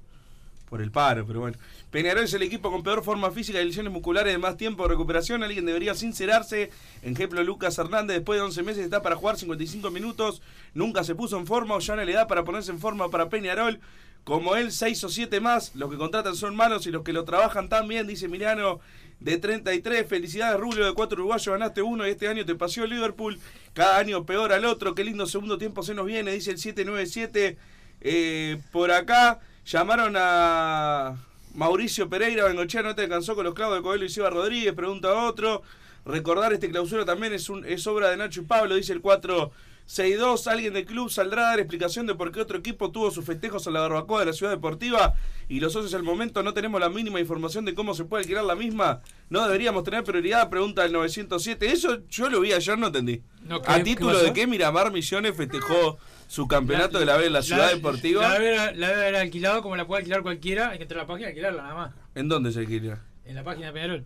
por 0.68 0.82
el 0.82 0.89
paro, 0.89 1.28
pero 1.28 1.41
bueno. 1.41 1.60
Peñarol 1.91 2.24
es 2.24 2.34
el 2.34 2.41
equipo 2.41 2.72
con 2.72 2.82
peor 2.82 3.03
forma 3.03 3.30
física 3.30 3.62
y 3.62 3.66
lesiones 3.66 3.93
musculares 3.93 4.34
de 4.34 4.39
más 4.39 4.58
tiempo 4.58 4.82
de 4.82 4.89
recuperación. 4.89 5.43
Alguien 5.43 5.68
debería 5.68 5.93
sincerarse. 5.93 6.72
Ejemplo, 7.03 7.43
Lucas 7.43 7.78
Hernández, 7.78 8.16
después 8.16 8.39
de 8.39 8.45
11 8.45 8.64
meses, 8.64 8.84
está 8.84 9.03
para 9.03 9.16
jugar 9.16 9.38
55 9.38 9.91
minutos. 9.91 10.41
Nunca 10.74 11.03
se 11.03 11.14
puso 11.14 11.38
en 11.38 11.45
forma 11.45 11.76
o 11.76 11.80
ya 11.82 11.95
no 11.95 12.03
le 12.03 12.14
da 12.14 12.26
para 12.26 12.43
ponerse 12.43 12.72
en 12.72 12.80
forma 12.80 13.12
para 13.12 13.30
Peñarol. 13.30 13.80
Como 14.24 14.55
él, 14.55 14.72
6 14.72 15.03
o 15.03 15.09
7 15.09 15.39
más. 15.39 15.76
Los 15.76 15.89
que 15.89 15.97
contratan 15.97 16.36
son 16.36 16.55
malos 16.55 16.86
y 16.86 16.91
los 16.91 17.03
que 17.03 17.13
lo 17.13 17.26
trabajan 17.26 17.69
también, 17.69 18.07
dice 18.07 18.26
Emiliano 18.26 18.80
de 19.19 19.38
33. 19.38 20.07
Felicidades, 20.07 20.59
Rubio, 20.59 20.86
de 20.86 20.93
4 20.93 21.15
uruguayos, 21.15 21.47
ganaste 21.47 21.82
uno 21.82 22.07
y 22.07 22.11
este 22.11 22.28
año 22.28 22.45
te 22.45 22.55
paseó 22.55 22.86
Liverpool. 22.86 23.39
Cada 23.74 23.97
año 23.97 24.26
peor 24.26 24.51
al 24.51 24.65
otro. 24.65 24.93
Qué 24.93 25.03
lindo 25.03 25.26
segundo 25.26 25.57
tiempo 25.57 25.84
se 25.84 25.93
nos 25.93 26.05
viene, 26.05 26.34
dice 26.34 26.51
el 26.51 26.57
797. 26.57 27.57
Eh, 28.01 28.61
por 28.72 28.91
acá 28.91 29.39
llamaron 29.65 30.15
a. 30.17 31.17
Mauricio 31.54 32.10
Pereira, 32.10 32.45
Bengochea 32.45 32.82
no 32.84 32.95
te 32.95 33.02
descansó 33.02 33.36
con 33.36 33.43
los 33.45 33.54
clavos 33.54 33.76
de 33.78 33.82
Coelho 33.82 34.06
y 34.06 34.10
Silva 34.10 34.30
Rodríguez, 34.30 34.74
pregunta 34.74 35.10
a 35.10 35.26
otro. 35.28 35.62
Recordar 36.06 36.52
este 36.54 36.70
clausura 36.70 37.06
también 37.06 37.34
es, 37.34 37.49
un, 37.49 37.64
es 37.66 37.86
obra 37.86 38.10
de 38.10 38.18
Nacho 38.18 38.41
y 38.41 38.45
Pablo, 38.45 38.74
dice 38.76 38.91
el 38.93 39.02
462. 39.02 40.47
Alguien 40.47 40.74
del 40.74 40.86
club 40.86 41.12
saldrá 41.12 41.43
a 41.43 41.49
dar 41.52 41.60
explicación 41.60 42.08
de 42.08 42.16
por 42.16 42.32
qué 42.32 42.41
otro 42.41 42.58
equipo 42.58 42.89
tuvo 42.91 43.12
sus 43.12 43.24
festejos 43.26 43.68
en 43.68 43.74
la 43.74 43.82
barbacoa 43.82 44.22
de 44.22 44.26
la 44.28 44.34
ciudad 44.34 44.52
deportiva 44.52 45.14
y 45.47 45.60
los 45.60 45.74
socios 45.74 45.93
al 45.93 46.02
momento 46.04 46.41
no 46.41 46.54
tenemos 46.56 46.80
la 46.82 46.89
mínima 46.89 47.20
información 47.20 47.66
de 47.66 47.76
cómo 47.76 47.93
se 47.93 48.06
puede 48.06 48.22
alquilar 48.24 48.45
la 48.45 48.56
misma. 48.56 49.02
No 49.30 49.43
deberíamos 49.45 49.84
tener 49.84 50.04
prioridad, 50.04 50.49
pregunta 50.49 50.86
el 50.86 50.93
907. 50.93 51.72
Eso 51.72 51.99
yo 52.10 52.30
lo 52.30 52.39
vi 52.39 52.54
ayer, 52.54 52.78
no 52.80 52.88
entendí. 52.88 53.22
No, 53.43 53.62
¿qué- 53.62 53.72
a 53.72 53.78
qué 53.78 53.84
título 53.84 54.18
de 54.24 54.34
que 54.34 54.47
Miramar 54.47 54.91
Misiones 54.91 55.36
festejó 55.38 55.99
su 56.32 56.47
campeonato 56.47 56.97
de 56.97 57.05
la 57.05 57.17
B 57.17 57.25
en 57.25 57.34
la 57.34 57.41
ciudad 57.41 57.69
deportiva. 57.73 58.21
La 58.21 58.36
haber- 58.36 58.77
la 58.77 58.88
debe 58.88 59.01
haber 59.01 59.15
alquilado 59.17 59.61
como 59.61 59.75
la 59.75 59.86
puede 59.86 59.99
alquilar 59.99 60.21
cualquiera. 60.21 60.69
Hay 60.69 60.77
que 60.77 60.84
entrar 60.84 61.01
a 61.01 61.03
la 61.03 61.07
página 61.07 61.27
y 61.27 61.32
alquilarla 61.32 61.61
nada 61.63 61.75
más. 61.75 61.93
¿En 62.15 62.29
dónde 62.29 62.53
se 62.53 62.59
alquila? 62.59 63.01
En 63.25 63.36
la 63.36 63.43
página 63.43 63.67
de 63.67 63.73
Peñarol. 63.73 64.05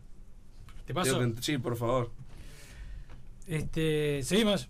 ¿Te 0.88 0.94
paso? 0.96 1.20
Que- 1.20 1.42
Sí, 1.44 1.58
por 1.60 1.78
favor. 1.78 2.12
Este, 3.48 4.22
seguimos. 4.24 4.68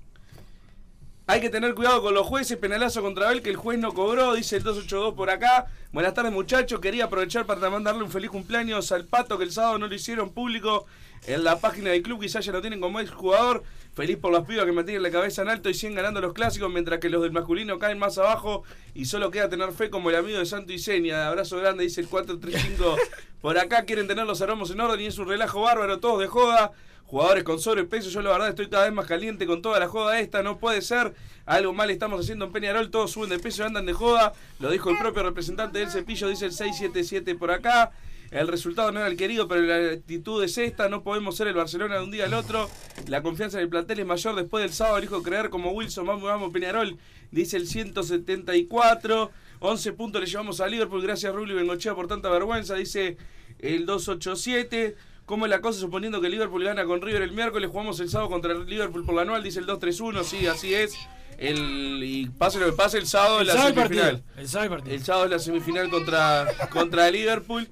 Hay 1.28 1.40
que 1.42 1.50
tener 1.50 1.74
cuidado 1.74 2.02
con 2.02 2.14
los 2.14 2.28
jueces, 2.28 2.58
penalazo 2.58 3.02
contra 3.02 3.28
Abel 3.28 3.42
que 3.42 3.50
el 3.50 3.56
juez 3.56 3.80
no 3.80 3.94
cobró, 3.94 4.36
dice 4.36 4.58
el 4.58 4.64
282 4.64 5.14
por 5.16 5.30
acá. 5.30 5.68
Buenas 5.94 6.14
tardes 6.14 6.32
muchachos, 6.34 6.80
quería 6.82 7.06
aprovechar 7.06 7.46
para 7.46 7.70
mandarle 7.70 8.04
un 8.04 8.12
feliz 8.12 8.30
cumpleaños 8.30 8.92
al 8.92 9.06
Pato 9.06 9.38
que 9.38 9.46
el 9.46 9.52
sábado 9.52 9.80
no 9.80 9.88
lo 9.88 9.96
hicieron 9.96 10.32
público 10.34 10.86
en 11.28 11.44
la 11.44 11.60
página 11.60 11.92
del 11.92 12.02
club, 12.02 12.22
quizás 12.22 12.46
ya 12.46 12.52
lo 12.52 12.62
tienen 12.62 12.80
como 12.80 13.00
ex 13.00 13.12
jugador. 13.12 13.64
Feliz 13.94 14.18
por 14.18 14.34
las 14.34 14.46
pibas 14.46 14.66
que 14.66 14.74
mantienen 14.74 15.02
la 15.02 15.10
cabeza 15.12 15.42
en 15.42 15.50
alto 15.50 15.70
y 15.70 15.74
siguen 15.74 15.96
ganando 15.96 16.20
los 16.20 16.34
clásicos, 16.34 16.70
mientras 16.72 17.00
que 17.00 17.10
los 17.10 17.24
del 17.24 17.32
masculino 17.32 17.80
caen 17.80 17.98
más 17.98 18.18
abajo 18.18 18.64
y 18.94 19.06
solo 19.06 19.32
queda 19.32 19.48
tener 19.48 19.72
fe 19.72 19.90
como 19.90 20.10
el 20.10 20.18
amigo 20.18 20.38
de 20.38 20.46
Santo 20.46 20.74
y 20.74 20.80
Seña. 20.80 21.28
Abrazo 21.28 21.58
grande, 21.58 21.84
dice 21.84 22.02
el 22.02 22.08
435 22.08 22.98
por 23.42 23.58
acá. 23.58 23.86
Quieren 23.86 24.08
tener 24.08 24.26
los 24.26 24.42
aromos 24.42 24.70
en 24.72 24.82
orden 24.82 25.00
y 25.00 25.06
es 25.06 25.18
un 25.18 25.28
relajo 25.28 25.62
bárbaro, 25.62 26.00
todos 26.00 26.20
de 26.20 26.28
joda. 26.28 26.72
Jugadores 27.06 27.44
con 27.44 27.60
sobrepeso, 27.60 28.10
yo 28.10 28.22
la 28.24 28.32
verdad 28.32 28.50
estoy 28.50 28.68
cada 28.68 28.86
vez 28.86 28.94
más 28.94 29.06
caliente 29.06 29.46
con 29.46 29.62
toda 29.62 29.80
la 29.80 29.88
joda 29.88 30.20
esta, 30.20 30.42
no 30.42 30.58
puede 30.58 30.82
ser. 30.82 31.14
Algo 31.46 31.72
mal 31.72 31.92
estamos 31.92 32.20
haciendo 32.20 32.46
en 32.46 32.52
Peñarol, 32.52 32.90
todos 32.90 33.12
suben 33.12 33.30
de 33.30 33.38
peso 33.38 33.62
y 33.62 33.68
andan 33.68 33.86
de 33.86 33.94
joda. 33.94 34.34
Lo 34.60 34.72
dijo 34.72 34.90
el 34.90 34.98
propio 34.98 35.22
representante 35.22 35.78
del 35.78 35.92
cepillo, 35.92 36.28
dice 36.28 36.46
el 36.46 36.52
677 36.52 37.36
por 37.36 37.52
acá. 37.52 37.92
El 38.36 38.50
resultado 38.50 38.92
no 38.92 39.00
era 39.00 39.08
el 39.08 39.16
querido, 39.16 39.48
pero 39.48 39.62
la 39.62 39.94
actitud 39.94 40.44
es 40.44 40.58
esta. 40.58 40.90
No 40.90 41.04
podemos 41.04 41.38
ser 41.38 41.48
el 41.48 41.54
Barcelona 41.54 41.96
de 41.96 42.04
un 42.04 42.12
día 42.12 42.26
al 42.26 42.34
otro. 42.34 42.70
La 43.08 43.22
confianza 43.22 43.58
en 43.58 43.64
el 43.64 43.70
plantel 43.70 44.00
es 44.02 44.06
mayor. 44.06 44.36
Después 44.36 44.62
del 44.62 44.74
sábado 44.74 45.00
dijo 45.00 45.24
creer 45.24 45.50
como 45.50 45.72
Wilson. 45.72 46.06
Vamos, 46.06 46.24
vamos, 46.24 46.52
Peñarol. 46.52 46.98
Dice 47.32 47.56
el 47.56 47.66
174. 47.66 49.32
11 49.60 49.94
puntos 49.94 50.20
le 50.20 50.28
llevamos 50.28 50.60
a 50.60 50.68
Liverpool. 50.68 51.02
Gracias, 51.02 51.34
Rubio 51.34 51.56
Bengochea, 51.56 51.96
por 51.96 52.08
tanta 52.08 52.30
vergüenza. 52.30 52.76
Dice 52.76 53.16
el 53.60 53.86
287. 53.86 54.98
¿Cómo 55.26 55.46
es 55.46 55.50
la 55.50 55.62
cosa 55.62 55.80
suponiendo 55.80 56.20
que 56.20 56.28
Liverpool 56.28 56.66
gana 56.66 56.84
con 56.84 57.02
River 57.02 57.22
el 57.22 57.32
miércoles? 57.32 57.70
Jugamos 57.72 58.02
el 58.02 58.10
sábado 58.10 58.30
contra 58.30 58.52
el 58.52 58.66
Liverpool 58.66 59.06
por 59.06 59.16
la 59.16 59.22
anual, 59.22 59.44
dice 59.44 59.60
el 59.60 59.66
231. 59.66 60.26
Sí, 60.26 60.46
así 60.46 60.74
es. 60.74 60.94
El, 61.38 62.02
y 62.04 62.28
pase 62.38 62.60
lo 62.60 62.66
que 62.66 62.74
pase, 62.74 62.98
el 62.98 63.08
sábado 63.08 63.40
El 63.40 63.48
es 63.48 63.56
la 63.56 63.68
semifinal. 63.68 64.24
el 64.38 64.50
sábado. 64.50 64.84
El 64.86 65.04
sábado 65.04 65.26
es 65.26 65.32
la 65.32 65.40
semifinal 65.40 65.90
contra, 65.90 66.48
contra 66.70 67.10
Liverpool. 67.10 67.70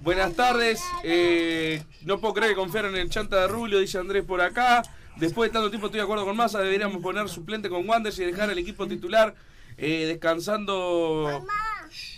Buenas 0.00 0.34
tardes. 0.34 0.80
eh, 1.04 1.82
no 2.02 2.20
puedo 2.20 2.34
creer 2.34 2.50
que 2.52 2.56
confiaron 2.56 2.94
en 2.94 3.02
el 3.02 3.10
chanta 3.10 3.40
de 3.40 3.48
Rubio, 3.48 3.78
dice 3.78 3.98
Andrés 3.98 4.24
por 4.24 4.40
acá. 4.40 4.82
Después 5.16 5.50
de 5.50 5.54
tanto 5.54 5.70
tiempo 5.70 5.86
estoy 5.86 5.98
de 5.98 6.04
acuerdo 6.04 6.24
con 6.24 6.36
Massa, 6.36 6.60
deberíamos 6.60 7.02
poner 7.02 7.28
suplente 7.28 7.68
con 7.70 7.88
Wanderers 7.88 8.18
y 8.18 8.24
dejar 8.24 8.50
al 8.50 8.58
equipo 8.58 8.86
titular 8.86 9.34
eh, 9.78 10.04
descansando 10.06 11.44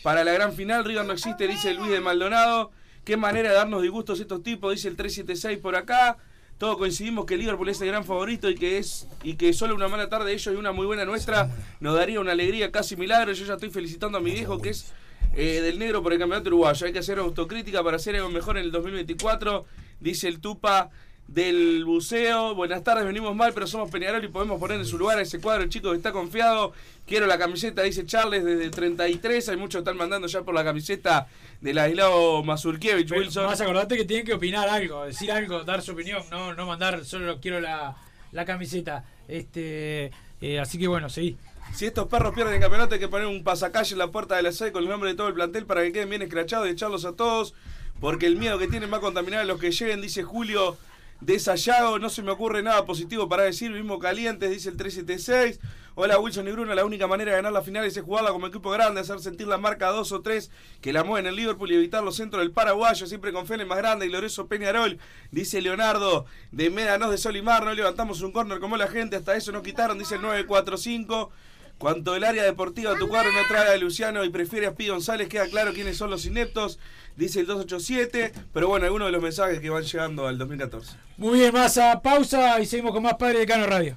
para 0.03 0.25
la 0.25 0.33
gran 0.33 0.53
final. 0.53 0.85
River 0.85 1.07
no 1.07 1.13
existe, 1.13 1.47
dice 1.47 1.75
Luis 1.75 1.91
de 1.91 2.01
Maldonado. 2.01 2.73
Qué 3.05 3.17
manera 3.17 3.51
de 3.51 3.55
darnos 3.55 3.81
disgustos 3.81 4.21
estos 4.21 4.43
tipos, 4.43 4.75
dice 4.75 4.89
el 4.89 4.97
376 4.97 5.59
por 5.59 5.77
acá. 5.77 6.19
Todos 6.59 6.77
coincidimos 6.77 7.25
que 7.25 7.37
Liverpool 7.37 7.69
es 7.69 7.81
el 7.81 7.87
gran 7.87 8.05
favorito 8.05 8.51
y 8.51 8.57
que 8.57 8.79
es 8.79 9.07
y 9.23 9.35
que 9.35 9.53
solo 9.53 9.77
una 9.77 9.87
mala 9.87 10.09
tarde 10.09 10.27
de 10.27 10.33
ellos 10.33 10.53
y 10.53 10.57
una 10.59 10.73
muy 10.73 10.87
buena 10.87 11.05
nuestra 11.05 11.49
nos 11.79 11.95
daría 11.95 12.19
una 12.21 12.33
alegría 12.33 12.73
casi 12.73 12.97
milagro. 12.97 13.33
Yo 13.33 13.47
ya 13.47 13.55
estoy 13.55 13.71
felicitando 13.71 14.19
a 14.19 14.21
mi 14.21 14.33
viejo 14.33 14.61
que 14.61 14.71
es 14.71 14.93
eh, 15.35 15.61
del 15.61 15.79
negro 15.79 16.03
por 16.03 16.13
el 16.13 16.19
campeonato 16.19 16.49
uruguayo. 16.49 16.87
Hay 16.87 16.93
que 16.93 16.99
hacer 16.99 17.19
autocrítica 17.19 17.83
para 17.83 17.97
hacer 17.97 18.17
algo 18.17 18.29
mejor 18.29 18.59
en 18.59 18.65
el 18.65 18.73
2024, 18.73 19.65
dice 20.01 20.29
el 20.29 20.41
Tupa 20.41 20.91
del 21.29 21.85
buceo. 21.85 22.55
Buenas 22.55 22.83
tardes, 22.83 23.05
venimos 23.05 23.37
mal, 23.37 23.53
pero 23.53 23.67
somos 23.67 23.91
Peñarol 23.91 24.25
y 24.25 24.29
podemos 24.29 24.59
poner 24.59 24.79
en 24.79 24.87
su 24.87 24.99
lugar 24.99 25.19
a 25.19 25.23
ese 25.23 25.41
cuadro, 25.41 25.63
el 25.63 25.69
chico 25.69 25.91
que 25.91 25.97
está 25.97 26.11
confiado. 26.11 26.73
Quiero 27.07 27.27
la 27.27 27.39
camiseta, 27.39 27.83
dice 27.83 28.05
Charles, 28.07 28.45
desde 28.45 28.65
el 28.65 28.71
33. 28.71 29.49
Hay 29.51 29.57
muchos 29.57 29.79
que 29.79 29.91
están 29.91 29.97
mandando 29.97 30.27
ya 30.27 30.43
por 30.43 30.55
la 30.55 30.65
camiseta 30.65 31.29
del 31.61 31.79
aislado 31.79 32.43
Mazurkiewicz, 32.43 33.13
Wilson. 33.13 33.47
Más 33.47 33.61
acordate 33.61 33.97
que 33.97 34.05
tienen 34.05 34.27
que 34.27 34.35
opinar 34.35 34.69
algo, 34.69 35.05
decir 35.05 35.31
algo, 35.31 35.63
dar 35.65 35.83
su 35.83 35.93
opinión, 35.93 36.23
no, 36.31 36.55
no 36.55 36.67
mandar 36.67 37.05
solo 37.05 37.39
quiero 37.41 37.61
la, 37.61 37.97
la 38.33 38.45
camiseta. 38.45 39.05
Este, 39.29 40.11
eh, 40.41 40.59
así 40.61 40.79
que 40.79 40.89
bueno, 40.89 41.09
seguí. 41.09 41.37
Si 41.75 41.87
estos 41.87 42.09
perros 42.09 42.35
pierden 42.35 42.55
el 42.55 42.61
campeonato, 42.61 42.95
hay 42.95 43.01
que 43.01 43.09
poner 43.09 43.29
un 43.29 43.45
pasacalle 43.45 43.93
en 43.93 43.99
la 43.99 44.11
puerta 44.11 44.37
de 44.37 44.43
la 44.43 44.53
sede 44.53 44.73
con 44.73 44.83
el 44.83 44.89
nombre 44.89 45.11
de 45.11 45.17
todo 45.17 45.29
el 45.29 45.35
plantel 45.35 45.65
para 45.65 45.83
que 45.83 45.93
queden 45.93 46.11
bien 46.11 46.23
escrachados 46.23 46.67
y 46.67 46.71
echarlos 46.71 47.05
a 47.05 47.13
todos. 47.13 47.55
Porque 48.01 48.27
el 48.27 48.37
miedo 48.37 48.59
que 48.59 48.69
tienen 48.69 48.93
va 48.93 48.99
a 48.99 49.01
contaminar 49.01 49.41
a 49.41 49.45
los 49.45 49.61
que 49.61 49.71
lleguen, 49.71 50.01
dice 50.01 50.23
Julio 50.23 50.77
de 51.21 51.39
Sayago. 51.39 51.99
No 51.99 52.11
se 52.11 52.23
me 52.23 52.33
ocurre 52.33 52.63
nada 52.63 52.85
positivo 52.85 53.29
para 53.29 53.45
decir. 53.45 53.71
Mismo 53.71 53.99
calientes, 53.99 54.51
dice 54.51 54.71
el 54.71 54.77
376. 54.77 55.61
Hola 56.01 56.17
Wilson 56.21 56.47
y 56.47 56.53
Bruno, 56.53 56.73
la 56.77 56.85
única 56.85 57.09
manera 57.09 57.33
de 57.33 57.39
ganar 57.39 57.53
la 57.53 57.61
final 57.61 57.85
es 57.85 58.01
jugarla 58.01 58.31
como 58.31 58.47
equipo 58.47 58.71
grande, 58.71 59.01
hacer 59.01 59.19
sentir 59.19 59.49
la 59.49 59.59
marca 59.59 59.89
2 59.89 60.13
o 60.13 60.21
3 60.21 60.49
que 60.81 60.93
la 60.93 61.03
mueven 61.03 61.27
en 61.27 61.35
Liverpool 61.35 61.73
y 61.73 61.75
evitar 61.75 62.05
los 62.05 62.15
centros 62.15 62.41
del 62.41 62.53
paraguayo, 62.53 63.05
siempre 63.09 63.33
con 63.33 63.45
el 63.53 63.67
más 63.67 63.79
grande 63.79 64.07
y 64.07 64.09
glorioso 64.09 64.47
Peñarol, 64.47 65.01
dice 65.33 65.61
Leonardo, 65.61 66.25
de 66.53 66.71
Médanos 66.71 67.11
de 67.11 67.19
Solimar, 67.19 67.65
no 67.65 67.75
levantamos 67.75 68.23
un 68.23 68.31
córner 68.31 68.61
como 68.61 68.77
la 68.77 68.87
gente, 68.87 69.17
hasta 69.17 69.35
eso 69.35 69.51
nos 69.51 69.65
quitaron, 69.65 69.99
dice 69.99 70.15
el 70.15 70.23
945. 70.23 71.33
Cuanto 71.79 72.17
el 72.17 72.25
área 72.25 72.43
deportiva 72.43 72.97
tu 72.99 73.09
cuadro 73.09 73.31
no 73.31 73.47
trae 73.47 73.73
a 73.73 73.77
Luciano 73.77 74.25
y 74.25 74.31
prefiere 74.31 74.67
a 74.67 74.75
González, 74.77 75.29
queda 75.29 75.47
claro 75.47 75.73
quiénes 75.73 75.97
son 75.97 76.11
los 76.11 76.27
ineptos, 76.27 76.81
dice 77.17 77.41
el 77.41 77.47
287. 77.47 78.33
Pero 78.53 78.67
bueno, 78.67 78.87
algunos 78.87 79.07
de 79.09 79.13
los 79.13 79.23
mensajes 79.23 79.61
que 79.61 79.71
van 79.71 79.85
llegando 79.85 80.27
al 80.27 80.39
2014. 80.39 80.97
Muy 81.19 81.39
bien, 81.39 81.53
Massa, 81.53 82.01
pausa 82.03 82.61
y 82.61 82.67
seguimos 82.67 82.93
con 82.93 83.05
más 83.05 83.15
Padre 83.15 83.41
de 83.41 83.47
Cano 83.47 83.67
Radio. 83.67 83.97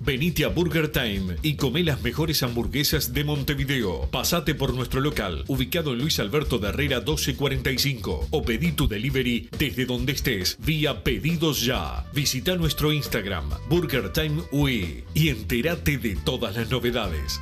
Venite 0.00 0.46
a 0.46 0.48
Burger 0.48 0.90
Time 0.90 1.36
y 1.42 1.56
come 1.56 1.84
las 1.84 2.02
mejores 2.02 2.42
hamburguesas 2.42 3.12
de 3.12 3.22
Montevideo. 3.22 4.08
Pasate 4.10 4.54
por 4.54 4.72
nuestro 4.72 5.00
local, 5.00 5.44
ubicado 5.46 5.92
en 5.92 5.98
Luis 5.98 6.18
Alberto 6.18 6.58
de 6.58 6.68
Herrera 6.68 7.00
1245, 7.00 8.28
o 8.30 8.42
pedí 8.42 8.72
tu 8.72 8.88
delivery 8.88 9.50
desde 9.58 9.84
donde 9.84 10.12
estés, 10.12 10.56
vía 10.58 11.04
Pedidos 11.04 11.60
Ya. 11.60 12.06
Visita 12.14 12.56
nuestro 12.56 12.94
Instagram, 12.94 13.50
Burger 13.68 14.10
Time 14.10 14.42
UE, 14.52 15.04
y 15.12 15.28
entérate 15.28 15.98
de 15.98 16.16
todas 16.16 16.56
las 16.56 16.70
novedades. 16.70 17.38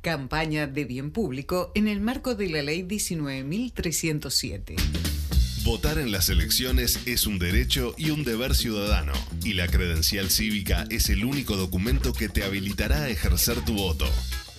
Campaña 0.00 0.66
de 0.66 0.86
bien 0.86 1.10
público 1.10 1.70
en 1.74 1.86
el 1.86 2.00
marco 2.00 2.34
de 2.34 2.48
la 2.48 2.62
Ley 2.62 2.84
19.307. 2.84 5.09
Votar 5.62 5.98
en 5.98 6.10
las 6.10 6.30
elecciones 6.30 7.00
es 7.04 7.26
un 7.26 7.38
derecho 7.38 7.94
y 7.98 8.10
un 8.10 8.24
deber 8.24 8.54
ciudadano, 8.54 9.12
y 9.44 9.52
la 9.52 9.68
credencial 9.68 10.30
cívica 10.30 10.86
es 10.88 11.10
el 11.10 11.22
único 11.22 11.54
documento 11.56 12.14
que 12.14 12.30
te 12.30 12.44
habilitará 12.44 13.02
a 13.02 13.08
ejercer 13.10 13.62
tu 13.66 13.74
voto. 13.74 14.06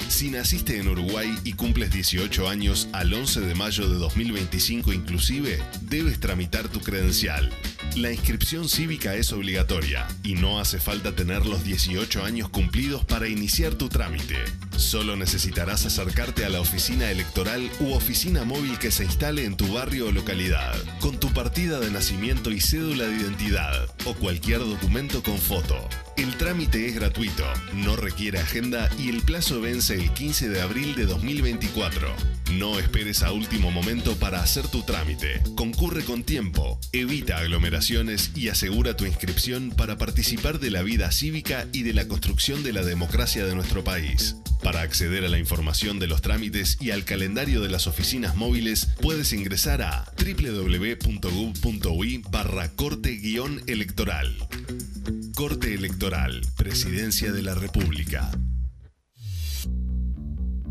Si 0.08 0.30
naciste 0.30 0.78
en 0.78 0.88
Uruguay 0.88 1.38
y 1.44 1.54
cumples 1.54 1.92
18 1.92 2.48
años 2.48 2.88
al 2.94 3.14
11 3.14 3.42
de 3.42 3.56
mayo 3.56 3.90
de 3.90 3.96
2025 3.96 4.94
inclusive, 4.94 5.62
debes 5.82 6.20
tramitar 6.20 6.68
tu 6.70 6.80
credencial. 6.80 7.52
La 7.96 8.12
inscripción 8.12 8.70
cívica 8.70 9.16
es 9.16 9.34
obligatoria 9.34 10.08
y 10.24 10.36
no 10.36 10.60
hace 10.60 10.80
falta 10.80 11.14
tener 11.14 11.46
los 11.46 11.64
18 11.64 12.24
años 12.24 12.50
cumplidos 12.50 13.04
para 13.04 13.28
iniciar 13.28 13.76
tu 13.76 13.90
trámite. 13.90 14.38
Solo 14.78 15.18
necesitarás 15.18 15.86
acercarte 15.86 16.46
a 16.46 16.50
la 16.50 16.62
oficina 16.62 17.12
electoral 17.12 17.70
u 17.82 17.92
oficina 17.92 18.46
móvil 18.46 18.80
que 18.80 18.92
se 18.92 19.04
instale 19.04 19.44
en 19.44 19.58
tu 19.58 19.74
barrio 19.74 20.08
o 20.08 20.12
localidad, 20.12 20.76
con 21.02 21.20
tu 21.20 21.34
partida 21.34 21.80
de 21.80 21.92
nacimiento 21.92 22.52
y 22.52 22.62
cédula 22.62 23.06
de 23.06 23.18
identidad 23.18 23.90
o 24.06 24.14
cualquier 24.14 24.60
documento 24.60 25.22
con 25.22 25.38
foto. 25.38 25.78
El 26.16 26.38
trámite 26.38 26.88
es 26.88 26.96
gratuito, 26.96 27.46
no 27.74 27.96
requiere 27.96 28.40
agenda 28.40 28.90
y 28.98 29.10
el 29.10 29.22
plazo 29.22 29.60
vence 29.60 29.91
el 29.92 30.12
15 30.12 30.50
de 30.50 30.62
abril 30.62 30.96
de 30.96 31.06
2024. 31.06 32.08
No 32.54 32.80
esperes 32.80 33.24
a 33.24 33.32
último 33.32 33.72
momento 33.72 34.16
para 34.16 34.42
hacer 34.42 34.68
tu 34.68 34.84
trámite. 34.84 35.42
Concurre 35.56 36.04
con 36.04 36.24
tiempo, 36.24 36.80
evita 36.92 37.38
aglomeraciones 37.38 38.32
y 38.36 38.50
asegura 38.50 38.96
tu 38.96 39.06
inscripción 39.06 39.72
para 39.72 39.98
participar 39.98 40.60
de 40.60 40.72
la 40.72 40.82
vida 40.82 41.12
cívica 41.12 41.68
y 41.74 41.84
de 41.84 41.94
la 41.94 42.08
construcción 42.08 42.64
de 42.64 42.74
la 42.74 42.84
democracia 42.84 43.46
de 43.46 43.56
nuestro 43.56 43.84
país. 43.84 44.36
Para 44.64 44.82
acceder 44.82 45.26
a 45.26 45.30
la 45.30 45.40
información 45.40 46.00
de 46.00 46.08
los 46.08 46.22
trámites 46.22 46.78
y 46.80 46.92
al 46.92 47.04
calendario 47.04 47.62
de 47.62 47.70
las 47.70 47.88
oficinas 47.88 48.36
móviles, 48.36 48.90
puedes 49.02 49.34
ingresar 49.34 49.82
a 49.82 50.06
www.gov.ui 50.18 51.04
barra 52.30 52.70
corte-electoral. 52.70 54.38
Corte 55.36 55.74
Electoral, 55.74 56.42
Presidencia 56.56 57.32
de 57.32 57.42
la 57.42 57.56
República. 57.56 58.32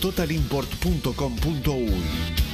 www.totalimport.com.uy. 0.00 2.53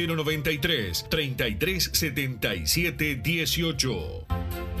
093 0.07 1.03
33 1.09 1.89
77 1.93 3.21
18. 3.21 4.80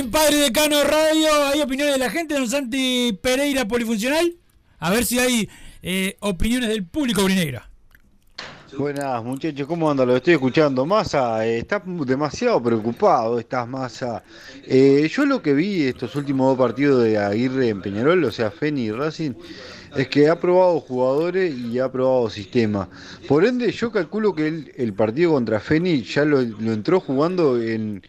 En 0.00 0.10
Padre 0.10 0.36
Decano 0.36 0.82
Radio. 0.82 1.28
¿Hay 1.52 1.60
opiniones 1.60 1.94
de 1.94 1.98
la 1.98 2.08
gente? 2.08 2.34
Don 2.34 2.48
Santi 2.48 3.18
Pereira 3.20 3.68
Polifuncional. 3.68 4.34
A 4.78 4.90
ver 4.90 5.04
si 5.04 5.18
hay 5.18 5.48
eh, 5.82 6.16
opiniones 6.20 6.70
del 6.70 6.86
público 6.86 7.22
Brinegra. 7.22 7.68
Buenas 8.78 9.22
muchachos, 9.22 9.66
¿cómo 9.66 9.90
andan? 9.90 10.08
Lo 10.08 10.16
estoy 10.16 10.34
escuchando. 10.34 10.86
Massa, 10.86 11.46
eh, 11.46 11.58
estás 11.58 11.82
demasiado 11.84 12.62
preocupado, 12.62 13.38
estás 13.38 13.68
Massa. 13.68 14.22
Eh, 14.64 15.06
yo 15.12 15.26
lo 15.26 15.42
que 15.42 15.52
vi 15.52 15.82
estos 15.82 16.16
últimos 16.16 16.48
dos 16.48 16.66
partidos 16.66 17.04
de 17.04 17.18
Aguirre 17.18 17.68
en 17.68 17.82
Peñarol, 17.82 18.24
o 18.24 18.32
sea, 18.32 18.50
Feni 18.50 18.84
y 18.84 18.92
Racing, 18.92 19.32
es 19.96 20.08
que 20.08 20.28
ha 20.28 20.38
probado 20.38 20.80
jugadores 20.80 21.54
y 21.54 21.78
ha 21.78 21.90
probado 21.90 22.30
sistema. 22.30 22.88
Por 23.28 23.44
ende, 23.44 23.70
yo 23.72 23.90
calculo 23.90 24.34
que 24.34 24.48
el, 24.48 24.72
el 24.76 24.92
partido 24.92 25.32
contra 25.32 25.60
Feni 25.60 26.02
ya 26.02 26.24
lo, 26.24 26.42
lo 26.42 26.72
entró 26.72 27.00
jugando 27.00 27.60
en, 27.60 28.02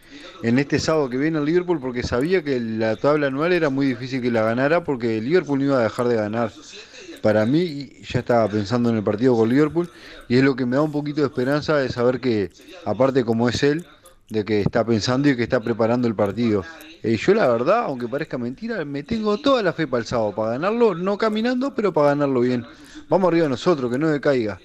en 0.43 0.59
este 0.59 0.79
sábado 0.79 1.09
que 1.09 1.17
viene 1.17 1.39
el 1.39 1.45
Liverpool 1.45 1.79
porque 1.79 2.03
sabía 2.03 2.43
que 2.43 2.59
la 2.59 2.95
tabla 2.95 3.27
anual 3.27 3.53
era 3.53 3.69
muy 3.69 3.87
difícil 3.87 4.21
que 4.21 4.31
la 4.31 4.43
ganara 4.43 4.83
porque 4.83 5.17
el 5.17 5.25
Liverpool 5.25 5.59
no 5.59 5.65
iba 5.65 5.79
a 5.79 5.83
dejar 5.83 6.07
de 6.07 6.15
ganar. 6.15 6.51
Para 7.21 7.45
mí 7.45 7.91
ya 8.01 8.19
estaba 8.19 8.47
pensando 8.47 8.89
en 8.89 8.97
el 8.97 9.03
partido 9.03 9.35
con 9.35 9.49
Liverpool 9.49 9.89
y 10.27 10.37
es 10.37 10.43
lo 10.43 10.55
que 10.55 10.65
me 10.65 10.75
da 10.75 10.81
un 10.81 10.91
poquito 10.91 11.21
de 11.21 11.27
esperanza 11.27 11.77
de 11.77 11.89
saber 11.89 12.19
que, 12.19 12.49
aparte 12.85 13.23
como 13.23 13.47
es 13.47 13.61
él, 13.61 13.85
de 14.31 14.45
que 14.45 14.61
está 14.61 14.83
pensando 14.85 15.29
y 15.29 15.35
que 15.35 15.43
está 15.43 15.59
preparando 15.59 16.07
el 16.07 16.15
partido. 16.15 16.63
Eh, 17.03 17.17
yo 17.17 17.33
la 17.33 17.47
verdad, 17.47 17.83
aunque 17.85 18.07
parezca 18.07 18.37
mentira, 18.37 18.83
me 18.85 19.03
tengo 19.03 19.37
toda 19.37 19.61
la 19.61 19.73
fe 19.73 19.87
para 19.87 20.01
el 20.01 20.07
sábado, 20.07 20.33
para 20.33 20.51
ganarlo, 20.51 20.95
no 20.95 21.17
caminando, 21.17 21.75
pero 21.75 21.91
para 21.91 22.09
ganarlo 22.09 22.41
bien. 22.41 22.65
Vamos 23.09 23.27
arriba 23.27 23.49
nosotros, 23.49 23.91
que 23.91 23.97
no 23.97 24.07
decaiga. 24.07 24.59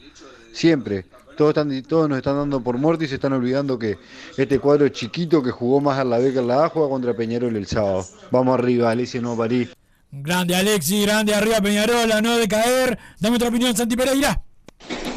Siempre. 0.52 1.04
Todos, 1.36 1.50
están, 1.50 1.82
todos 1.82 2.08
nos 2.08 2.16
están 2.16 2.36
dando 2.36 2.62
por 2.62 2.78
muerte 2.78 3.04
y 3.04 3.08
se 3.08 3.16
están 3.16 3.34
olvidando 3.34 3.78
que 3.78 3.98
este 4.38 4.58
cuadro 4.58 4.88
chiquito 4.88 5.42
que 5.42 5.50
jugó 5.50 5.82
más 5.82 5.98
a 5.98 6.04
la 6.04 6.16
B 6.16 6.32
que 6.32 6.38
a 6.38 6.42
la 6.42 6.64
A 6.64 6.68
juega 6.70 6.88
contra 6.88 7.14
Peñarol 7.14 7.54
el 7.56 7.66
sábado. 7.66 8.06
Vamos 8.30 8.58
arriba, 8.58 8.90
Alicia 8.90 9.20
No 9.20 9.36
París. 9.36 9.68
Grande 10.10 10.56
Alexi, 10.56 11.02
grande 11.02 11.34
arriba 11.34 11.60
Peñarola, 11.60 12.22
no 12.22 12.38
de 12.38 12.48
caer. 12.48 12.98
Dame 13.20 13.36
otra 13.36 13.48
opinión, 13.48 13.76
Santi 13.76 13.96
Pereira. 13.96 14.40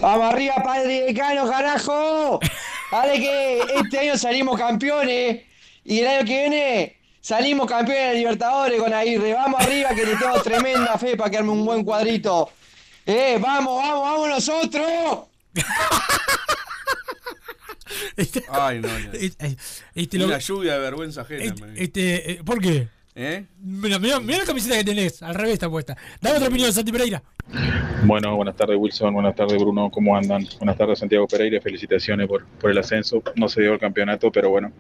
Vamos 0.01 0.33
arriba, 0.33 0.55
padre 0.61 1.03
decano, 1.05 1.49
carajo. 1.49 2.39
Dale 2.91 3.19
que 3.19 3.59
este 3.79 3.99
año 3.99 4.17
salimos 4.17 4.57
campeones 4.57 5.41
y 5.83 5.99
el 5.99 6.07
año 6.07 6.25
que 6.25 6.39
viene 6.39 6.97
salimos 7.21 7.67
campeones 7.67 8.09
de 8.09 8.15
Libertadores 8.15 8.79
con 8.81 8.93
Aguirre. 8.93 9.33
Vamos 9.33 9.61
arriba 9.61 9.89
que 9.93 10.05
le 10.05 10.15
tengo 10.15 10.41
tremenda 10.41 10.97
fe 10.97 11.15
para 11.15 11.29
quedarme 11.29 11.51
un 11.51 11.65
buen 11.65 11.83
cuadrito. 11.83 12.49
Eh, 13.05 13.37
vamos, 13.39 13.75
vamos, 13.81 14.01
vamos 14.01 14.29
nosotros. 14.29 15.19
Ay, 18.51 18.79
no, 18.79 18.87
no. 18.87 19.13
Este, 19.13 19.57
este, 19.95 20.17
Una 20.17 20.27
lo- 20.27 20.39
lluvia 20.39 20.73
de 20.73 20.79
vergüenza 20.79 21.21
ajena. 21.21 21.43
este, 21.45 21.65
me- 21.65 21.81
este, 21.83 22.31
eh, 22.33 22.43
¿Por 22.43 22.59
qué? 22.61 22.87
¿Eh? 23.16 23.45
Mira, 23.62 23.99
mira, 23.99 24.20
mira 24.20 24.39
la 24.39 24.45
camiseta 24.45 24.78
que 24.78 24.84
tenés, 24.84 25.22
al 25.24 25.36
revés 25.36 25.53
está 25.53 25.70
puesta. 25.70 25.97
Dame 26.22 26.38
otra 26.38 26.47
opinión, 26.49 26.72
Santi 26.72 26.91
Pereira. 26.91 27.22
Bueno, 28.03 28.36
buenas 28.36 28.55
tardes 28.55 28.78
Wilson, 28.80 29.14
buenas 29.14 29.36
tardes 29.36 29.57
Bruno, 29.60 29.89
¿cómo 29.89 30.16
andan? 30.16 30.47
Buenas 30.60 30.78
tardes 30.78 30.99
Santiago 30.99 31.28
Pereira, 31.28 31.60
felicitaciones 31.60 32.28
por, 32.28 32.45
por 32.45 32.72
el 32.72 32.78
ascenso. 32.78 33.22
No 33.36 33.49
se 33.49 33.62
dio 33.62 33.74
el 33.74 33.80
campeonato, 33.80 34.32
pero 34.32 34.49
bueno, 34.51 34.72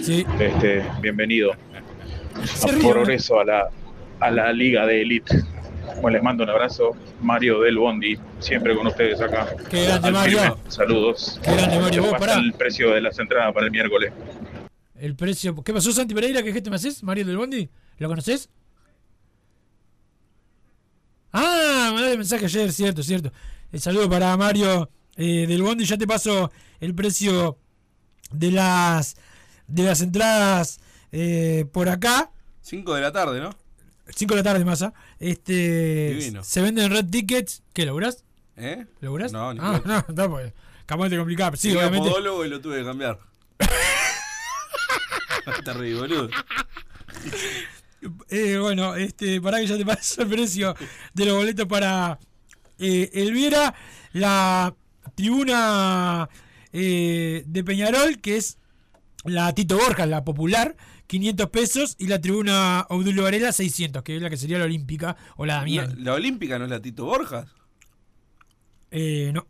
Sí. 0.00 0.24
este, 0.38 0.84
bienvenido. 1.00 1.52
Se 2.44 2.68
A 2.68 2.72
ríe, 2.72 2.88
progreso 2.88 3.40
a 3.40 3.44
la, 3.44 3.68
a 4.20 4.30
la 4.30 4.52
liga 4.52 4.86
de 4.86 5.02
élite. 5.02 5.42
Bueno, 6.00 6.10
les 6.18 6.22
mando 6.22 6.44
un 6.44 6.50
abrazo. 6.50 6.94
Mario 7.20 7.60
del 7.62 7.78
Bondi, 7.78 8.16
siempre 8.38 8.76
con 8.76 8.86
ustedes 8.86 9.20
acá. 9.20 9.48
Qué 9.68 9.86
grande, 9.86 10.10
Mario. 10.12 10.58
Saludos. 10.68 11.40
Qué 11.42 11.50
grande, 11.52 11.80
Mario. 11.80 12.02
Vos, 12.02 12.10
¿Cómo 12.10 12.20
pará. 12.20 12.32
está 12.34 12.44
el 12.44 12.52
precio 12.52 12.90
de 12.90 13.00
las 13.00 13.18
entradas 13.18 13.52
para 13.52 13.66
el 13.66 13.72
miércoles? 13.72 14.12
El 14.98 15.14
precio. 15.14 15.54
¿Qué 15.62 15.72
pasó, 15.72 15.92
Santi 15.92 16.14
Pereira? 16.14 16.42
¿Qué 16.42 16.52
gesto 16.52 16.70
me 16.70 16.76
haces? 16.76 17.02
Mario 17.02 17.24
del 17.24 17.36
Bondi. 17.36 17.68
¿Lo 17.98 18.08
conoces? 18.08 18.48
Ah, 21.32 21.90
mandaste 21.92 22.16
mensaje 22.16 22.44
ayer, 22.46 22.72
cierto, 22.72 23.02
cierto. 23.02 23.32
El 23.70 23.80
saludo 23.80 24.08
para 24.08 24.36
Mario 24.36 24.90
eh, 25.16 25.46
del 25.46 25.62
Bondi. 25.62 25.84
Ya 25.84 25.98
te 25.98 26.06
paso 26.06 26.50
el 26.80 26.94
precio 26.94 27.58
de 28.30 28.50
las 28.50 29.16
de 29.66 29.82
las 29.82 30.00
entradas 30.00 30.80
eh, 31.12 31.66
por 31.72 31.88
acá. 31.88 32.30
5 32.62 32.94
de 32.94 33.00
la 33.00 33.12
tarde, 33.12 33.40
¿no? 33.40 33.54
5 34.14 34.34
de 34.34 34.40
la 34.40 34.44
tarde, 34.44 34.64
masa. 34.64 34.94
Este 35.18 36.14
Divino. 36.14 36.42
se 36.42 36.60
venden 36.60 36.86
en 36.86 36.90
Red 36.92 37.06
Tickets. 37.10 37.62
¿Qué 37.72 37.86
lográs? 37.86 38.24
¿Eh? 38.56 38.86
¿Lográs? 39.00 39.32
No, 39.32 39.52
ni 39.52 39.60
ah, 39.62 39.80
no, 39.84 39.98
está 39.98 40.28
pues. 40.28 40.52
Capaz 40.86 41.08
de 41.10 41.18
complicar. 41.18 41.56
Sí, 41.56 41.76
obviamente. 41.76 42.08
podólogo 42.08 42.44
y 42.44 42.48
lo 42.48 42.60
tuve 42.60 42.78
que 42.78 42.84
cambiar. 42.84 43.18
Está 45.56 45.72
re 45.72 45.94
boludo. 45.94 46.28
Eh, 48.30 48.56
bueno, 48.58 48.94
este, 48.94 49.40
para 49.40 49.58
que 49.58 49.66
ya 49.66 49.76
te 49.76 49.84
paso 49.84 50.22
el 50.22 50.28
precio 50.28 50.72
de 51.14 51.24
los 51.24 51.34
boletos 51.34 51.66
para 51.66 52.18
eh, 52.78 53.10
Elviera, 53.12 53.74
la 54.12 54.72
tribuna 55.16 56.28
eh, 56.72 57.42
de 57.44 57.64
Peñarol, 57.64 58.20
que 58.20 58.36
es 58.36 58.56
la 59.24 59.52
Tito 59.52 59.76
Borja, 59.76 60.06
la 60.06 60.22
popular, 60.22 60.76
500 61.08 61.50
pesos, 61.50 61.96
y 61.98 62.06
la 62.06 62.20
tribuna 62.20 62.86
Obdulio 62.88 63.24
Varela, 63.24 63.50
600, 63.50 64.04
que 64.04 64.14
es 64.14 64.22
la 64.22 64.30
que 64.30 64.36
sería 64.36 64.58
la 64.60 64.66
olímpica 64.66 65.16
o 65.36 65.44
la 65.44 65.54
Damián. 65.54 65.96
la 65.98 66.14
olímpica 66.14 66.56
no 66.56 66.66
es 66.66 66.70
la 66.70 66.80
Tito 66.80 67.04
Borjas. 67.04 67.48
Eh, 68.92 69.32
no. 69.34 69.44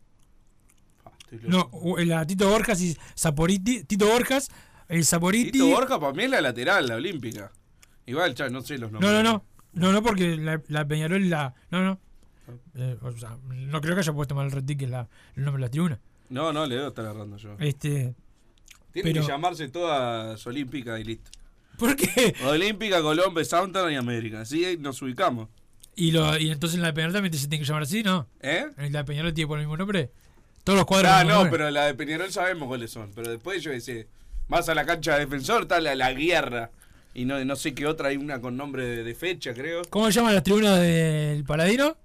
No, 1.43 1.69
o- 1.73 1.99
la 1.99 2.27
Tito 2.27 2.49
Borjas 2.49 2.81
y 2.81 2.97
Saporiti, 3.15 3.85
Tito 3.85 4.07
Borjas, 4.07 4.49
el 4.89 5.05
Saporiti. 5.05 5.53
Tito 5.53 5.67
Borja 5.69 5.99
para 6.01 6.13
mí 6.13 6.25
es 6.25 6.31
la 6.31 6.41
lateral, 6.41 6.87
la 6.87 6.97
olímpica. 6.97 7.51
Igual, 8.07 8.35
ya 8.35 8.49
no 8.49 8.63
sé 8.63 8.79
los 8.79 8.91
nombres. 8.91 9.11
No, 9.13 9.23
no, 9.23 9.33
no. 9.33 9.45
No, 9.75 9.93
no, 9.93 10.03
porque 10.03 10.37
la, 10.37 10.61
la 10.69 10.87
Peñarol 10.87 11.29
la. 11.29 11.55
No, 11.71 11.83
no. 11.85 12.01
Eh, 12.75 12.97
o 13.03 13.13
sea, 13.13 13.37
no 13.49 13.81
creo 13.81 13.95
que 13.95 14.01
haya 14.01 14.13
puesto 14.13 14.35
mal 14.35 14.47
el 14.47 14.53
retique 14.53 14.87
la, 14.87 15.07
el 15.37 15.45
nombre 15.45 15.61
de 15.61 15.67
la 15.67 15.71
tribuna. 15.71 16.01
No, 16.31 16.53
no, 16.53 16.67
le 16.67 16.77
debo 16.77 16.89
estar 16.89 17.05
agarrando 17.05 17.37
yo. 17.37 17.55
Este. 17.59 18.15
Tiene 18.93 19.13
pero- 19.13 19.23
que 19.27 19.29
llamarse 19.31 19.69
todas 19.69 20.45
olímpicas 20.47 20.99
y 21.01 21.05
listo. 21.05 21.31
¿Por 21.79 21.95
qué? 21.95 22.35
Olímpica, 22.45 23.01
Colombia, 23.03 23.45
Southampton 23.45 23.93
y 23.93 23.97
América. 23.97 24.41
Así 24.41 24.77
nos 24.81 25.01
ubicamos. 25.03 25.49
Y, 25.95 26.11
lo, 26.11 26.37
y 26.39 26.51
entonces 26.51 26.77
en 26.77 26.83
la 26.83 26.89
de 26.89 26.95
Peñarol 26.95 27.13
también 27.15 27.35
se 27.35 27.47
tiene 27.47 27.63
que 27.63 27.69
llamar 27.69 27.83
así, 27.83 28.03
¿no? 28.03 28.27
¿Eh? 28.41 28.67
¿En 28.79 28.93
la 28.93 29.01
de 29.01 29.05
Peñarol 29.05 29.33
tiene 29.35 29.47
por 29.49 29.59
el 29.59 29.65
mismo 29.67 29.77
nombre? 29.77 30.11
Todos 30.65 30.77
los 30.79 30.87
cuadros. 30.87 31.11
Ah, 31.13 31.23
no, 31.25 31.35
nombre. 31.35 31.51
pero 31.53 31.71
la 31.71 31.87
de 31.87 31.95
Peñarol 31.95 32.33
sabemos 32.33 32.67
cuáles 32.69 32.91
son. 32.91 33.13
Pero 33.15 33.31
después 33.31 33.63
yo 33.63 33.71
decía, 33.71 34.05
vas 34.49 34.69
a 34.69 34.75
la 34.75 34.85
cancha 34.85 35.15
de 35.15 35.21
defensor, 35.21 35.63
está 35.63 35.81
la, 35.81 35.95
la 35.95 36.13
guerra. 36.13 36.71
Y 37.15 37.25
no, 37.25 37.45
no 37.45 37.57
sé 37.57 37.75
qué 37.75 37.87
otra, 37.87 38.09
hay 38.09 38.17
una 38.17 38.41
con 38.41 38.57
nombre 38.57 38.85
de, 38.87 39.03
de 39.03 39.15
fecha, 39.15 39.53
creo. 39.55 39.83
¿Cómo 39.91 40.07
se 40.07 40.13
llaman 40.13 40.35
las 40.35 40.45
tribunas 40.45 40.79
del 40.79 41.45
Paladino? 41.45 41.97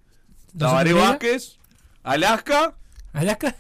Tabaré? 0.58 0.94
Vázquez, 0.94 1.58
Alaska, 2.04 2.74
¿Alaska? 3.12 3.56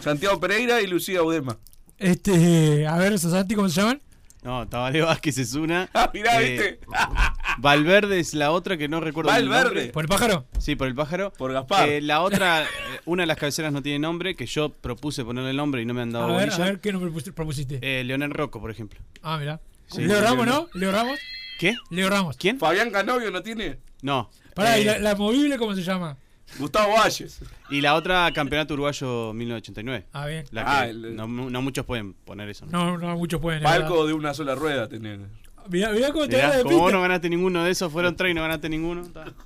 Santiago 0.00 0.38
Pereira 0.40 0.80
y 0.80 0.86
Lucía 0.86 1.22
Udema. 1.22 1.58
Este. 1.98 2.86
A 2.86 2.96
ver, 2.96 3.18
Santi, 3.18 3.54
¿cómo 3.54 3.68
se 3.68 3.80
llaman? 3.80 4.02
No, 4.46 4.66
Tabaré 4.68 5.02
Vázquez 5.02 5.38
es 5.38 5.54
una. 5.54 5.88
Ah, 5.94 6.10
mirá, 6.14 6.40
Eh, 6.40 6.50
viste. 6.52 6.80
Valverde 7.58 8.20
es 8.20 8.32
la 8.34 8.52
otra 8.52 8.76
que 8.76 8.86
no 8.88 9.00
recuerdo 9.00 9.34
el 9.34 9.48
Valverde. 9.48 9.88
¿Por 9.88 10.04
el 10.04 10.08
pájaro? 10.08 10.46
Sí, 10.58 10.76
por 10.76 10.86
el 10.88 10.94
pájaro. 10.94 11.32
Por 11.32 11.52
Gaspar. 11.52 11.88
Eh, 11.88 12.00
la 12.00 12.20
otra, 12.22 12.62
eh, 12.62 12.66
una 13.06 13.22
de 13.24 13.26
las 13.26 13.36
cabeceras 13.38 13.72
no 13.72 13.82
tiene 13.82 13.98
nombre, 13.98 14.34
que 14.36 14.46
yo 14.46 14.68
propuse 14.68 15.24
ponerle 15.24 15.50
el 15.50 15.56
nombre 15.56 15.82
y 15.82 15.84
no 15.84 15.94
me 15.94 16.02
han 16.02 16.12
dado 16.12 16.26
A 16.26 16.36
ver, 16.36 16.46
bolilla. 16.50 16.64
a 16.64 16.66
ver, 16.68 16.80
¿qué 16.80 16.92
nombre 16.92 17.10
propus- 17.10 17.32
propusiste? 17.34 17.78
Eh, 17.82 18.04
Leonel 18.04 18.30
Rocco, 18.30 18.60
por 18.60 18.70
ejemplo. 18.70 19.00
Ah, 19.22 19.36
mira. 19.38 19.60
Sí, 19.88 20.02
Leo 20.02 20.20
Ramos. 20.20 20.46
¿no? 20.46 20.68
Leo 20.74 20.92
Ramos. 20.92 21.18
¿Qué? 21.58 21.74
Leo 21.90 22.08
Ramos. 22.10 22.36
¿Quién? 22.36 22.58
Fabián 22.58 22.90
Canovio 22.90 23.30
no 23.30 23.42
tiene. 23.42 23.78
No. 24.02 24.30
Pará, 24.54 24.76
Eh, 24.78 24.82
¿y 24.82 24.84
la, 24.84 24.98
la 24.98 25.14
movible 25.16 25.56
cómo 25.58 25.74
se 25.74 25.82
llama? 25.82 26.16
Gustavo 26.58 26.94
Valles. 26.94 27.40
y 27.70 27.80
la 27.80 27.94
otra, 27.94 28.30
Campeonato 28.32 28.74
Uruguayo 28.74 29.32
1989. 29.32 30.06
Ah, 30.12 30.26
bien. 30.26 30.44
La 30.52 30.64
que 30.64 30.70
Ah, 30.70 30.86
el- 30.88 31.16
no, 31.16 31.26
no 31.26 31.62
muchos 31.62 31.84
pueden 31.84 32.14
poner 32.14 32.48
eso. 32.48 32.66
No, 32.66 32.96
no, 32.96 33.16
muchos 33.16 33.40
pueden. 33.40 33.62
Palco 33.62 34.06
de 34.06 34.12
una 34.12 34.32
sola 34.34 34.54
rueda 34.54 34.88
tener. 34.88 35.20
Mirá, 35.68 35.90
mirá 35.90 36.12
cómo 36.12 36.28
te 36.28 36.36
Mirá, 36.36 36.56
de 36.56 36.62
como 36.62 36.78
vos 36.78 36.92
no 36.92 37.00
ganaste 37.02 37.28
ninguno 37.28 37.64
de 37.64 37.72
esos, 37.72 37.92
fueron 37.92 38.14
tres 38.14 38.30
y 38.30 38.34
no 38.34 38.42
ganaste 38.42 38.68
ninguno. 38.68 39.02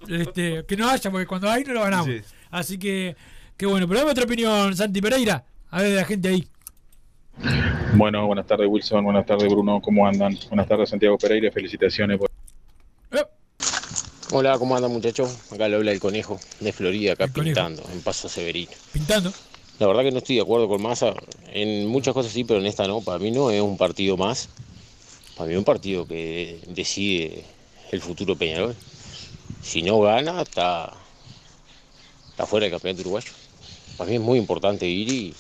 Este, 0.08 0.64
que 0.66 0.76
no 0.76 0.88
haya, 0.90 1.10
porque 1.10 1.26
cuando 1.26 1.50
hay 1.50 1.64
no 1.64 1.72
lo 1.72 1.80
ganamos. 1.80 2.06
Sí. 2.06 2.20
Así 2.50 2.78
que, 2.78 3.16
qué 3.56 3.64
bueno. 3.66 3.88
Pero 3.88 4.00
dame 4.00 4.12
otra 4.12 4.24
opinión, 4.24 4.76
Santi 4.76 5.00
Pereira. 5.00 5.44
A 5.70 5.80
ver, 5.80 5.90
de 5.92 5.96
la 5.96 6.04
gente 6.04 6.28
ahí. 6.28 6.46
Bueno, 7.94 8.26
buenas 8.26 8.46
tardes 8.46 8.66
Wilson, 8.68 9.02
buenas 9.04 9.24
tardes 9.24 9.48
Bruno, 9.48 9.80
¿cómo 9.80 10.06
andan? 10.06 10.36
Buenas 10.48 10.68
tardes 10.68 10.90
Santiago 10.90 11.16
Pereira, 11.16 11.50
felicitaciones 11.50 12.18
por... 12.18 12.28
Hola, 14.32 14.56
¿cómo 14.60 14.76
andan 14.76 14.92
muchachos? 14.92 15.36
Acá 15.50 15.68
le 15.68 15.74
habla 15.74 15.90
el 15.90 15.98
conejo 15.98 16.38
de 16.60 16.72
Florida, 16.72 17.14
acá 17.14 17.26
pintando, 17.26 17.82
en 17.92 18.00
Paso 18.00 18.28
Severino. 18.28 18.70
Pintando. 18.92 19.32
La 19.80 19.88
verdad 19.88 20.02
que 20.02 20.12
no 20.12 20.18
estoy 20.18 20.36
de 20.36 20.42
acuerdo 20.42 20.68
con 20.68 20.80
Massa, 20.80 21.14
en 21.48 21.88
muchas 21.88 22.14
cosas 22.14 22.30
sí, 22.30 22.44
pero 22.44 22.60
en 22.60 22.66
esta 22.66 22.86
no. 22.86 23.00
Para 23.00 23.18
mí 23.18 23.32
no 23.32 23.50
es 23.50 23.60
un 23.60 23.76
partido 23.76 24.16
más. 24.16 24.48
Para 25.36 25.48
mí 25.48 25.54
es 25.54 25.58
un 25.58 25.64
partido 25.64 26.06
que 26.06 26.60
decide 26.68 27.44
el 27.90 28.00
futuro 28.00 28.36
Peñarol. 28.36 28.76
Si 29.62 29.82
no 29.82 30.00
gana, 30.00 30.42
está, 30.42 30.92
está 32.30 32.46
fuera 32.46 32.64
del 32.64 32.72
campeonato 32.72 33.00
uruguayo. 33.02 33.32
Para 33.96 34.10
mí 34.10 34.16
es 34.16 34.22
muy 34.22 34.38
importante 34.38 34.86
ir 34.86 35.08
y, 35.08 35.34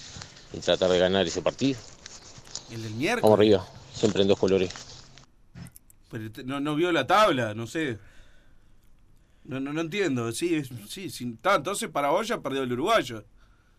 y 0.52 0.58
tratar 0.58 0.90
de 0.90 0.98
ganar 0.98 1.24
ese 1.28 1.42
partido. 1.42 1.78
El 2.72 2.82
del 2.82 2.94
miércoles. 2.94 3.22
Vamos 3.22 3.38
arriba, 3.38 3.68
siempre 3.94 4.22
en 4.22 4.28
dos 4.28 4.38
colores. 4.38 4.72
Pero 6.10 6.28
no, 6.44 6.58
no 6.58 6.74
vio 6.74 6.90
la 6.90 7.06
tabla, 7.06 7.54
no 7.54 7.68
sé. 7.68 7.98
No, 9.44 9.58
no, 9.60 9.72
no 9.72 9.80
entiendo. 9.80 10.30
Sí, 10.32 10.54
es- 10.54 10.70
sí, 10.88 11.04
está, 11.06 11.56
entonces 11.56 11.88
para 11.88 12.10
vos 12.10 12.30
perdió 12.42 12.62
el 12.62 12.72
uruguayo. 12.72 13.24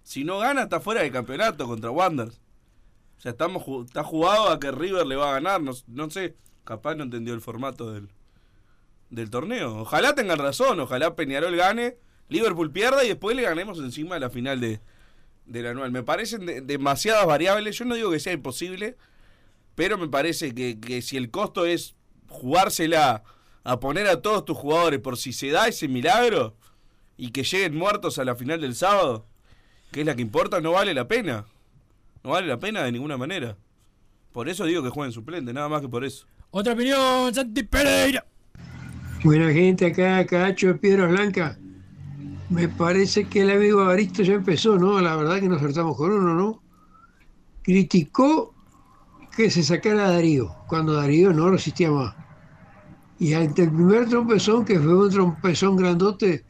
Si 0.03 0.24
no 0.24 0.39
gana, 0.39 0.64
está 0.64 0.80
fuera 0.80 1.01
del 1.01 1.12
campeonato 1.12 1.68
contra 1.68 1.91
Wanderers. 1.91 2.41
O 3.18 3.22
sea, 3.22 3.32
estamos, 3.34 3.64
está 3.86 4.03
jugado 4.03 4.49
a 4.49 4.59
que 4.59 4.72
River 4.72 5.05
le 5.05 5.16
va 5.16 5.30
a 5.30 5.34
ganar. 5.34 5.62
No, 5.62 5.72
no 5.88 6.09
sé, 6.09 6.36
capaz 6.64 6.95
no 6.95 7.03
entendió 7.03 7.34
el 7.36 7.41
formato 7.41 7.91
del, 7.93 8.09
del 9.09 9.30
torneo. 9.30 9.78
Ojalá 9.82 10.16
tengan 10.16 10.39
razón, 10.39 10.80
ojalá 10.80 11.16
Peñarol 11.16 11.55
gane, 11.55 11.97
Liverpool 12.30 12.72
pierda 12.72 13.03
y 13.03 13.09
después 13.09 13.36
le 13.36 13.43
ganemos 13.43 13.78
encima 13.80 14.16
de 14.16 14.22
la 14.22 14.30
final 14.32 14.59
de, 14.59 14.82
del 15.45 15.68
anual. 15.68 15.91
Me 15.91 16.01
parecen 16.03 16.45
de- 16.47 16.62
demasiadas 16.62 17.26
variables. 17.28 17.78
Yo 17.78 17.86
no 17.86 17.95
digo 17.95 18.09
que 18.12 18.20
sea 18.20 18.34
imposible, 18.34 18.97
pero 19.76 19.97
me 19.99 20.07
parece 20.07 20.55
que, 20.55 20.80
que 20.80 21.01
si 21.03 21.18
el 21.18 21.30
costo 21.30 21.66
es 21.66 21.95
jugársela 22.28 23.24
a 23.64 23.80
poner 23.80 24.07
a 24.07 24.22
todos 24.22 24.45
tus 24.45 24.57
jugadores 24.57 24.99
por 24.99 25.18
si 25.18 25.34
se 25.34 25.49
da 25.49 25.68
ese 25.68 25.88
milagro 25.88 26.55
y 27.18 27.32
que 27.32 27.43
lleguen 27.43 27.76
muertos 27.76 28.18
a 28.18 28.26
la 28.26 28.36
final 28.36 28.59
del 28.62 28.76
sábado, 28.76 29.26
que 29.91 30.01
es 30.01 30.05
la 30.05 30.16
que 30.16 30.22
importa, 30.22 30.62
no 30.62 30.72
vale 30.72 30.93
la 30.93 31.07
pena. 31.07 31.45
No 32.24 32.32
vale 32.32 32.47
la 32.47 32.59
pena 32.59 32.84
de 32.84 32.91
ninguna 32.91 33.18
manera. 33.18 33.57
Por 34.32 34.47
eso 34.47 34.66
digo 34.66 34.84
que 34.84 34.89
jueguen 34.89 35.12
suplente, 35.12 35.53
nada 35.53 35.68
más 35.68 35.82
que 35.82 35.89
por 35.89 36.05
eso. 36.05 36.26
Otra 36.51 36.74
opinión, 36.74 37.34
Santi 37.34 37.64
Pereira. 37.64 38.26
Buena 39.24 39.51
gente 39.51 39.88
acá, 39.88 40.26
Cacho 40.26 40.68
de 40.68 40.74
Piedra 40.76 41.07
Blanca. 41.07 41.57
Me 42.49 42.68
parece 42.68 43.26
que 43.26 43.41
el 43.41 43.51
amigo 43.51 43.82
Aristo 43.84 44.24
ya 44.24 44.34
empezó, 44.34 44.78
¿no? 44.78 44.99
La 44.99 45.16
verdad 45.16 45.39
que 45.39 45.47
nos 45.47 45.59
acertamos 45.59 45.95
con 45.95 46.12
uno, 46.12 46.34
¿no? 46.34 46.64
Criticó 47.62 48.53
que 49.36 49.49
se 49.49 49.64
sacara 49.64 50.07
a 50.07 50.12
Darío, 50.12 50.55
cuando 50.68 50.93
Darío 50.93 51.32
no 51.34 51.49
resistía 51.49 51.91
más. 51.91 52.16
Y 53.22 53.36
ante 53.36 53.61
el 53.61 53.72
primer 53.72 54.09
trompezón, 54.09 54.65
que 54.65 54.80
fue 54.80 54.95
un 54.95 55.11
trompezón 55.11 55.76
grandote, 55.76 56.43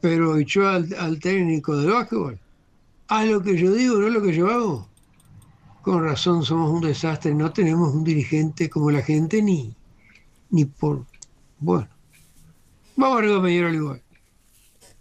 pero 0.00 0.36
echó 0.36 0.68
al, 0.68 0.86
al 0.96 1.18
técnico 1.18 1.76
del 1.76 1.90
básquetbol. 1.90 2.38
Haz 3.08 3.26
lo 3.26 3.42
que 3.42 3.58
yo 3.58 3.72
digo, 3.72 3.98
no 3.98 4.08
lo 4.08 4.22
que 4.22 4.32
yo 4.32 4.48
hago. 4.48 4.88
Con 5.82 6.04
razón 6.04 6.44
somos 6.44 6.70
un 6.70 6.82
desastre, 6.82 7.34
no 7.34 7.52
tenemos 7.52 7.92
un 7.92 8.04
dirigente 8.04 8.70
como 8.70 8.92
la 8.92 9.02
gente 9.02 9.42
ni, 9.42 9.74
ni 10.50 10.64
por... 10.64 11.04
Bueno, 11.58 11.88
vamos 12.94 13.18
arriba 13.18 13.42
Peñarol 13.42 13.74
igual. 13.74 14.02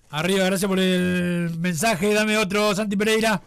Arriba, 0.10 0.46
gracias 0.46 0.68
por 0.68 0.80
el 0.80 1.56
mensaje. 1.60 2.12
Dame 2.12 2.40
otro, 2.40 2.74
Santi 2.74 2.98
Pereira. 2.98 3.40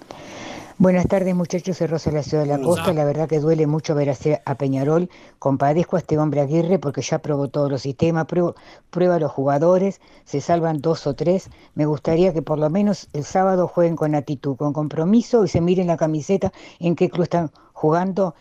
Buenas 0.78 1.08
tardes 1.08 1.34
muchachos, 1.34 1.78
soy 1.78 1.86
Rosa 1.86 2.10
de 2.10 2.16
la 2.16 2.22
Ciudad 2.22 2.42
de 2.42 2.50
la 2.50 2.60
Costa. 2.60 2.92
La 2.92 3.06
verdad 3.06 3.26
que 3.26 3.40
duele 3.40 3.66
mucho 3.66 3.94
ver 3.94 4.10
hacer 4.10 4.42
a 4.44 4.56
Peñarol. 4.56 5.08
Compadezco 5.38 5.96
a 5.96 6.00
este 6.00 6.18
hombre 6.18 6.42
Aguirre 6.42 6.78
porque 6.78 7.00
ya 7.00 7.18
probó 7.20 7.48
todos 7.48 7.70
los 7.70 7.80
sistemas, 7.80 8.26
prueba, 8.26 8.54
prueba 8.90 9.14
a 9.14 9.18
los 9.18 9.32
jugadores, 9.32 10.02
se 10.26 10.42
salvan 10.42 10.82
dos 10.82 11.06
o 11.06 11.14
tres. 11.14 11.48
Me 11.74 11.86
gustaría 11.86 12.34
que 12.34 12.42
por 12.42 12.58
lo 12.58 12.68
menos 12.68 13.08
el 13.14 13.24
sábado 13.24 13.68
jueguen 13.68 13.96
con 13.96 14.14
actitud, 14.14 14.56
con 14.56 14.74
compromiso 14.74 15.46
y 15.46 15.48
se 15.48 15.62
miren 15.62 15.86
la 15.86 15.96
camiseta 15.96 16.52
en 16.78 16.94
qué 16.94 17.08
club 17.08 17.22
están 17.22 17.50
jugando 17.72 18.34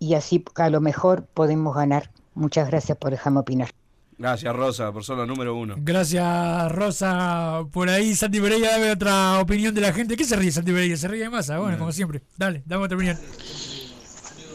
y 0.00 0.14
así 0.14 0.44
a 0.56 0.70
lo 0.70 0.80
mejor 0.80 1.26
podemos 1.26 1.76
ganar. 1.76 2.10
Muchas 2.34 2.66
gracias 2.66 2.98
por 2.98 3.12
dejarme 3.12 3.38
opinar. 3.38 3.77
Gracias, 4.18 4.52
Rosa, 4.54 4.92
persona 4.92 5.24
número 5.24 5.54
uno. 5.54 5.76
Gracias, 5.78 6.72
Rosa. 6.72 7.60
Por 7.72 7.88
ahí, 7.88 8.16
Santi 8.16 8.40
Pereira, 8.40 8.72
dame 8.72 8.90
otra 8.90 9.38
opinión 9.38 9.72
de 9.74 9.80
la 9.80 9.92
gente. 9.92 10.16
¿Qué 10.16 10.24
se 10.24 10.34
ríe, 10.34 10.50
Santi 10.50 10.72
Pereira? 10.72 10.96
Se 10.96 11.06
ríe 11.06 11.22
de 11.22 11.30
masa. 11.30 11.58
Bueno, 11.58 11.78
como 11.78 11.92
siempre. 11.92 12.22
Dale, 12.36 12.62
dame 12.66 12.84
otra 12.84 12.96
opinión. 12.96 13.16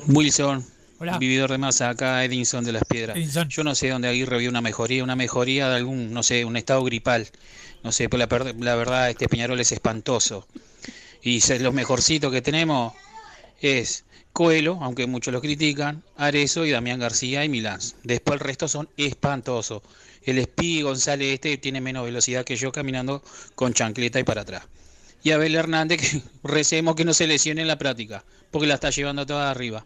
Wilson, 0.07 0.65
Hola. 0.99 1.17
vividor 1.17 1.49
de 1.51 1.57
masa, 1.57 1.89
acá 1.89 2.23
Edinson 2.25 2.65
de 2.65 2.73
las 2.73 2.83
Piedras. 2.83 3.15
Edinson. 3.15 3.47
Yo 3.49 3.63
no 3.63 3.73
sé 3.73 3.89
dónde 3.89 4.09
Aguirre 4.09 4.37
vio 4.39 4.49
una 4.49 4.61
mejoría, 4.61 5.03
una 5.03 5.15
mejoría 5.15 5.69
de 5.69 5.77
algún, 5.77 6.11
no 6.13 6.23
sé, 6.23 6.43
un 6.45 6.57
estado 6.57 6.83
gripal. 6.83 7.29
No 7.83 7.91
sé, 7.91 8.09
pero 8.09 8.19
la, 8.19 8.27
per- 8.27 8.55
la 8.59 8.75
verdad 8.75 9.09
este 9.09 9.27
Peñarol 9.29 9.59
es 9.59 9.71
espantoso. 9.71 10.47
Y 11.21 11.39
los 11.59 11.73
mejorcitos 11.73 12.31
que 12.33 12.41
tenemos 12.41 12.93
es 13.61 14.03
Coelho, 14.33 14.79
aunque 14.81 15.05
muchos 15.05 15.31
lo 15.31 15.41
critican, 15.41 16.03
Arezo 16.17 16.65
y 16.65 16.71
Damián 16.71 16.99
García 16.99 17.45
y 17.45 17.49
Milán. 17.49 17.79
Después 18.01 18.41
el 18.41 18.45
resto 18.47 18.67
son 18.67 18.89
espantosos. 18.97 19.83
El 20.23 20.39
Espí 20.39 20.81
González 20.81 21.35
este 21.35 21.57
tiene 21.57 21.81
menos 21.81 22.03
velocidad 22.03 22.43
que 22.43 22.55
yo 22.55 22.71
caminando 22.71 23.21
con 23.53 23.75
chancleta 23.75 24.19
y 24.19 24.23
para 24.23 24.41
atrás. 24.41 24.63
Y 25.21 25.31
Abel 25.31 25.53
Hernández, 25.53 26.01
que 26.01 26.23
recemos 26.43 26.95
que 26.95 27.05
no 27.05 27.13
se 27.13 27.27
lesione 27.27 27.61
en 27.61 27.67
la 27.67 27.77
práctica, 27.77 28.25
porque 28.49 28.65
la 28.65 28.73
está 28.73 28.89
llevando 28.89 29.27
toda 29.27 29.51
arriba. 29.51 29.85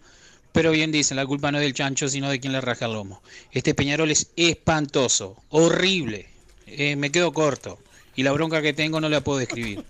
Pero 0.53 0.71
bien 0.71 0.93
dicen, 0.93 1.17
la 1.17 1.25
culpa 1.25 1.51
no 1.51 1.57
es 1.57 1.63
del 1.65 1.73
chancho, 1.73 2.07
sino 2.07 2.29
de 2.29 2.39
quien 2.39 2.53
le 2.53 2.61
raja 2.61 2.85
el 2.85 2.93
lomo. 2.93 3.21
Este 3.51 3.75
Peñarol 3.75 4.11
es 4.11 4.31
espantoso, 4.37 5.35
horrible. 5.49 6.29
Eh, 6.67 6.95
me 6.95 7.11
quedo 7.11 7.33
corto. 7.33 7.79
Y 8.15 8.23
la 8.23 8.31
bronca 8.31 8.61
que 8.61 8.71
tengo 8.71 9.01
no 9.01 9.09
la 9.09 9.19
puedo 9.19 9.39
describir. 9.39 9.83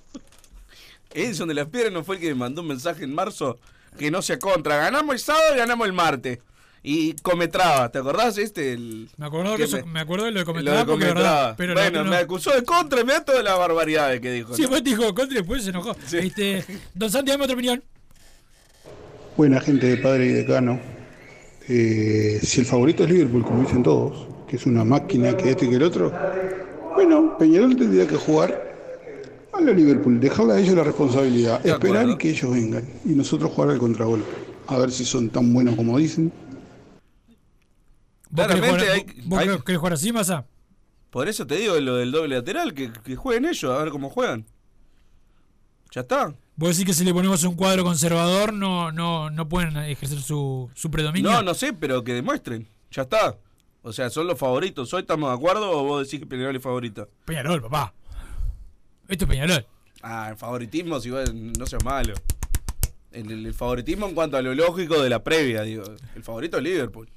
Edison 1.14 1.48
de 1.48 1.54
las 1.54 1.68
Piedras 1.68 1.94
no 1.94 2.04
fue 2.04 2.16
el 2.16 2.22
que 2.22 2.28
me 2.30 2.36
mandó 2.36 2.64
un 2.64 2.70
mensaje 2.70 3.04
en 3.04 3.14
marzo 3.14 3.60
que 3.98 4.12
no 4.12 4.22
se 4.22 4.40
contra. 4.40 4.78
Ganamos 4.78 5.14
el 5.16 5.20
sábado 5.20 5.56
y 5.56 5.58
ganamos 5.58 5.88
el 5.88 5.94
martes. 5.94 6.40
Y 6.84 7.14
Cometraba, 7.22 7.90
¿te 7.92 8.00
acordás 8.00 8.38
este? 8.38 8.72
El, 8.72 9.10
Me 9.18 9.26
acuerdo, 9.26 9.58
que 9.58 9.64
eso- 9.64 9.86
me 9.86 10.00
acuerdo 10.00 10.26
de 10.26 10.32
lo 10.32 10.40
de 10.46 10.64
lo 10.64 10.86
porque 10.86 11.06
verdad. 11.06 11.56
Pero 11.58 11.74
bueno, 11.74 12.06
me 12.06 12.16
acusó 12.18 12.52
de 12.52 12.64
contra 12.64 13.02
y 13.02 13.04
me 13.04 13.14
da 13.14 13.26
todas 13.26 13.44
las 13.44 13.58
barbaridades 13.58 14.22
que 14.22 14.32
dijo. 14.32 14.56
Sí, 14.56 14.62
¿no? 14.62 14.70
pues 14.70 14.84
dijo 14.84 15.04
contra 15.14 15.34
y 15.34 15.40
después 15.40 15.64
se 15.64 15.72
enojó. 15.72 15.96
Este, 16.14 16.64
don 16.94 17.12
Santi, 17.12 17.32
dame 17.32 17.44
otra 17.44 17.56
opinión. 17.56 17.84
Buena 19.36 19.60
gente 19.60 19.88
de 19.88 19.98
padre 19.98 20.28
y 20.28 20.30
decano. 20.30 20.80
Eh, 21.68 22.40
si 22.42 22.62
el 22.62 22.66
favorito 22.66 23.04
es 23.04 23.10
Liverpool, 23.10 23.44
como 23.44 23.62
dicen 23.64 23.84
todos, 23.84 24.28
que 24.48 24.56
es 24.56 24.66
una 24.66 24.86
máquina 24.86 25.36
que 25.36 25.50
este 25.52 25.66
y 25.66 25.70
que 25.70 25.76
el 25.76 25.84
otro, 25.84 26.14
bueno, 26.96 27.38
Peñarol 27.38 27.76
tendría 27.76 28.08
que 28.08 28.16
jugar 28.16 28.77
a 29.58 29.62
la 29.62 29.72
Liverpool, 29.74 30.20
dejarle 30.20 30.54
a 30.54 30.60
ellos 30.60 30.76
la 30.76 30.84
responsabilidad, 30.84 31.62
De 31.62 31.72
esperar 31.72 31.98
acuerdo. 31.98 32.14
y 32.14 32.18
que 32.18 32.30
ellos 32.30 32.52
vengan 32.52 32.84
y 33.06 33.10
nosotros 33.10 33.52
jugar 33.52 33.72
al 33.72 33.80
contragolpe. 33.80 34.28
A 34.68 34.78
ver 34.78 34.92
si 34.92 35.06
son 35.06 35.30
tan 35.30 35.54
buenos 35.54 35.76
como 35.76 35.98
dicen. 35.98 36.32
¿Vos 38.30 38.48
querés 38.48 38.60
Claramente 38.62 38.86
jugar, 38.86 38.92
hay- 39.18 39.22
vos 39.28 39.40
hay- 39.40 39.48
querés- 39.48 39.64
querés 39.64 39.80
jugar 39.80 39.94
así, 39.94 40.12
Massa? 40.12 40.46
Por 41.10 41.28
eso 41.30 41.48
te 41.48 41.56
digo 41.56 41.80
lo 41.80 41.96
del 41.96 42.12
doble 42.12 42.36
lateral, 42.36 42.74
que, 42.74 42.92
que 42.92 43.16
jueguen 43.16 43.46
ellos, 43.46 43.72
a 43.72 43.82
ver 43.84 43.90
cómo 43.92 44.10
juegan. 44.10 44.46
Ya 45.94 46.02
está. 46.02 46.34
Vos 46.58 46.70
decís 46.78 46.86
que 46.86 46.94
si 46.94 47.06
le 47.06 47.14
ponemos 47.14 47.44
un 47.44 47.56
cuadro 47.56 47.84
conservador 47.84 48.52
no, 48.52 48.92
no, 48.92 49.30
no 49.30 49.48
pueden 49.48 49.78
ejercer 49.78 50.20
su, 50.20 50.70
su 50.74 50.92
predominio. 50.92 51.32
No, 51.32 51.42
no 51.42 51.54
sé, 51.54 51.72
pero 51.72 52.04
que 52.04 52.14
demuestren. 52.14 52.68
Ya 52.92 53.04
está. 53.04 53.38
O 53.84 53.94
sea, 53.94 54.10
son 54.10 54.28
los 54.28 54.38
favoritos. 54.38 54.94
¿Hoy 54.94 55.02
estamos 55.02 55.30
de 55.30 55.36
acuerdo 55.36 55.72
o 55.72 55.84
vos 55.84 56.04
decís 56.04 56.20
que 56.20 56.26
Peñarol 56.26 56.56
es 56.56 56.62
favorito? 56.62 57.08
Peñarol, 57.26 57.62
papá. 57.62 57.94
Esto 59.08 59.26
es 59.26 59.30
Peñarol. 59.30 59.66
Ah, 60.02 60.28
el 60.32 60.38
favoritismo, 60.38 61.00
si 61.00 61.10
vos 61.10 61.34
no 61.34 61.66
seas 61.66 61.84
malo. 61.84 62.14
El, 63.12 63.32
el- 63.32 63.46
el 63.48 63.54
favoritismo 63.54 64.08
en 64.08 64.14
cuanto 64.16 64.38
a 64.38 64.42
lo 64.42 64.54
lógico 64.54 65.02
de 65.02 65.10
la 65.10 65.24
previa, 65.24 65.64
digo. 65.64 65.84
El 66.16 66.24
favorito 66.24 66.58
es 66.58 66.64
Liverpool. 66.64 67.10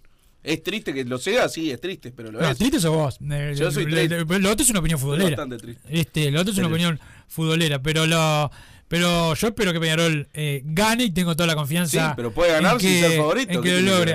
Es 0.43 0.63
triste 0.63 0.95
que 0.95 1.05
lo 1.05 1.19
sea, 1.19 1.49
sí, 1.51 1.71
es 1.71 1.79
triste, 1.81 2.13
pero 2.13 2.33
lo 2.33 2.41
No, 2.41 2.49
es. 2.49 2.57
triste 2.57 2.81
sos 2.81 2.95
vos. 2.95 3.19
Eh, 3.31 3.55
Yo 3.57 3.71
soy 3.71 3.85
triste. 3.85 4.25
lo- 4.25 4.51
otro 4.51 4.63
es 4.65 4.71
una 4.71 4.79
opinión 4.81 4.99
futbolera. 4.99 5.29
bastante 5.31 5.59
triste. 5.59 5.83
Este, 5.91 6.31
lo 6.31 6.41
otro 6.41 6.53
es 6.53 6.59
una 6.59 6.69
Pero- 6.69 6.75
opinión 6.77 7.01
futbolera. 7.29 7.83
Pero 7.83 8.07
lo, 8.07 8.51
pero 8.89 9.35
yo 9.35 9.49
espero 9.49 9.73
que 9.75 9.81
Peñarol 9.81 10.29
eh, 10.33 10.63
gane 10.65 11.05
y 11.05 11.11
tengo 11.11 11.37
toda 11.37 11.47
la 11.47 11.55
confianza. 11.57 12.09
Sí, 12.09 12.13
pero 12.17 12.31
puede 12.33 12.53
ganar 12.53 12.75
en 12.75 12.81
sin 12.81 12.89
que- 12.89 13.01
ser 13.09 13.17
favorito. 13.19 13.63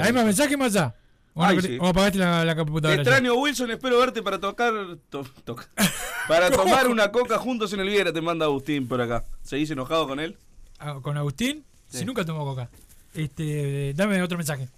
¿Hay 0.01 0.13
más 0.13 0.25
mensajes, 0.25 0.57
Massa? 0.57 0.95
¿O, 1.37 1.43
Ay, 1.43 1.57
no- 1.57 1.61
sí. 1.61 1.77
o 1.81 1.87
apagaste 1.87 2.17
la, 2.17 2.45
la 2.45 2.53
Te 2.55 2.59
computadora? 2.63 2.95
ya? 2.95 3.01
extraño, 3.01 3.35
Wilson, 3.35 3.69
espero 3.71 3.99
verte 3.99 4.23
para 4.23 4.39
tocar. 4.39 4.73
to- 5.09 5.25
toca- 5.43 5.67
para 6.29 6.49
tomar 6.49 6.87
una 6.87 7.11
coca 7.11 7.37
juntos 7.37 7.73
en 7.73 7.81
el 7.81 7.89
Viera, 7.89 8.13
te 8.13 8.21
manda 8.21 8.45
Agustín 8.45 8.87
por 8.87 9.01
acá. 9.01 9.23
¿Seguís 9.43 9.69
enojado 9.69 10.07
con 10.07 10.19
él? 10.19 10.37
Ah, 10.79 10.97
¿Con 11.01 11.17
Agustín? 11.17 11.63
Sí. 11.89 11.99
Si 11.99 12.05
nunca 12.05 12.23
tomó 12.25 12.45
coca. 12.45 12.69
Este, 13.13 13.93
dame 13.95 14.21
otro 14.21 14.37
mensaje. 14.37 14.69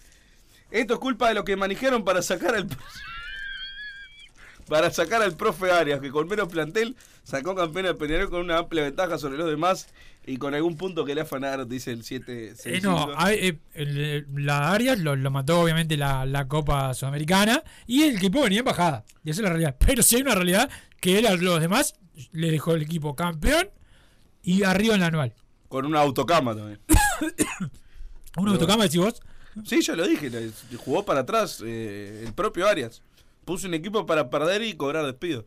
Esto 0.72 0.96
es 0.96 1.00
culpa 1.00 1.30
de 1.30 1.36
lo 1.36 1.46
que 1.46 1.56
manejaron 1.56 2.04
para 2.04 2.22
sacar 2.22 2.56
al 2.56 2.68
para 4.68 4.92
sacar 4.92 5.22
al 5.22 5.36
profe 5.36 5.72
Arias, 5.72 6.00
que 6.02 6.12
con 6.12 6.28
menos 6.28 6.48
plantel 6.50 6.96
sacó 7.24 7.56
campeón 7.56 7.86
al 7.86 7.98
Peñarol 7.98 8.30
con 8.30 8.42
una 8.42 8.58
amplia 8.60 8.84
ventaja 8.84 9.18
sobre 9.18 9.38
los 9.38 9.50
demás 9.50 9.88
y 10.26 10.38
con 10.38 10.54
algún 10.54 10.76
punto 10.78 11.06
que 11.06 11.16
le 11.16 11.22
afanaron, 11.22 11.68
dice 11.70 11.92
el 11.92 12.04
7 12.04 12.54
Eh, 12.66 12.82
no, 12.82 13.08
eh, 13.30 13.58
el- 13.74 14.26
la 14.36 14.72
Arias 14.74 15.00
lo, 15.00 15.16
lo 15.16 15.32
mató 15.32 15.62
obviamente 15.62 15.96
la, 15.98 16.26
la 16.26 16.48
Copa 16.48 16.94
Sudamericana 16.94 17.64
y 17.86 18.04
el 18.04 18.18
equipo 18.18 18.42
venía 18.42 18.60
en 18.60 18.66
bajada. 18.66 19.06
Y 19.24 19.30
esa 19.30 19.40
es 19.42 19.44
la 19.44 19.50
realidad. 19.50 19.76
Pero 19.80 20.04
si 20.04 20.16
hay 20.18 20.22
una 20.22 20.36
realidad 20.36 20.70
que 21.00 21.20
él 21.20 21.28
a 21.28 21.36
los 21.36 21.62
demás 21.62 21.96
le 22.32 22.52
dejó 22.52 22.74
el 22.74 22.82
equipo 22.82 23.16
campeón 23.16 23.70
y 24.44 24.64
arriba 24.64 24.96
en 24.96 25.02
la 25.02 25.08
anual. 25.08 25.34
Con 25.70 25.86
una 25.86 26.00
autocama 26.02 26.56
también. 26.56 26.80
¿Un 28.38 28.50
autocama 28.50 28.84
decís 28.84 29.00
vos? 29.00 29.22
Sí, 29.66 29.82
ya 29.82 29.96
lo 29.96 30.08
dije, 30.08 30.30
jugó 30.78 31.04
para 31.04 31.22
atrás 31.22 31.64
eh, 31.66 32.24
el 32.26 32.34
propio 32.34 32.68
Arias. 32.68 33.02
Puso 33.48 33.66
un 33.66 33.74
equipo 33.74 34.06
para 34.06 34.30
perder 34.30 34.62
y 34.62 34.74
cobrar 34.74 35.06
despido. 35.06 35.46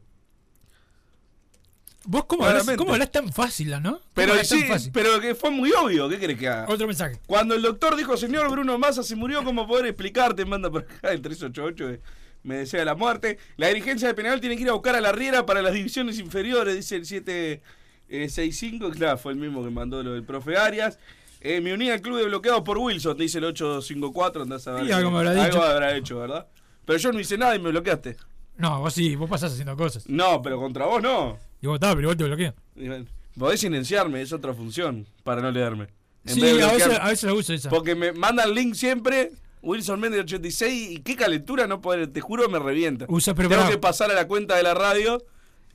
¿Vos 2.06 2.24
cómo 2.24 2.46
hablas 2.46 3.12
tan 3.12 3.30
fácil, 3.30 3.72
¿no? 3.82 3.90
¿Cómo 3.90 4.00
Pero 4.14 4.42
sí, 4.42 4.64
pero 4.90 5.20
que 5.20 5.34
fue 5.34 5.50
muy 5.50 5.70
obvio, 5.72 6.08
¿qué 6.08 6.18
querés 6.18 6.38
que 6.38 6.48
haga? 6.48 6.64
Otro 6.66 6.86
mensaje. 6.86 7.20
Cuando 7.26 7.54
el 7.54 7.60
doctor 7.60 7.96
dijo, 7.96 8.16
señor 8.16 8.50
Bruno 8.50 8.78
Massa 8.78 9.02
se 9.02 9.16
murió, 9.16 9.44
¿cómo 9.44 9.66
poder 9.68 9.84
explicarte? 9.84 10.46
Manda 10.46 10.70
por 10.70 10.80
acá 10.84 11.12
el 11.12 11.20
388 11.20 11.88
que 11.88 12.00
me 12.42 12.54
desea 12.56 12.86
la 12.86 12.94
muerte. 12.94 13.36
La 13.58 13.68
dirigencia 13.68 14.08
de 14.08 14.14
Penal 14.14 14.40
tiene 14.40 14.56
que 14.56 14.62
ir 14.62 14.70
a 14.70 14.72
buscar 14.72 14.96
a 14.96 15.02
la 15.02 15.12
Riera 15.12 15.44
para 15.44 15.60
las 15.60 15.74
divisiones 15.74 16.18
inferiores, 16.18 16.74
dice 16.74 16.96
el 16.96 17.04
765. 17.04 18.92
Claro, 18.92 19.18
fue 19.18 19.32
el 19.32 19.38
mismo 19.38 19.62
que 19.62 19.68
mandó 19.68 20.02
lo 20.02 20.14
del 20.14 20.24
profe 20.24 20.56
Arias. 20.56 20.98
Eh, 21.42 21.60
me 21.60 21.74
uní 21.74 21.90
al 21.90 22.00
club 22.00 22.16
de 22.16 22.24
bloqueados 22.24 22.62
por 22.62 22.78
Wilson, 22.78 23.18
dice 23.18 23.36
el 23.36 23.44
854. 23.44 24.40
Andás 24.44 24.66
a 24.68 24.72
ver. 24.72 24.86
Sí, 24.86 24.92
algo 24.92 25.10
me 25.10 25.18
habrá 25.18 25.32
Algo 25.32 25.44
dicho. 25.44 25.62
habrá 25.62 25.94
hecho, 25.94 26.18
¿verdad? 26.18 26.46
Pero 26.90 26.98
yo 26.98 27.12
no 27.12 27.20
hice 27.20 27.38
nada 27.38 27.54
y 27.54 27.60
me 27.60 27.70
bloqueaste. 27.70 28.16
No, 28.56 28.80
vos 28.80 28.92
sí, 28.92 29.14
vos 29.14 29.30
pasás 29.30 29.52
haciendo 29.52 29.76
cosas. 29.76 30.08
No, 30.08 30.42
pero 30.42 30.58
contra 30.58 30.86
vos 30.86 31.00
no. 31.00 31.38
Y 31.62 31.68
vos 31.68 31.76
estás, 31.76 31.90
pero 31.94 32.00
igual 32.00 32.16
te 32.16 32.24
bloqueo. 32.24 32.52
Y 32.74 32.88
bueno, 32.88 33.04
Podés 33.38 33.60
silenciarme, 33.60 34.20
es 34.20 34.32
otra 34.32 34.54
función 34.54 35.06
para 35.22 35.40
no 35.40 35.52
leerme. 35.52 35.86
En 36.24 36.34
Sí, 36.34 36.42
a 36.60 36.72
veces, 36.72 36.98
a 37.00 37.06
veces 37.08 37.22
la 37.22 37.34
uso 37.34 37.52
esa. 37.54 37.70
Porque 37.70 37.94
me 37.94 38.10
manda 38.10 38.42
el 38.42 38.54
link 38.54 38.74
siempre, 38.74 39.30
Wilson 39.62 40.00
Méndez 40.00 40.22
86, 40.22 40.90
y 40.90 40.98
qué 41.02 41.14
calentura 41.14 41.68
no 41.68 41.80
poder, 41.80 42.08
te 42.08 42.20
juro 42.20 42.48
me 42.48 42.58
revienta. 42.58 43.04
Usa, 43.08 43.32
pero 43.36 43.48
Tengo 43.48 43.68
que 43.70 43.78
pasar 43.78 44.10
a 44.10 44.14
la 44.14 44.26
cuenta 44.26 44.56
de 44.56 44.64
la 44.64 44.74
radio 44.74 45.24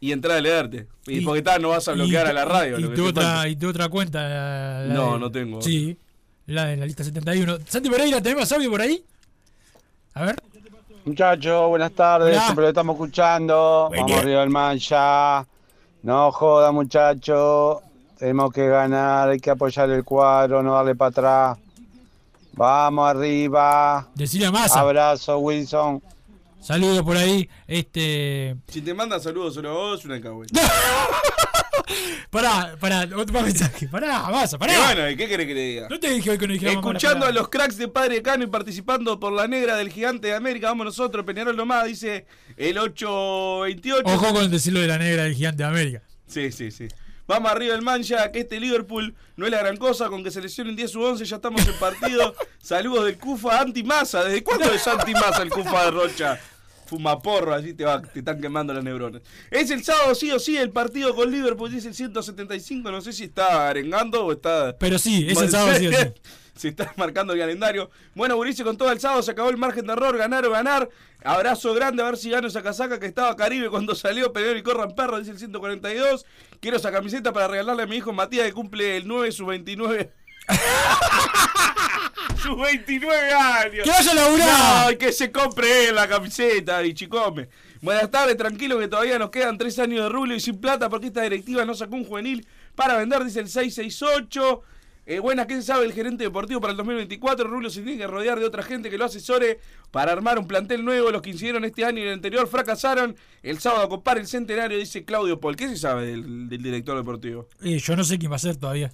y 0.01 0.11
entrar 0.11 0.37
a 0.37 0.41
leerte. 0.41 0.89
Y, 1.07 1.21
porque 1.21 1.43
tal, 1.43 1.61
no 1.61 1.69
vas 1.69 1.87
a 1.87 1.93
bloquear 1.93 2.27
y- 2.27 2.29
a 2.31 2.33
la 2.33 2.43
radio. 2.43 2.77
Y, 2.77 2.81
lo 2.81 2.89
que 2.89 2.95
tu 2.97 3.05
otra, 3.05 3.47
y 3.47 3.55
tu 3.55 3.69
otra 3.69 3.87
cuenta. 3.87 4.21
la- 4.27 4.85
la 4.85 4.93
No, 4.93 5.13
de- 5.13 5.19
no 5.19 5.31
tengo. 5.31 5.61
Sí, 5.61 5.97
la 6.47 6.65
de 6.65 6.75
la 6.75 6.85
lista 6.85 7.05
71. 7.05 7.59
Santi 7.69 7.89
Pereira, 7.89 8.21
¿tenemos 8.21 8.51
audio 8.51 8.69
por 8.69 8.81
ahí? 8.81 9.01
A 10.13 10.25
ver. 10.25 10.35
Muchachos, 11.05 11.69
buenas 11.69 11.91
tardes, 11.91 12.31
Hola. 12.35 12.41
siempre 12.45 12.63
lo 12.63 12.69
estamos 12.69 12.95
escuchando. 12.95 13.85
Buen 13.89 14.01
Vamos 14.01 14.11
día. 14.11 14.19
arriba 14.21 14.41
al 14.41 14.49
mancha. 14.49 15.45
No 16.01 16.31
joda, 16.31 16.71
muchachos. 16.71 17.77
Tenemos 18.17 18.51
que 18.51 18.67
ganar, 18.67 19.29
hay 19.29 19.39
que 19.39 19.51
apoyar 19.51 19.89
el 19.91 20.03
cuadro, 20.03 20.63
no 20.63 20.73
darle 20.73 20.95
para 20.95 21.09
atrás. 21.09 21.57
Vamos 22.53 23.07
arriba. 23.07 24.07
Decile 24.15 24.47
a 24.47 24.51
Massa. 24.51 24.79
Abrazo, 24.79 25.37
Wilson. 25.39 26.01
Saludos 26.65 27.03
por 27.03 27.15
ahí. 27.15 27.47
Este. 27.67 28.55
Si 28.69 28.81
te 28.81 28.91
manda 28.95 29.19
saludos 29.19 29.53
solo 29.53 29.69
a 29.69 29.73
vos, 29.73 30.03
una 30.03 30.19
cagüey. 30.19 30.49
Pará, 32.31 32.75
pará, 32.79 33.07
otro 33.15 33.41
mensaje. 33.41 33.87
Pará, 33.87 34.23
Massa, 34.31 34.57
pará. 34.57 34.73
Y 34.73 34.77
bueno, 34.77 35.09
¿y 35.11 35.15
qué 35.15 35.27
querés 35.27 35.45
que 35.45 35.53
le 35.53 35.61
diga? 35.61 35.87
No 35.87 35.99
te 35.99 36.09
dije 36.09 36.31
hoy 36.31 36.37
que 36.39 36.47
no 36.47 36.53
dijéramos 36.53 36.83
Escuchando 36.83 37.27
a 37.27 37.31
los 37.31 37.49
cracks 37.49 37.77
de 37.77 37.87
Padre 37.87 38.23
Cano 38.23 38.43
y 38.43 38.47
participando 38.47 39.19
por 39.19 39.31
la 39.31 39.47
negra 39.47 39.75
del 39.75 39.89
gigante 39.89 40.27
de 40.29 40.33
América, 40.33 40.69
vamos 40.69 40.85
nosotros, 40.85 41.23
Peñarol 41.23 41.55
nomás, 41.55 41.85
dice 41.85 42.25
el 42.57 42.79
828. 42.79 44.03
Ojo 44.07 44.33
con 44.33 44.49
decirlo 44.49 44.79
de 44.79 44.87
la 44.87 44.97
negra 44.97 45.23
del 45.23 45.35
gigante 45.35 45.61
de 45.61 45.69
América. 45.69 46.01
Sí, 46.25 46.51
sí, 46.51 46.71
sí. 46.71 46.87
Vamos 47.27 47.51
arriba 47.51 47.73
del 47.73 47.83
mancha, 47.83 48.31
que 48.31 48.39
este 48.39 48.59
Liverpool 48.59 49.15
no 49.35 49.45
es 49.45 49.51
la 49.51 49.59
gran 49.59 49.77
cosa, 49.77 50.09
con 50.09 50.23
que 50.23 50.31
se 50.31 50.41
lesionen 50.41 50.75
10 50.75 50.95
u 50.95 51.03
11 51.03 51.25
ya 51.25 51.35
estamos 51.35 51.65
en 51.67 51.73
partido. 51.75 52.35
Saludos 52.59 53.05
del 53.05 53.17
Cufa 53.17 53.61
anti-masa. 53.61 54.23
¿Desde 54.23 54.43
cuándo 54.43 54.71
es 54.71 54.87
anti-masa 54.87 55.43
el 55.43 55.49
Cufa 55.51 55.85
de 55.85 55.91
Rocha? 55.91 56.39
Fuma 56.85 57.19
porro, 57.19 57.53
así 57.53 57.73
te, 57.73 57.83
va, 57.83 58.01
te 58.01 58.19
están 58.19 58.39
quemando 58.39 58.73
las 58.73 58.83
neuronas. 58.83 59.21
Es 59.49 59.71
el 59.71 59.83
sábado 59.83 60.13
sí 60.15 60.31
o 60.31 60.39
sí 60.39 60.57
el 60.57 60.69
partido 60.69 61.15
con 61.15 61.31
Liverpool, 61.31 61.71
dice 61.71 61.87
el 61.87 61.95
175, 61.95 62.91
no 62.91 63.01
sé 63.01 63.13
si 63.13 63.25
está 63.25 63.69
arengando 63.69 64.25
o 64.25 64.31
está... 64.31 64.75
Pero 64.77 64.99
sí, 64.99 65.25
es 65.27 65.41
el 65.41 65.49
sábado 65.49 65.77
sí 65.77 65.87
o 65.87 65.91
sí. 65.91 65.97
Se 66.55 66.69
está 66.69 66.93
marcando 66.95 67.33
el 67.33 67.39
calendario. 67.39 67.89
Bueno, 68.13 68.37
Burice 68.37 68.63
con 68.63 68.77
todo 68.77 68.89
el 68.89 68.99
sábado 68.99 69.21
se 69.21 69.31
acabó 69.31 69.49
el 69.49 69.57
margen 69.57 69.85
de 69.85 69.91
error, 69.91 70.17
ganar 70.17 70.45
o 70.45 70.51
ganar. 70.51 70.89
Abrazo 71.21 71.73
grande, 71.73 72.01
a 72.01 72.05
ver 72.05 72.15
si 72.15 72.29
gano 72.29 72.47
esa 72.47 72.63
casaca 72.63 72.97
que 72.97 73.07
estaba 73.07 73.35
Caribe 73.35 73.69
cuando 73.69 73.93
salió, 73.93 74.31
Peñarol 74.31 74.57
y 74.57 74.63
corran 74.63 74.95
perro, 74.95 75.19
dice 75.19 75.31
el 75.31 75.37
142. 75.37 76.25
Quiero 76.61 76.77
esa 76.77 76.93
camiseta 76.93 77.33
para 77.33 77.49
regalarle 77.49 77.83
a 77.83 77.87
mi 77.87 77.97
hijo 77.97 78.13
Matías 78.13 78.45
que 78.45 78.53
cumple 78.53 78.95
el 78.95 79.05
9 79.05 79.33
su 79.33 79.45
29. 79.45 80.13
sus 82.45 82.57
29 82.57 83.33
años. 83.33 83.83
¡Que 83.83 83.89
vaya 83.89 84.11
a 84.11 84.15
laburar! 84.15 84.91
No, 84.91 84.97
que 84.97 85.11
se 85.11 85.31
compre 85.31 85.91
la 85.91 86.07
camiseta 86.07 86.83
y 86.85 86.93
chicome. 86.93 87.49
Buenas 87.81 88.09
tardes, 88.09 88.37
tranquilo 88.37 88.79
que 88.79 88.87
todavía 88.87 89.19
nos 89.19 89.29
quedan 89.29 89.57
tres 89.57 89.77
años 89.79 90.03
de 90.03 90.09
rublo 90.09 90.35
y 90.35 90.39
sin 90.39 90.59
plata 90.59 90.89
porque 90.89 91.07
esta 91.07 91.21
directiva 91.21 91.65
no 91.65 91.73
sacó 91.73 91.95
un 91.95 92.05
juvenil 92.05 92.47
para 92.75 92.97
vender, 92.97 93.23
dice 93.23 93.39
el 93.39 93.49
668. 93.49 94.61
Eh, 95.07 95.19
buenas, 95.19 95.45
¿qué 95.45 95.55
se 95.55 95.61
sabe 95.61 95.85
el 95.85 95.93
gerente 95.93 96.23
deportivo 96.23 96.59
para 96.59 96.71
el 96.71 96.77
2024? 96.77 97.47
Rubio 97.47 97.69
se 97.69 97.83
tiene 97.83 97.99
que 97.99 98.07
rodear 98.07 98.39
de 98.39 98.45
otra 98.45 98.63
gente 98.63 98.89
que 98.89 98.97
lo 98.97 99.05
asesore 99.05 99.59
para 99.91 100.11
armar 100.11 100.39
un 100.39 100.47
plantel 100.47 100.83
nuevo. 100.83 101.11
Los 101.11 101.21
que 101.21 101.29
hicieron 101.29 101.63
este 101.63 101.85
año 101.85 101.99
y 101.99 102.07
el 102.07 102.13
anterior 102.13 102.47
fracasaron. 102.47 103.15
El 103.43 103.59
sábado 103.59 103.83
a 103.83 103.89
copar 103.89 104.17
el 104.17 104.25
centenario, 104.25 104.79
dice 104.79 105.05
Claudio 105.05 105.39
Paul. 105.39 105.55
¿Qué 105.55 105.67
se 105.67 105.77
sabe 105.77 106.07
del, 106.07 106.49
del 106.49 106.63
director 106.63 106.97
deportivo? 106.97 107.47
Eh, 107.61 107.77
yo 107.77 107.95
no 107.95 108.03
sé 108.03 108.17
quién 108.17 108.31
va 108.31 108.37
a 108.37 108.39
ser 108.39 108.55
todavía. 108.55 108.91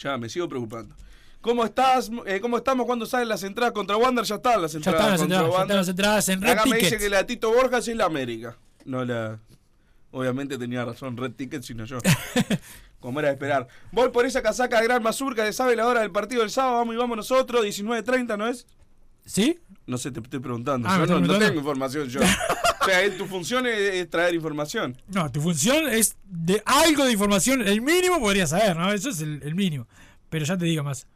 Ya, 0.00 0.18
me 0.18 0.28
sigo 0.28 0.48
preocupando. 0.50 0.94
¿Cómo 1.40 1.64
estás? 1.64 2.10
Eh, 2.26 2.38
¿Cómo 2.40 2.58
estamos 2.58 2.86
cuando 2.86 3.06
salen 3.06 3.28
las 3.28 3.42
entradas 3.42 3.72
contra 3.72 3.96
Wander? 3.96 4.24
Ya 4.24 4.34
están 4.36 4.60
las 4.60 4.72
Ya 4.72 4.78
entradas 4.78 5.00
están 5.00 5.10
las 5.10 5.22
entradas, 5.22 5.52
ya 5.54 5.62
están 5.62 5.76
las 5.76 5.88
entradas 5.88 6.28
en 6.28 6.42
Red 6.42 6.50
Acá 6.50 6.66
me 6.66 6.76
dice 6.76 6.98
que 6.98 7.08
la 7.08 7.26
Tito 7.26 7.50
Borjas 7.52 7.88
es 7.88 7.96
la 7.96 8.04
América. 8.04 8.56
No 8.84 9.04
la. 9.04 9.38
Obviamente 10.12 10.58
tenía 10.58 10.84
razón, 10.84 11.16
Red 11.16 11.32
Ticket, 11.32 11.62
sino 11.62 11.84
yo. 11.84 11.98
Como 13.00 13.20
era 13.20 13.28
de 13.28 13.34
esperar. 13.34 13.68
Voy 13.92 14.10
por 14.10 14.26
esa 14.26 14.42
casaca 14.42 14.78
de 14.80 14.86
Gran 14.86 15.02
Mazurca, 15.02 15.44
que 15.46 15.52
sabe 15.54 15.76
la 15.76 15.86
hora 15.86 16.00
del 16.00 16.10
partido 16.10 16.42
del 16.42 16.50
sábado. 16.50 16.76
Vamos 16.76 16.94
y 16.94 16.98
vamos 16.98 17.16
nosotros, 17.16 17.64
19.30, 17.64 18.36
¿no 18.36 18.46
es? 18.46 18.66
¿Sí? 19.24 19.58
No 19.86 19.96
sé, 19.96 20.10
te 20.10 20.20
estoy 20.20 20.40
preguntando. 20.40 20.88
Ah, 20.90 21.04
Yo 21.08 21.20
no, 21.20 21.38
tengo 21.38 21.58
información 21.58 22.08
yo. 22.08 22.20
o 22.80 22.84
sea, 22.84 23.16
tu 23.16 23.26
función 23.26 23.66
es, 23.66 23.78
es 23.78 24.10
traer 24.10 24.34
información. 24.34 25.00
No, 25.08 25.30
tu 25.32 25.40
función 25.40 25.88
es 25.88 26.16
de 26.24 26.62
algo 26.66 27.04
de 27.06 27.12
información. 27.12 27.66
El 27.66 27.80
mínimo 27.80 28.20
podría 28.20 28.46
saber, 28.46 28.76
¿no? 28.76 28.92
Eso 28.92 29.08
es 29.08 29.20
el, 29.20 29.40
el 29.42 29.54
mínimo. 29.54 29.86
Pero 30.28 30.44
ya 30.44 30.58
te 30.58 30.66
digo 30.66 30.82
más. 30.82 31.06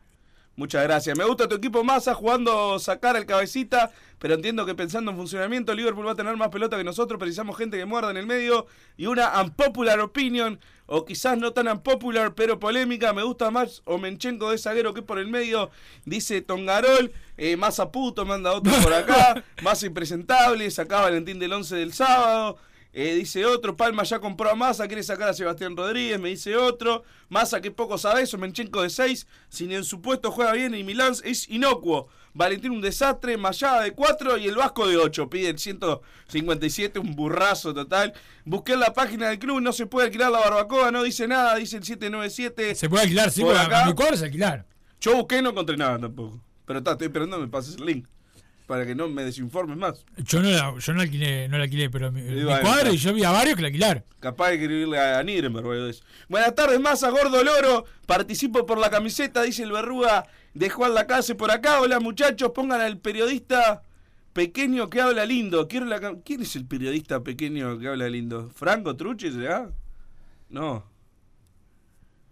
Muchas 0.57 0.85
gracias. 0.85 1.19
Me 1.19 1.25
gusta 1.25 1.49
tu 1.49 1.57
equipo 1.57 1.83
masa 1.83 2.15
jugando 2.15 2.79
sacar 2.79 3.17
el 3.17 3.27
cabecita, 3.27 3.91
pero 4.21 4.35
entiendo 4.35 4.65
que 4.65 4.75
pensando 4.77 5.11
en 5.11 5.17
funcionamiento, 5.17 5.75
Liverpool 5.75 6.07
va 6.07 6.13
a 6.13 6.17
tener 6.17 6.37
más 6.37 6.49
pelota 6.49 6.77
que 6.77 6.85
nosotros. 6.85 7.19
Precisamos 7.19 7.57
gente 7.57 7.77
que 7.77 7.85
muerda 7.85 8.13
en 8.13 8.19
el 8.19 8.27
medio 8.27 8.67
y 8.97 9.07
una 9.07 9.43
unpopular 9.43 9.99
opinion, 9.99 10.61
o 10.87 11.05
quizás 11.05 11.37
no 11.39 11.53
tan 11.53 11.67
unpopular, 11.67 12.35
pero 12.37 12.61
polémica. 12.61 13.13
Me 13.13 13.25
gusta 13.25 13.51
más 13.51 13.83
Omenchenko 13.85 14.53
de 14.53 14.59
zaguero 14.59 14.95
que 14.95 15.03
por 15.03 15.19
el 15.19 15.27
medio, 15.27 15.71
dice 16.05 16.41
Tongarol. 16.41 17.13
Eh, 17.37 17.57
masa 17.57 17.91
puto, 17.91 18.25
manda 18.25 18.53
otro 18.53 18.73
por 18.81 18.93
acá. 18.93 19.43
más 19.63 19.83
impresentable, 19.83 20.71
sacaba 20.71 21.03
Valentín 21.03 21.41
del 21.41 21.53
11 21.53 21.75
del 21.75 21.93
sábado. 21.93 22.59
Eh, 22.97 23.13
dice 23.17 23.45
otro, 23.45 23.77
Palma 23.77 24.05
ya 24.05 24.21
compró 24.21 24.49
a 24.49 24.55
Massa, 24.55 24.87
quiere 24.87 25.03
sacar 25.03 25.29
a 25.29 25.35
Sebastián 25.35 25.77
Rodríguez, 25.77 26.21
me 26.21 26.29
dice 26.29 26.57
otro. 26.57 27.03
Massa 27.29 27.61
que 27.61 27.73
poco 27.73 27.99
sabe 27.99 28.23
eso, 28.23 28.39
Menchenko 28.39 28.83
de 28.83 28.91
6, 28.91 29.27
si 29.49 29.67
ni 29.67 29.75
en 29.75 29.83
su 29.83 30.01
puesto 30.01 30.31
juega 30.31 30.53
bien 30.53 30.77
y 30.77 30.85
Milán 30.85 31.13
es 31.25 31.49
inocuo. 31.49 32.07
Valentín 32.35 32.71
un 32.71 32.81
desastre, 32.81 33.37
Mayada 33.37 33.83
de 33.83 33.95
4 33.95 34.39
y 34.39 34.47
el 34.47 34.55
Vasco 34.55 34.87
de 34.87 34.97
8. 34.97 35.29
Pide 35.29 35.49
el 35.49 35.59
157, 35.59 37.01
un 37.01 37.17
burrazo 37.17 37.75
total. 37.75 38.13
Busqué 38.45 38.75
en 38.75 38.81
la 38.81 38.93
página 38.93 39.29
del 39.29 39.41
club, 39.41 39.61
no 39.61 39.73
se 39.73 39.87
puede 39.87 40.07
alquilar 40.07 40.31
la 40.31 40.39
barbacoa, 40.39 40.93
no 40.93 41.03
dice 41.03 41.27
nada, 41.27 41.57
dice 41.57 41.79
el 41.79 41.83
797. 41.85 42.77
Se 42.77 42.89
puede 42.89 43.03
alquilar, 43.03 43.33
sí, 43.33 43.43
Por 43.43 43.57
acá. 43.57 43.87
alquilar. 43.87 44.67
Yo 45.01 45.17
busqué 45.17 45.39
y 45.39 45.43
no 45.43 45.51
encontré 45.51 45.77
nada 45.77 45.99
tampoco. 45.99 46.41
Pero 46.65 46.79
está, 46.79 46.93
estoy 46.93 47.09
esperando 47.09 47.41
me 47.41 47.49
pases 47.49 47.75
el 47.77 47.87
link. 47.87 48.07
Para 48.67 48.87
que 48.87 48.95
no 48.95 49.09
me 49.09 49.23
desinformes 49.25 49.77
más. 49.77 50.07
Yo 50.17 50.41
no 50.41 50.49
la, 50.49 50.75
yo 50.79 50.93
no 50.95 51.03
alquilé, 51.03 51.49
no 51.49 51.59
la 51.59 51.65
alquilé, 51.65 51.91
pero 51.91 52.11
mi, 52.11 52.23
mi 52.23 52.45
cuadro 52.45 52.93
y 52.95 52.97
yo 52.97 53.13
vi 53.13 53.23
a 53.23 53.31
varios 53.31 53.57
que 53.57 53.63
la 53.63 53.69
alquilaron. 53.69 54.03
Capaz 54.21 54.49
de 54.49 54.55
escribirle 54.55 54.99
a 54.99 55.21
eso. 55.21 56.03
Buenas 56.31 56.55
tardes, 56.55 56.81
Massa, 56.81 57.11
gordo 57.11 57.45
loro. 57.45 57.85
Participo 58.07 58.65
por 58.65 58.79
la 58.79 58.89
camiseta, 58.91 59.43
dice 59.43 59.65
el 59.65 59.73
verruga 59.73 60.27
de 60.55 60.71
Juan 60.71 60.95
Lacase 60.95 61.35
por 61.35 61.51
acá. 61.51 61.81
Hola 61.83 62.01
muchachos, 62.01 62.53
pongan 62.55 62.81
al 62.81 62.97
periodista 62.99 63.83
pequeño 64.33 64.89
que 64.89 65.03
habla 65.03 65.27
lindo. 65.27 65.69
Quiero 65.69 65.85
la 65.85 66.01
cam- 66.01 66.23
¿Quién 66.25 66.41
es 66.41 66.57
el 66.57 66.65
periodista 66.65 67.23
pequeño 67.23 67.79
que 67.79 67.89
habla 67.89 68.09
lindo? 68.09 68.51
¿Franco 68.55 68.97
Truche 68.97 69.31
será? 69.31 69.69
No. 70.49 70.85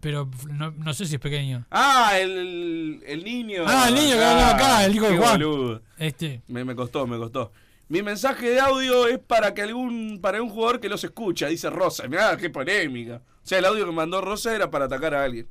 Pero 0.03 0.29
no, 0.51 0.71
no 0.71 0.93
sé 0.93 1.05
si 1.05 1.15
es 1.15 1.21
pequeño. 1.21 1.65
Ah, 1.71 2.19
el, 2.19 3.01
el, 3.07 3.23
niño. 3.23 3.63
Ah, 3.65 3.85
el 3.87 3.95
niño 3.95 4.15
que 4.15 4.23
hablaba 4.23 4.49
acá, 4.53 4.85
el 4.85 4.93
hijo 4.93 5.07
de 5.07 5.17
Juan. 5.17 5.39
boludo. 5.39 5.81
Este. 5.97 6.41
Me, 6.49 6.65
me 6.65 6.75
costó, 6.75 7.07
me 7.07 7.17
costó. 7.17 7.53
Mi 7.87 8.03
mensaje 8.03 8.49
de 8.49 8.59
audio 8.59 9.07
es 9.07 9.17
para 9.17 9.53
que 9.53 9.61
algún 9.61 10.19
para 10.21 10.41
un 10.41 10.49
jugador 10.49 10.81
que 10.81 10.89
los 10.89 11.01
escucha, 11.05 11.47
dice 11.47 11.69
Rosa. 11.69 12.05
Mirá, 12.09 12.35
qué 12.35 12.49
polémica. 12.49 13.21
O 13.25 13.47
sea, 13.47 13.59
el 13.59 13.65
audio 13.65 13.85
que 13.85 13.93
mandó 13.93 14.19
Rosa 14.19 14.53
era 14.53 14.69
para 14.69 14.85
atacar 14.85 15.15
a 15.15 15.23
alguien. 15.23 15.47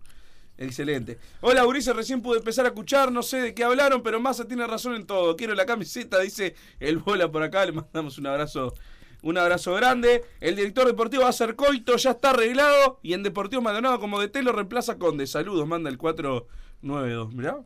Excelente. 0.58 1.18
Hola, 1.40 1.64
Ulises, 1.64 1.96
recién 1.96 2.20
pude 2.20 2.38
empezar 2.38 2.66
a 2.66 2.68
escuchar, 2.68 3.10
no 3.10 3.22
sé 3.22 3.40
de 3.40 3.54
qué 3.54 3.64
hablaron, 3.64 4.02
pero 4.02 4.20
Massa 4.20 4.46
tiene 4.46 4.66
razón 4.66 4.94
en 4.96 5.06
todo. 5.06 5.34
Quiero 5.34 5.54
la 5.54 5.64
camiseta, 5.64 6.20
dice 6.20 6.54
el 6.78 6.98
bola 6.98 7.32
por 7.32 7.42
acá, 7.42 7.64
le 7.64 7.72
mandamos 7.72 8.18
un 8.18 8.26
abrazo. 8.26 8.74
Un 9.22 9.38
abrazo 9.38 9.72
grande. 9.74 10.24
El 10.40 10.56
director 10.56 10.86
deportivo 10.86 11.22
va 11.22 11.28
a 11.28 11.32
ser 11.32 11.54
Coito, 11.56 11.96
ya 11.96 12.10
está 12.10 12.30
arreglado. 12.30 12.98
Y 13.02 13.12
en 13.14 13.22
Deportivo 13.22 13.62
Maldonado 13.62 14.00
como 14.00 14.20
DT 14.20 14.42
lo 14.42 14.52
reemplaza 14.52 14.98
Conde. 14.98 15.26
Saludos, 15.26 15.66
manda 15.66 15.88
el 15.90 15.96
492. 15.98 17.32
Mirá. 17.34 17.56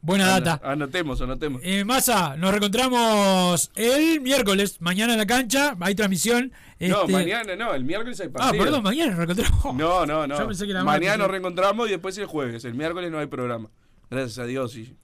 Buena 0.00 0.38
data. 0.38 0.60
Anotemos, 0.70 1.20
anotemos. 1.22 1.62
Eh, 1.64 1.82
Massa, 1.84 2.36
nos 2.36 2.50
reencontramos 2.50 3.70
el 3.74 4.20
miércoles, 4.20 4.76
mañana 4.82 5.14
en 5.14 5.18
la 5.18 5.24
cancha, 5.26 5.74
hay 5.80 5.94
transmisión. 5.94 6.52
No, 6.78 7.00
Este- 7.02 7.12
mañana 7.12 7.56
no, 7.56 7.72
el 7.72 7.84
miércoles 7.84 8.20
hay 8.20 8.28
Ah, 8.28 8.32
partido. 8.32 8.64
perdón, 8.64 8.82
mañana 8.82 9.16
nos 9.16 9.26
reencontramos. 9.26 9.74
No, 9.74 10.04
no, 10.04 10.26
no. 10.26 10.38
Yo 10.38 10.46
pensé 10.46 10.66
que 10.66 10.72
era 10.72 10.84
mañana 10.84 11.04
martes, 11.06 11.18
nos 11.20 11.30
reencontramos 11.30 11.88
y 11.88 11.92
después 11.92 12.18
el 12.18 12.26
jueves. 12.26 12.64
El 12.66 12.74
miércoles 12.74 13.10
no 13.10 13.18
hay 13.18 13.26
programa. 13.28 13.70
Gracias 14.10 14.38
a 14.38 14.44
Dios. 14.44 14.76
Y... 14.76 14.94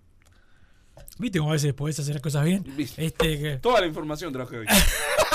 ¿Viste 1.19 1.39
cómo 1.39 1.51
a 1.51 1.55
veces 1.55 1.73
podés 1.73 1.99
hacer 1.99 2.15
las 2.15 2.23
cosas 2.23 2.45
bien? 2.45 2.65
Este, 2.99 3.39
que- 3.39 3.57
Toda 3.63 3.81
la 3.81 3.87
información 3.87 4.33
traje 4.35 4.59
hoy. 4.59 4.67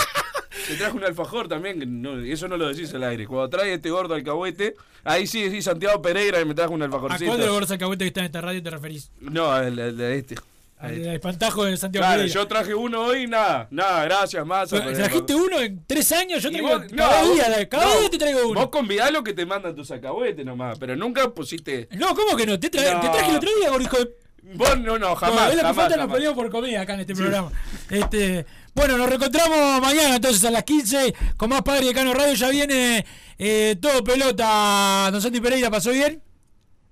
Te 0.67 0.75
traje 0.75 0.95
un 0.97 1.03
alfajor 1.03 1.47
también, 1.47 1.79
que 1.79 1.85
no- 1.85 2.19
eso 2.21 2.47
no 2.47 2.57
lo 2.57 2.67
decís 2.69 2.93
al 2.93 3.03
aire. 3.03 3.27
Cuando 3.27 3.49
trae 3.49 3.73
este 3.73 3.89
gordo 3.91 4.15
alcahuete, 4.15 4.75
ahí 5.03 5.27
sí 5.27 5.43
decís 5.43 5.65
Santiago 5.65 6.01
Pereira 6.01 6.41
y 6.41 6.45
me 6.45 6.53
trajo 6.55 6.73
un 6.73 6.81
¿A 6.81 6.85
alfajorcito. 6.85 7.25
cuál 7.25 7.39
de 7.39 7.45
los 7.45 7.53
gordos 7.53 7.71
alcahuetes 7.71 8.05
que 8.05 8.07
está 8.07 8.19
en 8.21 8.25
esta 8.27 8.41
radio 8.41 8.63
te 8.63 8.69
referís? 8.69 9.11
No, 9.19 9.51
al, 9.51 9.77
al- 9.79 9.99
a 10.01 10.09
este. 10.13 10.35
A 10.77 10.87
Al 10.87 10.93
este. 10.97 11.13
espantajo 11.15 11.63
de 11.63 11.77
Santiago 11.77 12.03
Claro, 12.03 12.17
Pereira. 12.19 12.33
yo 12.41 12.47
traje 12.47 12.75
uno 12.75 13.01
hoy, 13.01 13.27
nada, 13.27 13.67
nada, 13.71 14.03
gracias, 14.03 14.45
más. 14.45 14.69
¿Trajiste 14.69 15.33
uno 15.33 15.61
en 15.61 15.83
tres 15.87 16.11
años? 16.11 16.43
Yo 16.43 16.49
traigo 16.51 16.67
vos- 16.67 16.81
cada 16.95 17.21
no, 17.23 17.33
día, 17.33 17.45
vos- 17.47 17.67
cada 17.69 17.85
no, 17.85 17.99
día 18.01 18.09
te 18.09 18.17
traigo 18.17 18.47
uno. 18.49 18.59
Vos 18.59 18.69
convidás 18.69 19.11
lo 19.11 19.23
que 19.23 19.33
te 19.33 19.45
mandan 19.45 19.73
tus 19.75 19.89
alcahuetes 19.91 20.45
nomás, 20.45 20.77
pero 20.77 20.95
nunca 20.97 21.29
pusiste. 21.33 21.87
No, 21.91 22.13
¿cómo 22.13 22.35
que 22.35 22.45
no? 22.45 22.59
Te, 22.59 22.69
tra- 22.69 22.93
No. 22.93 22.99
te 23.01 23.07
traje 23.09 23.29
el 23.31 23.37
otro 23.37 23.49
día, 23.57 23.69
gordo 23.69 23.83
hijo 23.83 23.97
de... 23.99 24.09
Vos 24.53 24.77
no, 24.79 24.99
no, 24.99 25.15
jamás. 25.15 25.45
No, 25.45 25.49
que 25.51 25.57
jamás, 25.57 25.75
falta, 25.75 25.97
nos 25.97 26.11
peleamos 26.11 26.37
por 26.37 26.51
comida 26.51 26.81
acá 26.81 26.93
en 26.93 26.99
este 26.99 27.15
programa. 27.15 27.51
Este, 27.89 28.45
bueno, 28.75 28.97
nos 28.97 29.07
reencontramos 29.07 29.81
mañana 29.81 30.17
entonces 30.17 30.43
a 30.43 30.51
las 30.51 30.63
15 30.63 31.15
con 31.37 31.49
más 31.49 31.61
Padre 31.61 31.85
y 31.85 31.87
Decano 31.87 32.13
Radio. 32.13 32.33
Ya 32.33 32.49
viene 32.49 33.05
eh, 33.37 33.77
todo 33.81 34.03
pelota. 34.03 35.09
Don 35.11 35.21
Santi 35.21 35.39
Pereira, 35.39 35.71
¿pasó 35.71 35.91
bien? 35.91 36.21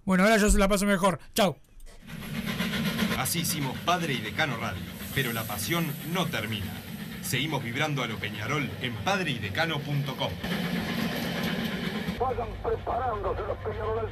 Bueno, 0.06 0.24
ahora 0.24 0.38
yo 0.38 0.50
se 0.50 0.58
la 0.58 0.68
paso 0.68 0.86
mejor. 0.86 1.20
Chau. 1.36 1.58
Así 3.18 3.42
hicimos 3.42 3.78
Padre 3.80 4.14
y 4.14 4.22
Decano 4.22 4.58
Radio, 4.58 4.82
pero 5.14 5.34
la 5.34 5.44
pasión 5.44 5.94
no 6.14 6.26
termina. 6.26 6.72
Seguimos 7.22 7.64
vibrando 7.64 8.02
a 8.02 8.08
lo 8.08 8.18
Peñarol 8.18 8.70
en 8.82 8.96
padreidecano.com. 8.96 10.32
Vayan 12.20 12.48
preparándose 12.64 13.42
los 13.42 13.58
peñaroles. 13.58 14.12